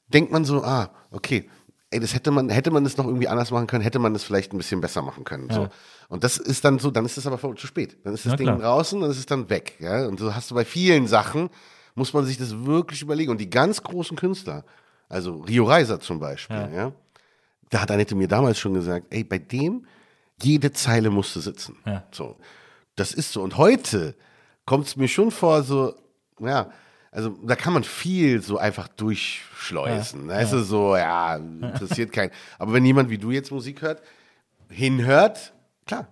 [0.09, 1.49] denkt man so, ah, okay,
[1.97, 4.23] ey, das hätte man, hätte man das noch irgendwie anders machen können, hätte man das
[4.23, 5.49] vielleicht ein bisschen besser machen können.
[5.51, 5.69] So.
[6.09, 7.97] Und das ist dann so, dann ist es aber voll zu spät.
[8.05, 8.59] Dann ist das Na Ding klar.
[8.59, 9.77] draußen, dann ist es dann weg.
[9.81, 10.07] Ja?
[10.07, 11.49] Und so hast du bei vielen Sachen,
[11.95, 13.31] muss man sich das wirklich überlegen.
[13.31, 14.65] Und die ganz großen Künstler,
[15.09, 16.93] also Rio Reiser zum Beispiel, ja.
[17.71, 19.87] da hat Annette mir damals schon gesagt, ey, bei dem,
[20.43, 21.79] jede Zeile musste sitzen.
[21.87, 22.05] Ja.
[22.13, 22.37] So.
[22.95, 23.43] Das ist so.
[23.43, 24.15] Und heute
[24.67, 25.95] kommt es mir schon vor, so,
[26.41, 26.71] ja,
[27.17, 30.29] also da kann man viel so einfach durchschleusen.
[30.29, 32.31] Da ist es so, ja, interessiert keinen.
[32.59, 34.03] Aber wenn jemand wie du jetzt Musik hört,
[34.69, 35.55] hinhört,
[35.87, 36.09] klar,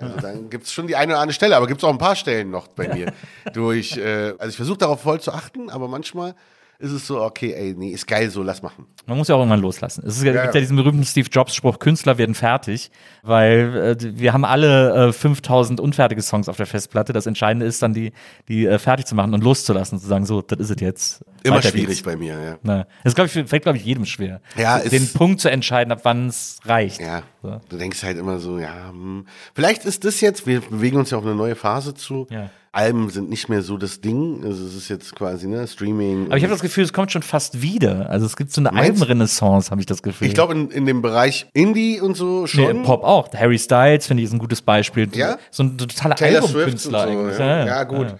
[0.00, 1.98] Also dann gibt es schon die eine oder andere Stelle, aber gibt es auch ein
[1.98, 3.12] paar Stellen noch bei mir.
[3.52, 6.34] durch, äh, also ich versuche darauf voll zu achten, aber manchmal
[6.78, 8.86] ist es so, okay, ey, nee, ist geil so, lass machen.
[9.06, 10.04] Man muss ja auch irgendwann loslassen.
[10.06, 10.60] Es ist, ja, gibt ja.
[10.60, 12.90] diesen berühmten Steve Jobs-Spruch, Künstler werden fertig,
[13.22, 17.12] weil äh, wir haben alle äh, 5000 unfertige Songs auf der Festplatte.
[17.12, 18.12] Das Entscheidende ist dann, die,
[18.48, 21.24] die äh, fertig zu machen und loszulassen, zu sagen, so, das ist es jetzt.
[21.42, 22.02] Immer Weiter schwierig geht's.
[22.02, 22.58] bei mir, ja.
[22.62, 24.40] Na, das glaub ich, fällt, glaube ich, jedem schwer.
[24.56, 27.00] Ja, den Punkt zu entscheiden, ab wann es reicht.
[27.00, 27.60] Ja, So.
[27.68, 29.26] du denkst halt immer so, ja, hm.
[29.54, 32.26] vielleicht ist das jetzt, wir bewegen uns ja auf eine neue Phase zu.
[32.30, 32.50] Ja.
[32.72, 36.26] Alben sind nicht mehr so das Ding, also es ist jetzt quasi, ne, Streaming.
[36.26, 38.10] Aber ich habe das Gefühl, es kommt schon fast wieder.
[38.10, 38.72] Also es gibt so eine?
[38.74, 40.26] Albenrenaissance, habe ich das Gefühl.
[40.28, 42.82] ich glaube, in, in dem Bereich Indie und so Nee, schon.
[42.82, 43.32] Pop auch.
[43.32, 45.08] Harry Styles, finde ich, ist ein gutes Beispiel.
[45.14, 45.38] Ja?
[45.50, 47.38] So ein totaler Taylor Swift und so, eigentlich.
[47.38, 47.66] ja.
[47.66, 48.14] ja, gut.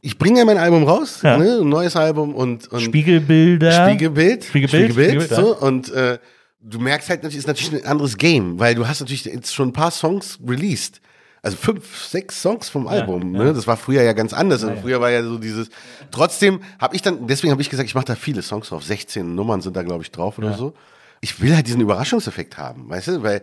[0.00, 1.36] Ich bringe ja mein Album raus, Ja.
[1.36, 3.88] ne, ein neues Album und, und Spiegelbilder.
[3.88, 6.18] Spiegelbild, Spiegelbild, Spiegelbild, so, und äh,
[6.68, 9.68] du merkst halt natürlich, ist natürlich ein anderes Game, weil du hast natürlich jetzt schon
[9.68, 11.00] ein paar Songs released.
[11.42, 13.30] Also fünf, sechs Songs vom Album.
[13.30, 13.52] Ne?
[13.54, 14.64] Das war früher ja ganz anders.
[14.64, 15.68] Also Früher war ja so dieses.
[16.10, 18.82] Trotzdem habe ich dann, deswegen habe ich gesagt, ich mache da viele Songs drauf.
[18.82, 20.74] 16 Nummern sind da, glaube ich, drauf oder so.
[21.20, 23.22] Ich will halt diesen Überraschungseffekt haben, weißt du?
[23.22, 23.42] Weil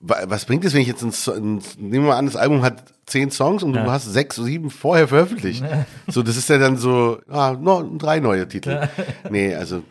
[0.00, 2.62] wa- was bringt es, wenn ich jetzt ein, ein nehmen wir mal an, das Album
[2.62, 5.62] hat zehn Songs und du hast sechs, sieben vorher veröffentlicht.
[6.08, 8.88] So, das ist ja dann so, ah, no, drei neue Titel.
[9.30, 9.84] Nee, also.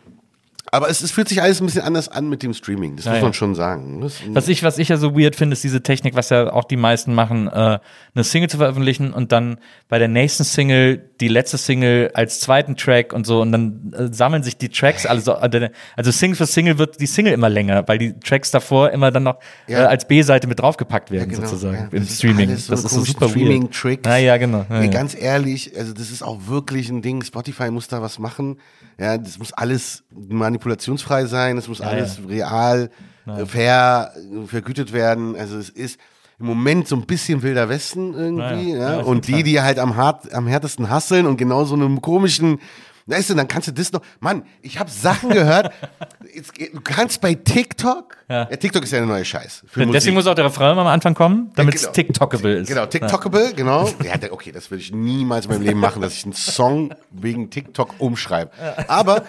[0.74, 2.96] Aber es, es fühlt sich alles ein bisschen anders an mit dem Streaming.
[2.96, 3.22] Das muss ja.
[3.22, 4.00] man schon sagen.
[4.00, 6.64] Das, Was ich, was ich ja so weird finde, ist diese Technik, was ja auch
[6.64, 7.78] die meisten machen, äh,
[8.14, 12.74] eine Single zu veröffentlichen und dann bei der nächsten Single die letzte Single als zweiten
[12.76, 16.36] Track und so und dann äh, sammeln sich die Tracks alle so, äh, also Single
[16.36, 19.38] für Single wird die Single immer länger, weil die Tracks davor immer dann noch
[19.68, 19.84] Ja.
[19.84, 22.50] äh, als B-Seite mit draufgepackt werden genau, sozusagen im ist Streaming.
[22.50, 23.30] alles so das ist so super weird.
[23.32, 24.02] Streaming-Tricks.
[24.08, 24.66] Ja, ja, genau.
[24.68, 24.90] Ja, Nee, ja.
[24.90, 27.22] ganz ehrlich, also das ist auch wirklich ein Ding.
[27.22, 28.56] Spotify muss da was machen.
[28.98, 31.58] Ja, das muss alles manipulationsfrei sein.
[31.58, 32.90] Es muss alles real,
[33.26, 35.36] äh, fair, äh, vergütet werden.
[35.36, 35.98] Also es ist
[36.38, 38.72] im Moment so ein bisschen wilder Westen irgendwie.
[38.72, 41.74] Ja, Ja, ja, und die, die halt am, hart, am härtesten hasseln und genau so
[41.74, 42.58] einem komischen
[43.06, 44.00] Weißt du, dann kannst du das noch.
[44.20, 45.72] Mann, ich habe Sachen gehört.
[46.34, 48.16] Jetzt, du kannst bei TikTok.
[48.28, 48.46] Ja.
[48.46, 49.64] TikTok ist ja eine neue Scheiß.
[49.66, 50.14] Für Deswegen Musik.
[50.14, 51.92] muss auch der Refrain am Anfang kommen, damit es genau.
[51.92, 52.68] TikTokable ist.
[52.68, 53.88] Genau, TikTokable, genau.
[54.02, 57.50] Ja, okay, das würde ich niemals in meinem Leben machen, dass ich einen Song wegen
[57.50, 58.50] TikTok umschreibe.
[58.88, 59.24] Aber,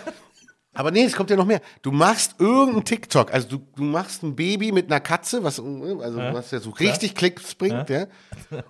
[0.74, 1.60] aber nee, es kommt ja noch mehr.
[1.82, 6.18] Du machst irgendeinen TikTok, also du, du machst ein Baby mit einer Katze, was, also
[6.18, 8.06] was ja so richtig Klicks bringt, ja.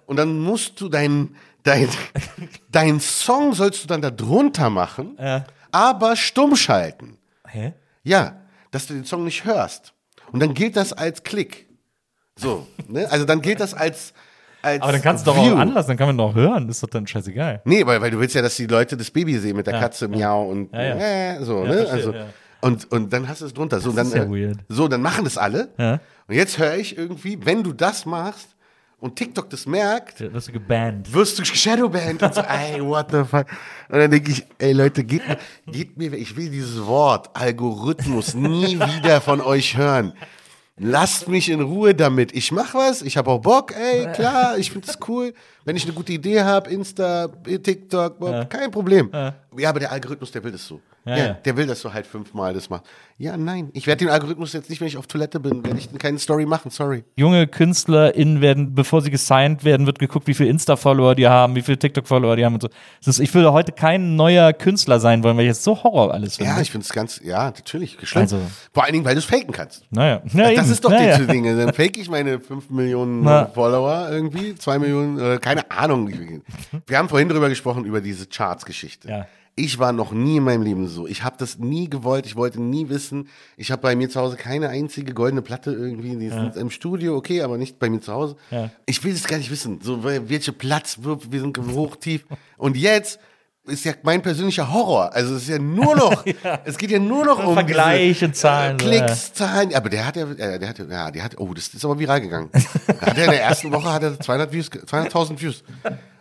[0.08, 1.90] Und dann musst du dein, dein,
[2.72, 5.18] dein Song sollst du dann da drunter machen,
[5.72, 7.18] aber stumm schalten.
[7.48, 7.74] Hä?
[8.04, 8.38] Ja,
[8.72, 9.94] dass du den Song nicht hörst.
[10.32, 11.68] Und dann gilt das als Klick.
[12.38, 13.10] So, ne?
[13.12, 14.14] Also dann gilt das als,
[14.62, 15.54] als Aber dann kannst du doch View.
[15.54, 17.62] auch anlassen, dann kann man doch hören, ist doch dann scheißegal.
[17.66, 20.08] Nee, weil, weil du willst ja, dass die Leute das Baby sehen mit der Katze,
[20.08, 20.96] miau und Ja, ja.
[21.36, 21.74] äh, so, Ja, ne?
[21.76, 22.26] verstehe, also, ja.
[22.62, 23.80] und, und dann hast du es drunter.
[23.80, 25.70] So, dann, ja äh, so, dann machen das alle.
[25.78, 26.00] Ja.
[26.28, 28.55] Und jetzt höre ich irgendwie, wenn du das machst
[29.00, 31.12] und TikTok das merkt, Da wirst du gebannt.
[31.14, 33.46] wirst du Shadowband und so, ey, what the fuck.
[33.90, 38.34] Und dann denke ich, ey Leute, geht mir, geht mir, ich will dieses Wort Algorithmus
[38.34, 40.14] nie wieder von euch hören.
[40.78, 42.34] Lasst mich in Ruhe damit.
[42.34, 45.34] Ich mach was, ich habe auch Bock, ey, klar, ich finde es cool.
[45.64, 49.10] Wenn ich eine gute Idee habe, Insta, TikTok, Bob, kein Problem.
[49.14, 49.36] Ja.
[49.64, 50.82] Aber der Algorithmus, der will das so.
[51.06, 51.34] Ja, Ja, ja.
[51.34, 52.86] Der will, dass du halt fünfmal das machst.
[53.18, 53.70] Ja, nein.
[53.74, 56.46] Ich werde den Algorithmus jetzt nicht, wenn ich auf Toilette bin, werde ich keine Story
[56.46, 57.04] machen, sorry.
[57.16, 61.62] Junge KünstlerInnen werden, bevor sie gesigned werden, wird geguckt, wie viele Insta-Follower die haben, wie
[61.62, 62.70] viele TikTok-Follower die haben und so.
[63.00, 66.14] Das ist, ich würde heute kein neuer Künstler sein wollen, weil ich jetzt so Horror
[66.14, 66.52] alles finde.
[66.52, 68.22] Ja, ich finde es ganz, ja, natürlich, schlimm.
[68.24, 68.40] Also-
[68.74, 69.84] Vor allen Dingen, weil du es faken kannst.
[69.92, 70.22] naja.
[70.34, 70.72] Ja, das eben.
[70.74, 71.18] ist doch naja.
[71.20, 71.56] die Dinge.
[71.56, 73.46] Dann fake ich meine 5 Millionen Na.
[73.46, 76.10] Follower irgendwie, 2 Millionen, äh, keine Ahnung.
[76.88, 79.08] Wir haben vorhin darüber gesprochen, über diese Charts-Geschichte.
[79.10, 79.28] Ja.
[79.58, 81.08] Ich war noch nie in meinem Leben so.
[81.08, 82.26] Ich habe das nie gewollt.
[82.26, 83.30] Ich wollte nie wissen.
[83.56, 86.18] Ich habe bei mir zu Hause keine einzige goldene Platte irgendwie.
[86.18, 88.36] Die sind im Studio, okay, aber nicht bei mir zu Hause.
[88.52, 88.70] Ja.
[88.86, 89.80] Ich will es gar nicht wissen.
[89.82, 92.26] So, wel- welche Platz, wir wir sind hoch, tief.
[92.58, 93.18] Und jetzt
[93.68, 95.14] ist ja mein persönlicher Horror.
[95.14, 96.26] Also es ist ja nur noch,
[96.66, 99.74] es geht ja nur noch um Vergleich diese, und Zahlen, Klicks, Zahlen.
[99.74, 101.98] Aber der hat ja, äh, der hat ja, ja, der hat, oh, das ist aber
[101.98, 102.50] viral gegangen.
[103.00, 105.64] Hat ja in der ersten Woche hat er 200 Views, ge- 200.000 Views.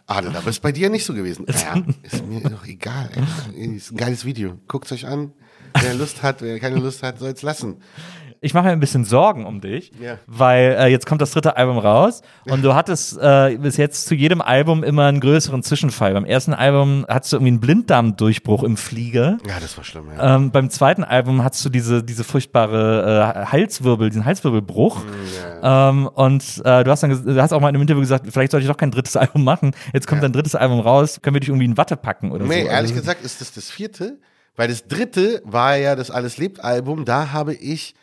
[0.07, 1.47] Ah, das aber ist bei dir nicht so gewesen.
[1.49, 3.11] Ja, ist mir doch egal.
[3.57, 3.77] Ey.
[3.77, 4.59] Ist ein geiles Video.
[4.69, 5.33] Guckt's euch an.
[5.81, 7.79] Wer Lust hat, wer keine Lust hat, soll's lassen.
[8.45, 10.19] Ich mache mir ein bisschen Sorgen um dich, Ja.
[10.27, 14.15] weil äh, jetzt kommt das dritte Album raus und du hattest äh, bis jetzt zu
[14.15, 16.13] jedem Album immer einen größeren Zwischenfall.
[16.13, 19.39] Beim ersten Album hattest du irgendwie einen Blinddarmdurchbruch im Flieger.
[19.49, 20.05] Ja, das war schlimm.
[20.17, 20.37] Ja.
[20.37, 25.03] Ähm, beim zweiten Album hattest du diese, diese furchtbare äh, Halswirbel, diesen Halswirbelbruch.
[25.63, 28.51] Ähm, und äh, du hast dann du hast auch mal in einem Interview gesagt, vielleicht
[28.53, 29.73] sollte ich doch kein drittes Album machen.
[29.93, 32.63] Jetzt kommt dein drittes Album raus, können wir dich irgendwie in Watte packen oder Nee,
[32.65, 32.69] so.
[32.69, 34.19] ehrlich Also, gesagt ist das das vierte,
[34.57, 37.95] weil das dritte war ja das Alles lebt Album, da habe ich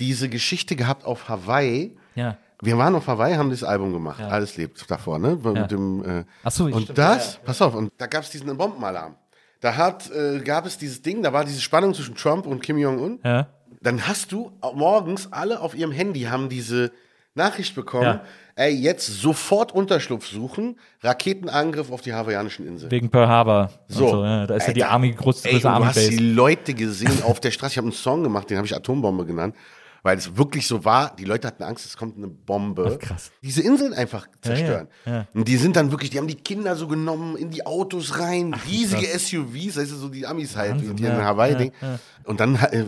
[0.00, 1.96] diese Geschichte gehabt auf Hawaii.
[2.16, 2.36] Ja.
[2.62, 4.20] Wir waren auf Hawaii, haben das Album gemacht.
[4.20, 5.38] Alles lebt davor, ne?
[5.42, 8.54] Mit dem, äh, Ach so, und stimmt, das, pass auf, und da gab es diesen
[8.56, 9.14] Bombenalarm.
[9.60, 12.76] Da hat, äh, gab es dieses Ding, da war diese Spannung zwischen Trump und Kim
[12.78, 13.18] Jong-un.
[13.24, 13.46] Ja.
[13.82, 16.92] Dann hast du morgens alle auf ihrem Handy haben diese
[17.34, 18.22] Nachricht bekommen, Ja.
[18.56, 22.90] ey, jetzt sofort Unterschlupf suchen, Raketenangriff auf die hawaiianischen Inseln.
[22.90, 23.70] Wegen Pearl Harbor.
[23.88, 24.08] So.
[24.08, 24.46] So, ja.
[24.46, 24.92] Da ist ja die Alter.
[24.94, 26.22] Army, groß, Ey, größte und du Army hast die Base.
[26.34, 27.72] Leute gesehen auf der Straße.
[27.72, 29.54] Ich habe einen Song gemacht, den habe ich Atombombe genannt,
[30.02, 31.14] weil es wirklich so war.
[31.16, 32.98] Die Leute hatten Angst, es kommt eine Bombe.
[33.00, 33.30] krass.
[33.42, 34.88] Diese Inseln einfach zerstören.
[35.06, 35.26] ja, ja.
[35.34, 38.54] Und die sind dann wirklich, die haben die Kinder so genommen, in die Autos rein,
[38.68, 41.72] riesige SUVs, weißt du, so die Amis halt, Wahnsinn, die ja, in Hawaii-Ding.
[42.24, 42.84] Und dann äh,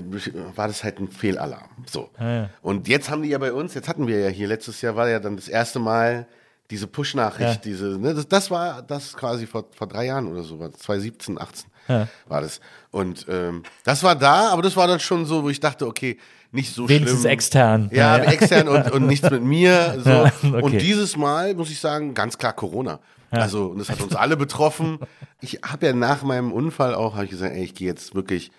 [0.54, 1.68] war das halt ein Fehlalarm.
[1.90, 2.10] So.
[2.18, 2.48] ja.
[2.62, 5.08] Und jetzt haben die ja bei uns, jetzt hatten wir ja hier, letztes Jahr war
[5.08, 6.26] ja dann das erste Mal
[6.70, 7.60] diese Push-Nachricht, Ja.
[7.62, 11.70] diese, ne, das, das war das quasi vor, vor drei Jahren oder so, 2017, 18
[11.88, 12.08] Ja.
[12.26, 12.60] war das.
[12.90, 16.16] Und ähm, das war da, aber das war dann schon so, wo ich dachte, okay,
[16.52, 17.32] nicht so Wenigstens schlimm.
[17.32, 17.90] extern.
[17.92, 18.30] Ja, Ja, ja.
[18.30, 19.98] extern und, und nichts mit mir.
[20.04, 20.10] So.
[20.10, 20.60] Ja, okay.
[20.62, 23.00] Und dieses Mal muss ich sagen, ganz klar Corona.
[23.30, 24.98] Also, und das hat uns alle betroffen.
[25.40, 28.52] Ich habe ja nach meinem Unfall auch, habe ich gesagt, ey, ich gehe jetzt wirklich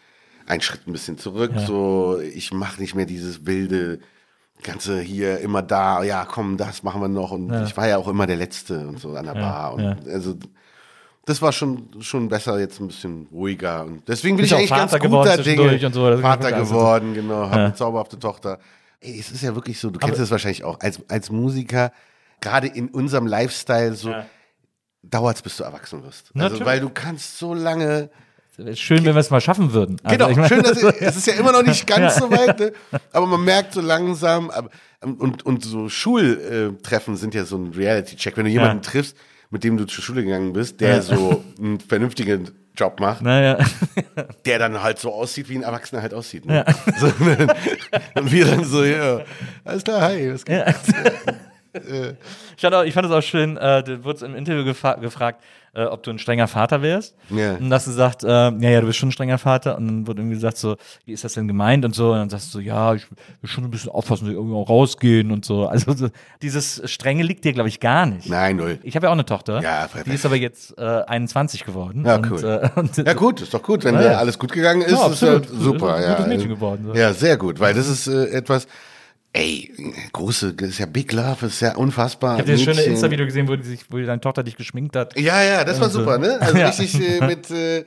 [0.48, 1.52] einen Schritt ein bisschen zurück.
[1.68, 4.00] So, ich mache nicht mehr dieses wilde
[4.64, 6.04] ganze hier immer da.
[6.04, 7.32] Ja, komm, das machen wir noch.
[7.32, 9.76] Und ich war ja auch immer der Letzte und so an der Bar.
[9.76, 9.96] Und ja.
[10.12, 10.36] also
[11.26, 13.86] das war schon, schon besser, jetzt ein bisschen ruhiger.
[13.86, 15.86] Und deswegen bin ich auch eigentlich Vater ganz guter Dinge.
[15.86, 17.44] und so, ich Vater geworden, genau.
[17.50, 17.66] Hab Ja.
[17.66, 18.60] eine zauberhafte Tochter.
[19.00, 21.92] Ey, es ist ja wirklich so, du kennst es wahrscheinlich auch, als, als Musiker,
[22.42, 24.26] gerade in unserem Lifestyle, so Ja.
[25.02, 26.32] dauert es, bis du erwachsen wirst.
[26.38, 28.10] Also, weil du kannst so lange.
[28.76, 30.00] Schön, wenn wir es mal schaffen würden.
[30.04, 32.30] Also, Genau, ich meine- schön, dass es, es ist ja immer noch nicht ganz so
[32.30, 32.72] weit, ne?
[33.12, 34.52] aber man merkt so langsam,
[35.02, 38.38] und, und so Schultreffen sind ja so ein Reality-Check.
[38.38, 38.90] Wenn du jemanden Ja.
[38.92, 39.18] triffst,
[39.54, 41.02] mit dem du zur Schule gegangen bist, der Ja.
[41.04, 43.60] so einen vernünftigen Job macht, Naja.
[44.46, 46.46] der dann halt so aussieht, wie ein Erwachsener halt aussieht.
[46.46, 46.66] Ne?
[47.00, 47.06] So,
[48.16, 49.22] und wir dann so, ja,
[49.64, 50.66] alles klar, hi, was geht?
[52.56, 55.44] Ich fand, auch, ich fand es auch schön, äh, du wurdest im Interview gefa gefragt,
[55.74, 57.16] äh, ob du ein strenger Vater wärst.
[57.30, 57.56] Ja.
[57.56, 59.76] Und dass du sagst, äh, ja, ja, du bist schon ein strenger Vater.
[59.78, 60.76] Und dann wurde irgendwie gesagt, so,
[61.06, 62.12] wie ist das denn gemeint und so.
[62.12, 64.56] Und dann sagst du so, ja, ich will schon ein bisschen aufpassen, dass ich irgendwie
[64.56, 65.66] auch rausgehen und so.
[65.66, 66.10] Also so,
[66.44, 68.30] dieses Strenge liegt dir, glaube ich, gar nicht.
[68.30, 68.78] Nein, null.
[68.84, 69.62] Ich habe ja auch eine Tochter.
[69.62, 72.06] Ja, die ist aber jetzt äh, 21 geworden.
[72.06, 72.44] Ja, und, cool.
[72.76, 74.18] Äh, und, Ja gut, ist doch gut, wenn Ja, ja.
[74.20, 75.50] alles gut gegangen ist, Ja, ist ja absolut.
[75.50, 75.98] super.
[75.98, 76.16] Ist ein ja.
[76.18, 76.94] gutes Mädchen geworden, so.
[76.94, 78.68] Ja, sehr gut, weil das ist äh, etwas,
[79.34, 79.72] ey,
[80.14, 82.36] große, das ist ja Big Love, das ist ja unfassbar.
[82.36, 82.82] Ich habe dieses schöne.
[82.82, 85.20] Insta-Video gesehen, wo, die sich, wo deine Tochter dich geschminkt hat.
[85.20, 86.00] Ja, ja, das war so.
[86.00, 86.38] super, ne?
[86.42, 86.68] Also Ja.
[86.70, 87.84] richtig äh, mit äh,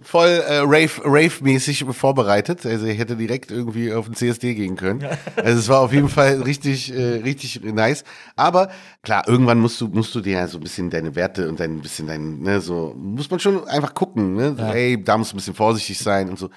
[0.00, 2.64] voll äh, Rave, Rave-mäßig vorbereitet.
[2.64, 5.04] Also ich hätte direkt irgendwie auf den CSD gehen können.
[5.36, 8.02] Also es war auf jeden Fall richtig, äh, richtig nice.
[8.34, 8.70] Aber
[9.02, 11.80] klar, irgendwann musst du, musst du dir ja so ein bisschen deine Werte und dein
[11.80, 14.54] bisschen dein, ne, so, muss man schon einfach gucken, ne?
[14.56, 16.48] So, Ey, da musst du ein bisschen vorsichtig sein und so.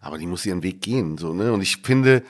[0.00, 1.52] Aber die muss ihren Weg gehen, so, ne?
[1.52, 2.22] Und ich finde,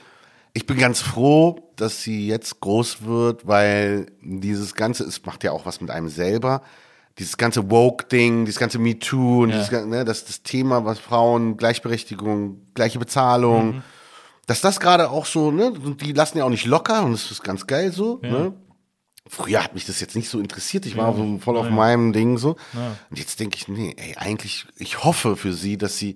[0.53, 5.51] ich bin ganz froh, dass sie jetzt groß wird, weil dieses Ganze, es macht ja
[5.51, 6.61] auch was mit einem selber.
[7.17, 9.57] Dieses ganze Woke-Ding, dieses ganze MeToo und Ja.
[9.57, 13.83] dieses, ne, das, das Thema, was Frauen, Gleichberechtigung, gleiche Bezahlung, Mhm.
[14.47, 17.43] dass das gerade auch so, ne, die lassen ja auch nicht locker und das ist
[17.43, 18.53] ganz geil so, ne.
[19.31, 22.39] Früher hat mich das jetzt nicht so interessiert, ich war so voll auf meinem Ding
[22.39, 22.55] so.
[23.11, 26.15] Und jetzt denke ich, nee, ey, eigentlich, ich hoffe für sie, dass sie,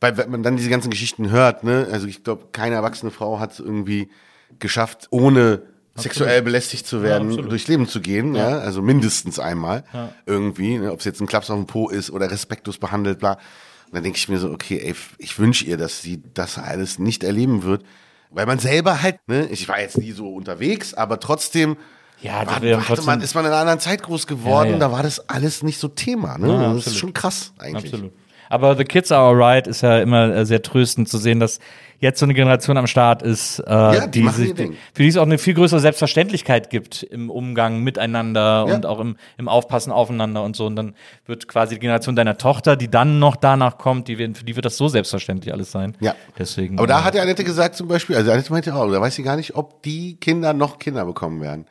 [0.00, 3.38] weil wenn man dann diese ganzen Geschichten hört, ne, also ich glaube, keine erwachsene Frau
[3.38, 4.10] hat es irgendwie
[4.58, 5.62] geschafft, ohne
[5.96, 7.50] sexuell belästigt zu werden, absolut.
[7.50, 9.84] durchs Leben zu gehen, ja, also mindestens einmal
[10.26, 13.32] irgendwie, ne, ob es jetzt ein Klaps auf dem Po ist oder respektlos behandelt, bla.
[13.32, 16.98] Und dann denke ich mir so, okay, ey, ich wünsche ihr, dass sie das alles
[16.98, 17.82] nicht erleben wird,
[18.30, 21.76] weil man selber halt, ne, ich war jetzt nie so unterwegs, aber trotzdem
[22.22, 24.68] Ja, war, wir haben hatte man, trotzdem- ist man in einer anderen Zeit groß geworden,
[24.68, 24.78] Ja, ja.
[24.78, 26.46] da war das alles nicht so Thema, ne?
[26.46, 26.86] Ja, das absolut.
[26.86, 27.92] ist schon krass eigentlich.
[27.92, 28.12] Absolut.
[28.50, 31.60] Aber The Kids Are Alright ist ja immer äh, sehr tröstend zu sehen, dass
[32.00, 34.76] jetzt so eine Generation am Start ist, äh, die machen ihr Ding.
[34.94, 38.74] für die es auch eine viel größere Selbstverständlichkeit gibt im Umgang miteinander Ja.
[38.74, 40.66] und auch im, im Aufpassen aufeinander und so.
[40.66, 40.94] Und dann
[41.26, 44.56] wird quasi die Generation deiner Tochter, die dann noch danach kommt, die, werden- für die
[44.56, 45.96] wird das so selbstverständlich alles sein.
[46.00, 46.14] Ja.
[46.38, 46.78] Deswegen.
[46.78, 49.14] Aber da äh, hat ja Annette gesagt zum Beispiel, also Annette meinte auch, da weiß
[49.14, 51.66] sie gar nicht, ob die Kinder noch Kinder bekommen werden.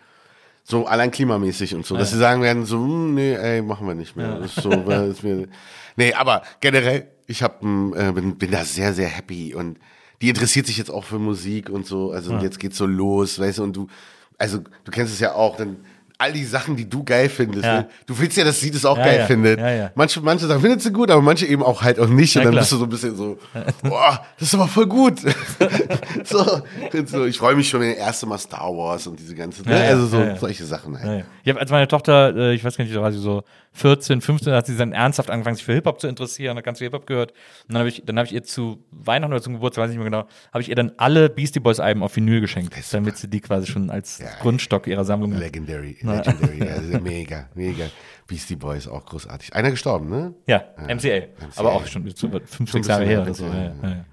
[0.69, 3.95] So allein klimamäßig und so, dass sie sagen werden, so, hm, nee, ey, machen wir
[3.95, 4.37] nicht mehr.
[4.37, 5.47] Das ist so, weil es mir,
[5.95, 9.79] nee, aber generell, ich hab, ähm, äh, bin, bin da sehr, sehr happy und
[10.21, 13.57] die interessiert sich jetzt auch für Musik und so, also jetzt geht's so los, weißt
[13.57, 13.87] du, und du,
[14.37, 15.77] also du kennst es ja auch, dann
[16.21, 17.77] all die Sachen, die du geil findest, Ja.
[17.79, 17.89] ne?
[18.05, 19.25] du willst ja, dass sie das auch Ja, geil ja.
[19.25, 19.59] findet.
[19.95, 22.35] Manche, manche Sachen findet sie gut, aber manche eben auch halt auch nicht.
[22.35, 22.61] Und dann klar.
[22.61, 23.37] bist du so ein bisschen so,
[23.83, 25.19] boah, das ist aber voll gut.
[26.25, 26.61] so,
[27.05, 29.75] so, ich freue mich schon, wenn das erste Mal Star Wars und diese ganze, ne?
[29.75, 31.25] Also so solche Sachen halt.
[31.43, 33.43] Ich habe als meine Tochter, äh, ich weiß gar nicht, da war sie so
[33.73, 36.87] 14, 15 hat sie dann ernsthaft angefangen, sich für Hip-Hop zu interessieren, hat ganz viel
[36.87, 37.31] Hip-Hop gehört.
[37.31, 39.97] Und dann habe ich, dann habe ich ihr zu Weihnachten oder zum Geburtstag, weiß ich
[39.97, 43.17] nicht mehr genau, habe ich ihr dann alle Beastie Boys Alben auf Vinyl geschenkt, damit
[43.17, 45.39] sie die quasi schon als Grundstock ihrer Sammlung hat.
[45.39, 47.85] Legendary, legendary, also mega, mega.
[48.27, 49.53] Beastie Boys auch großartig.
[49.55, 50.33] Einer gestorben, ne?
[50.45, 51.27] Ja, MCA.
[51.55, 53.45] Aber auch schon so fünf, sechs Jahre her oder so.
[53.45, 54.05] Ja, ja, ja.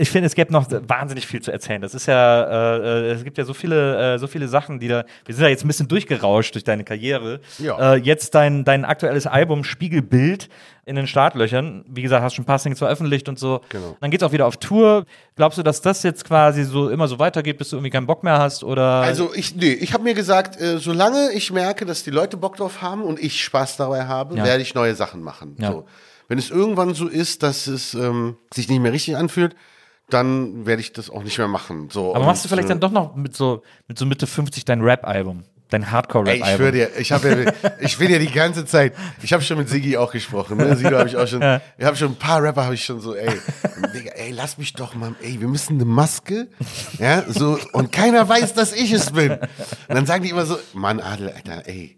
[0.00, 1.82] Ich finde, es gibt noch wahnsinnig viel zu erzählen.
[1.82, 4.86] Das ist ja, äh, äh, es gibt ja so viele, äh, so viele Sachen, die
[4.86, 5.04] da.
[5.26, 7.40] Wir sind ja jetzt ein bisschen durchgerauscht durch deine Karriere.
[7.58, 7.94] Ja.
[7.94, 10.48] Äh, jetzt dein, dein aktuelles Album Spiegelbild
[10.84, 11.84] in den Startlöchern.
[11.88, 13.60] Wie gesagt, hast schon ein paar Singles veröffentlicht und so.
[13.70, 13.96] Genau.
[14.00, 15.04] Dann geht's auch wieder auf Tour.
[15.34, 18.22] Glaubst du, dass das jetzt quasi so immer so weitergeht, bis du irgendwie keinen Bock
[18.22, 18.62] mehr hast?
[18.62, 22.36] Oder Also ich, nee, ich habe mir gesagt, äh, solange ich merke, dass die Leute
[22.36, 24.44] Bock drauf haben und ich Spaß dabei habe, Ja.
[24.44, 25.56] werde ich neue Sachen machen.
[25.58, 25.72] Ja.
[25.72, 25.86] So.
[26.28, 29.56] Wenn es irgendwann so ist, dass es ähm, sich nicht mehr richtig anfühlt,
[30.10, 31.88] dann werde ich das auch nicht mehr machen.
[31.90, 34.64] So, aber machst du vielleicht äh, dann doch noch mit so, mit so Mitte 50
[34.64, 35.44] dein Rap-Album?
[35.70, 36.56] Dein Ey, ich Hardcore-Rap-Album?
[36.56, 39.68] schwöre dir, ich habe ja, ich will ja die ganze Zeit, ich habe schon mit
[39.68, 40.74] Siggi auch gesprochen, ne?
[40.76, 41.42] Sido habe ich auch schon,
[41.76, 43.28] ich habe schon ein paar Rapper habe ich schon so, ey,
[43.94, 46.48] Digga, ey, lass mich doch mal, ey, wir müssen eine Maske,
[46.98, 49.32] ja, so und keiner weiß, dass ich es bin.
[49.32, 49.40] Und
[49.94, 51.96] dann sagen die immer so, Mann, Adel, Alter, ey,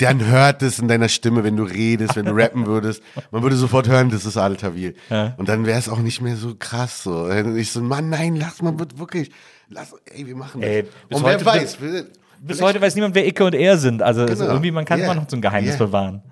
[0.00, 3.56] dann hört es in deiner Stimme, wenn du redest, wenn du rappen würdest, man würde
[3.56, 4.94] sofort hören, das ist Adel Tawil.
[5.38, 7.12] Und dann wäre es auch nicht mehr so krass so.
[7.22, 9.30] Und ich so, Mann, nein, lass mal wird wirklich,
[9.70, 10.70] lass, ey, wir machen das.
[10.70, 12.06] Ey, und wer weiß, wir-
[12.40, 14.02] Bis heute weiß niemand, wer Icke und er sind.
[14.02, 14.44] Also Genau.
[14.46, 15.12] irgendwie, man kann Yeah.
[15.12, 15.86] immer noch so ein Geheimnis Yeah.
[15.86, 16.22] bewahren.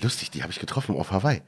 [0.00, 1.42] Lustig, die habe ich getroffen auf Hawaii.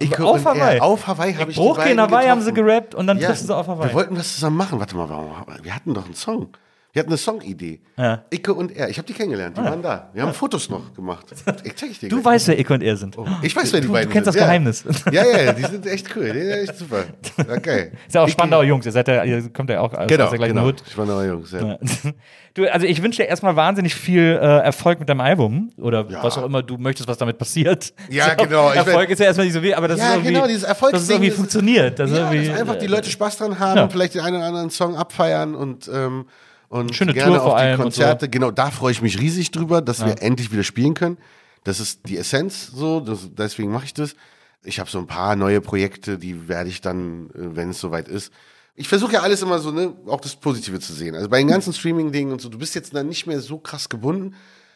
[0.00, 0.78] Ich auf Hawaii?
[0.78, 2.66] Er, auf Hawaii habe ich die Bruch beiden Hawaii haben sie getroffen.
[2.66, 3.88] gerappt und dann triffst du sie auf Hawaii.
[3.90, 4.80] Wir wollten das zusammen machen.
[4.80, 5.30] Warte mal, warum?
[5.62, 6.48] Wir hatten doch einen Song.
[6.94, 7.80] Wir hatten eine Songidee.
[7.96, 8.22] Ja.
[8.32, 8.88] Icke und er.
[8.88, 9.56] Ich habe die kennengelernt.
[9.58, 10.10] Die waren da.
[10.14, 11.26] Wir haben Fotos noch gemacht.
[11.64, 12.34] Ich zeig ich dir Du gleich.
[12.36, 13.16] weißt, wer Icke und er sind.
[13.42, 14.36] Ich weiß, wer die du, beiden du kennst sind.
[14.40, 14.84] das Geheimnis.
[15.10, 16.32] Ja, ja, ja, die sind echt cool.
[16.32, 17.04] Die sind echt super.
[17.52, 17.90] Okay.
[18.06, 18.86] Ist ja auch Spandauer Jungs.
[18.86, 20.68] Ihr seid ja, ihr kommt ja auch aus, Genau, aus der gleichen genau.
[20.68, 20.82] Hut.
[20.88, 21.66] Spandauer Jungs, ja.
[21.66, 21.78] Ja.
[22.54, 26.22] Du, also ich wünsche dir erstmal wahnsinnig viel äh, Erfolg mit deinem Album oder Ja.
[26.22, 27.92] was auch immer du möchtest, was damit passiert.
[28.10, 28.70] Ja, genau.
[28.70, 30.62] Ich Erfolg ist ja erstmal nicht so weh, aber das Ja, ist irgendwie, genau, dieses
[30.62, 31.98] Erfolgsding irgendwie ist- funktioniert.
[31.98, 33.88] Dass Ja, irgendwie, dass einfach die Leute Spaß dran haben, Ja.
[33.88, 36.26] vielleicht den einen oder anderen Song abfeiern und, ähm,
[36.74, 38.28] und Schöne gerne Tour vor auf die allem und Konzerte.
[38.28, 41.18] Genau, da freue ich mich riesig drüber, dass wir endlich wieder spielen können.
[41.62, 44.16] Das ist die Essenz so, das, deswegen mache ich das.
[44.64, 48.08] Ich habe so ein paar neue Projekte, die werde ich dann, äh, wenn es soweit
[48.08, 48.32] ist.
[48.74, 51.14] Ich versuche ja alles immer so, ne, auch das Positive zu sehen.
[51.14, 53.88] Also bei den ganzen Streaming-Dingen und so, du bist jetzt dann nicht mehr so krass
[53.88, 54.34] gebunden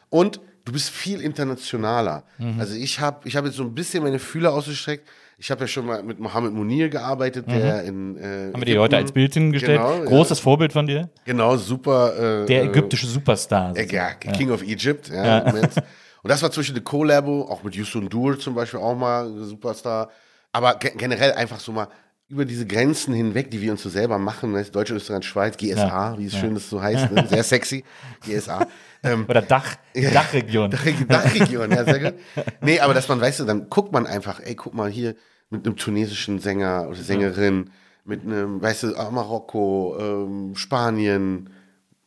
[0.08, 2.22] und du bist viel internationaler.
[2.60, 5.08] Also ich habe ich hab jetzt so ein bisschen meine Fühler ausgestreckt.
[5.40, 8.80] Ich habe ja schon mal mit Mohammed Munir gearbeitet, der in äh, haben wir dir
[8.80, 9.78] heute als Bild hingestellt.
[9.78, 10.04] Genau, ja.
[10.04, 11.08] Großes Vorbild von dir.
[11.24, 12.42] Genau, super.
[12.42, 13.76] Äh, Der ägyptische Superstar.
[13.76, 15.08] äh, ja, King of Egypt.
[15.08, 15.76] Ja, Moment.
[16.22, 20.10] Und das war zwischen der Collabo, auch mit Yusun Dur zum Beispiel auch mal, Superstar.
[20.50, 21.86] Aber ge generell einfach so mal
[22.28, 24.64] über diese Grenzen hinweg, die wir uns so selber machen, ne?
[24.64, 27.26] Deutschland, Österreich, Schweiz, GSA, wie es schön das so heißt, ne?
[27.28, 27.84] sehr sexy,
[28.26, 28.66] GSA.
[29.02, 30.70] Ähm, Oder Dach, Dachregion.
[30.70, 32.20] Dach- Dachregion, ja, sehr gut.
[32.60, 35.14] Nee, aber dass man, weißt du, dann guckt man einfach, ey, guck mal hier
[35.50, 37.70] mit einem tunesischen Sänger oder Sängerin,
[38.04, 41.50] mit einem, weißt du, ah, Marokko, ähm, Spanien,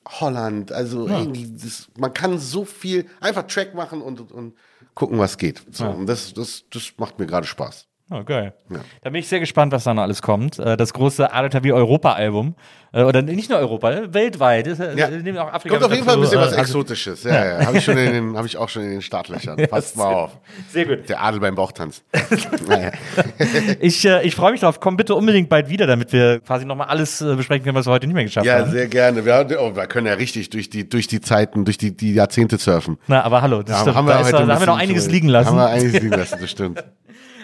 [0.07, 4.55] Holland, also irgendwie, das, man kann so viel, einfach Track machen und, und,
[4.95, 5.61] gucken, was geht.
[5.71, 7.87] So, Und das, das, das macht mir gerade Spaß.
[8.13, 8.53] Oh, geil.
[9.01, 10.59] Da bin ich sehr gespannt, was da noch alles kommt.
[10.59, 12.55] Äh, Das große Adatavi Europa-Album.
[12.93, 14.67] Äh, Oder nicht nur Europa, weltweit.
[14.67, 15.09] Äh, Ja.
[15.09, 17.23] nehmen auch Afrika Kommt auf jeden Fall ein bisschen was also- Exotisches.
[17.23, 17.65] Ja, ja.
[17.65, 19.55] Habe ich, schon in den- hab ich auch schon in den Startlöchern.
[19.69, 20.31] Passt mal auf.
[20.73, 21.07] Sehr gut.
[21.07, 22.03] Der Adel beim Bauchtanz.
[23.79, 24.79] Ich, äh, ich freue mich drauf.
[24.79, 27.91] Komm bitte unbedingt bald wieder, damit wir quasi nochmal alles äh, besprechen können, was wir
[27.91, 28.71] heute nicht mehr geschafft Ja, haben.
[28.71, 29.25] sehr gerne.
[29.25, 32.13] Wir, haben- oh, wir können ja richtig durch die, durch die Zeiten, durch die, die
[32.13, 32.97] Jahrzehnte surfen.
[33.07, 34.09] Na, aber hallo, das Ja, stimmt.
[34.09, 35.49] da, ist, heute da haben wir noch einiges liegen lassen.
[35.49, 36.83] Haben wir einiges liegen lassen, das stimmt.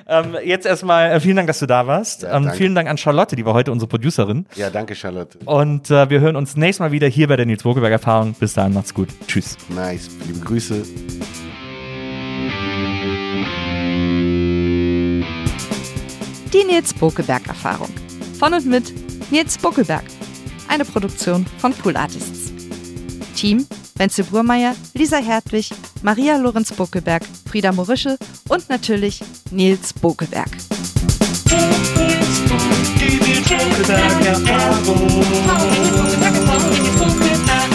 [0.10, 2.24] Ähm, jetzt erstmal äh, vielen Dank, dass du da warst.
[2.24, 2.54] ähm, danke.
[2.54, 4.46] vielen Dank an Charlotte, die war heute unsere Producerin.
[4.56, 5.38] Ja, danke, Charlotte.
[5.46, 8.34] Und äh, wir hören uns nächstes Mal wieder hier bei der Nils Bokeberg Erfahrung.
[8.34, 9.10] Bis dahin, macht's gut.
[9.28, 9.58] Tschüss.
[9.70, 10.10] Nice.
[10.26, 10.84] Liebe Grüße.
[16.54, 17.90] Die Nils Bokeberg Erfahrung.
[18.40, 18.94] Von und mit
[19.32, 20.04] Nils Bokeberg.
[20.70, 22.54] Eine Produktion von Pool Artists.
[23.36, 23.66] Team
[23.98, 25.70] Wenzel Burmeier, Lisa Hertwig,
[26.02, 28.18] Maria Lorenz Bokeberg, Frieda Morische
[28.48, 29.22] und natürlich
[29.52, 30.50] Nils Bokeberg.
[33.00, 33.18] Die
[37.00, 37.67] Bokeberg.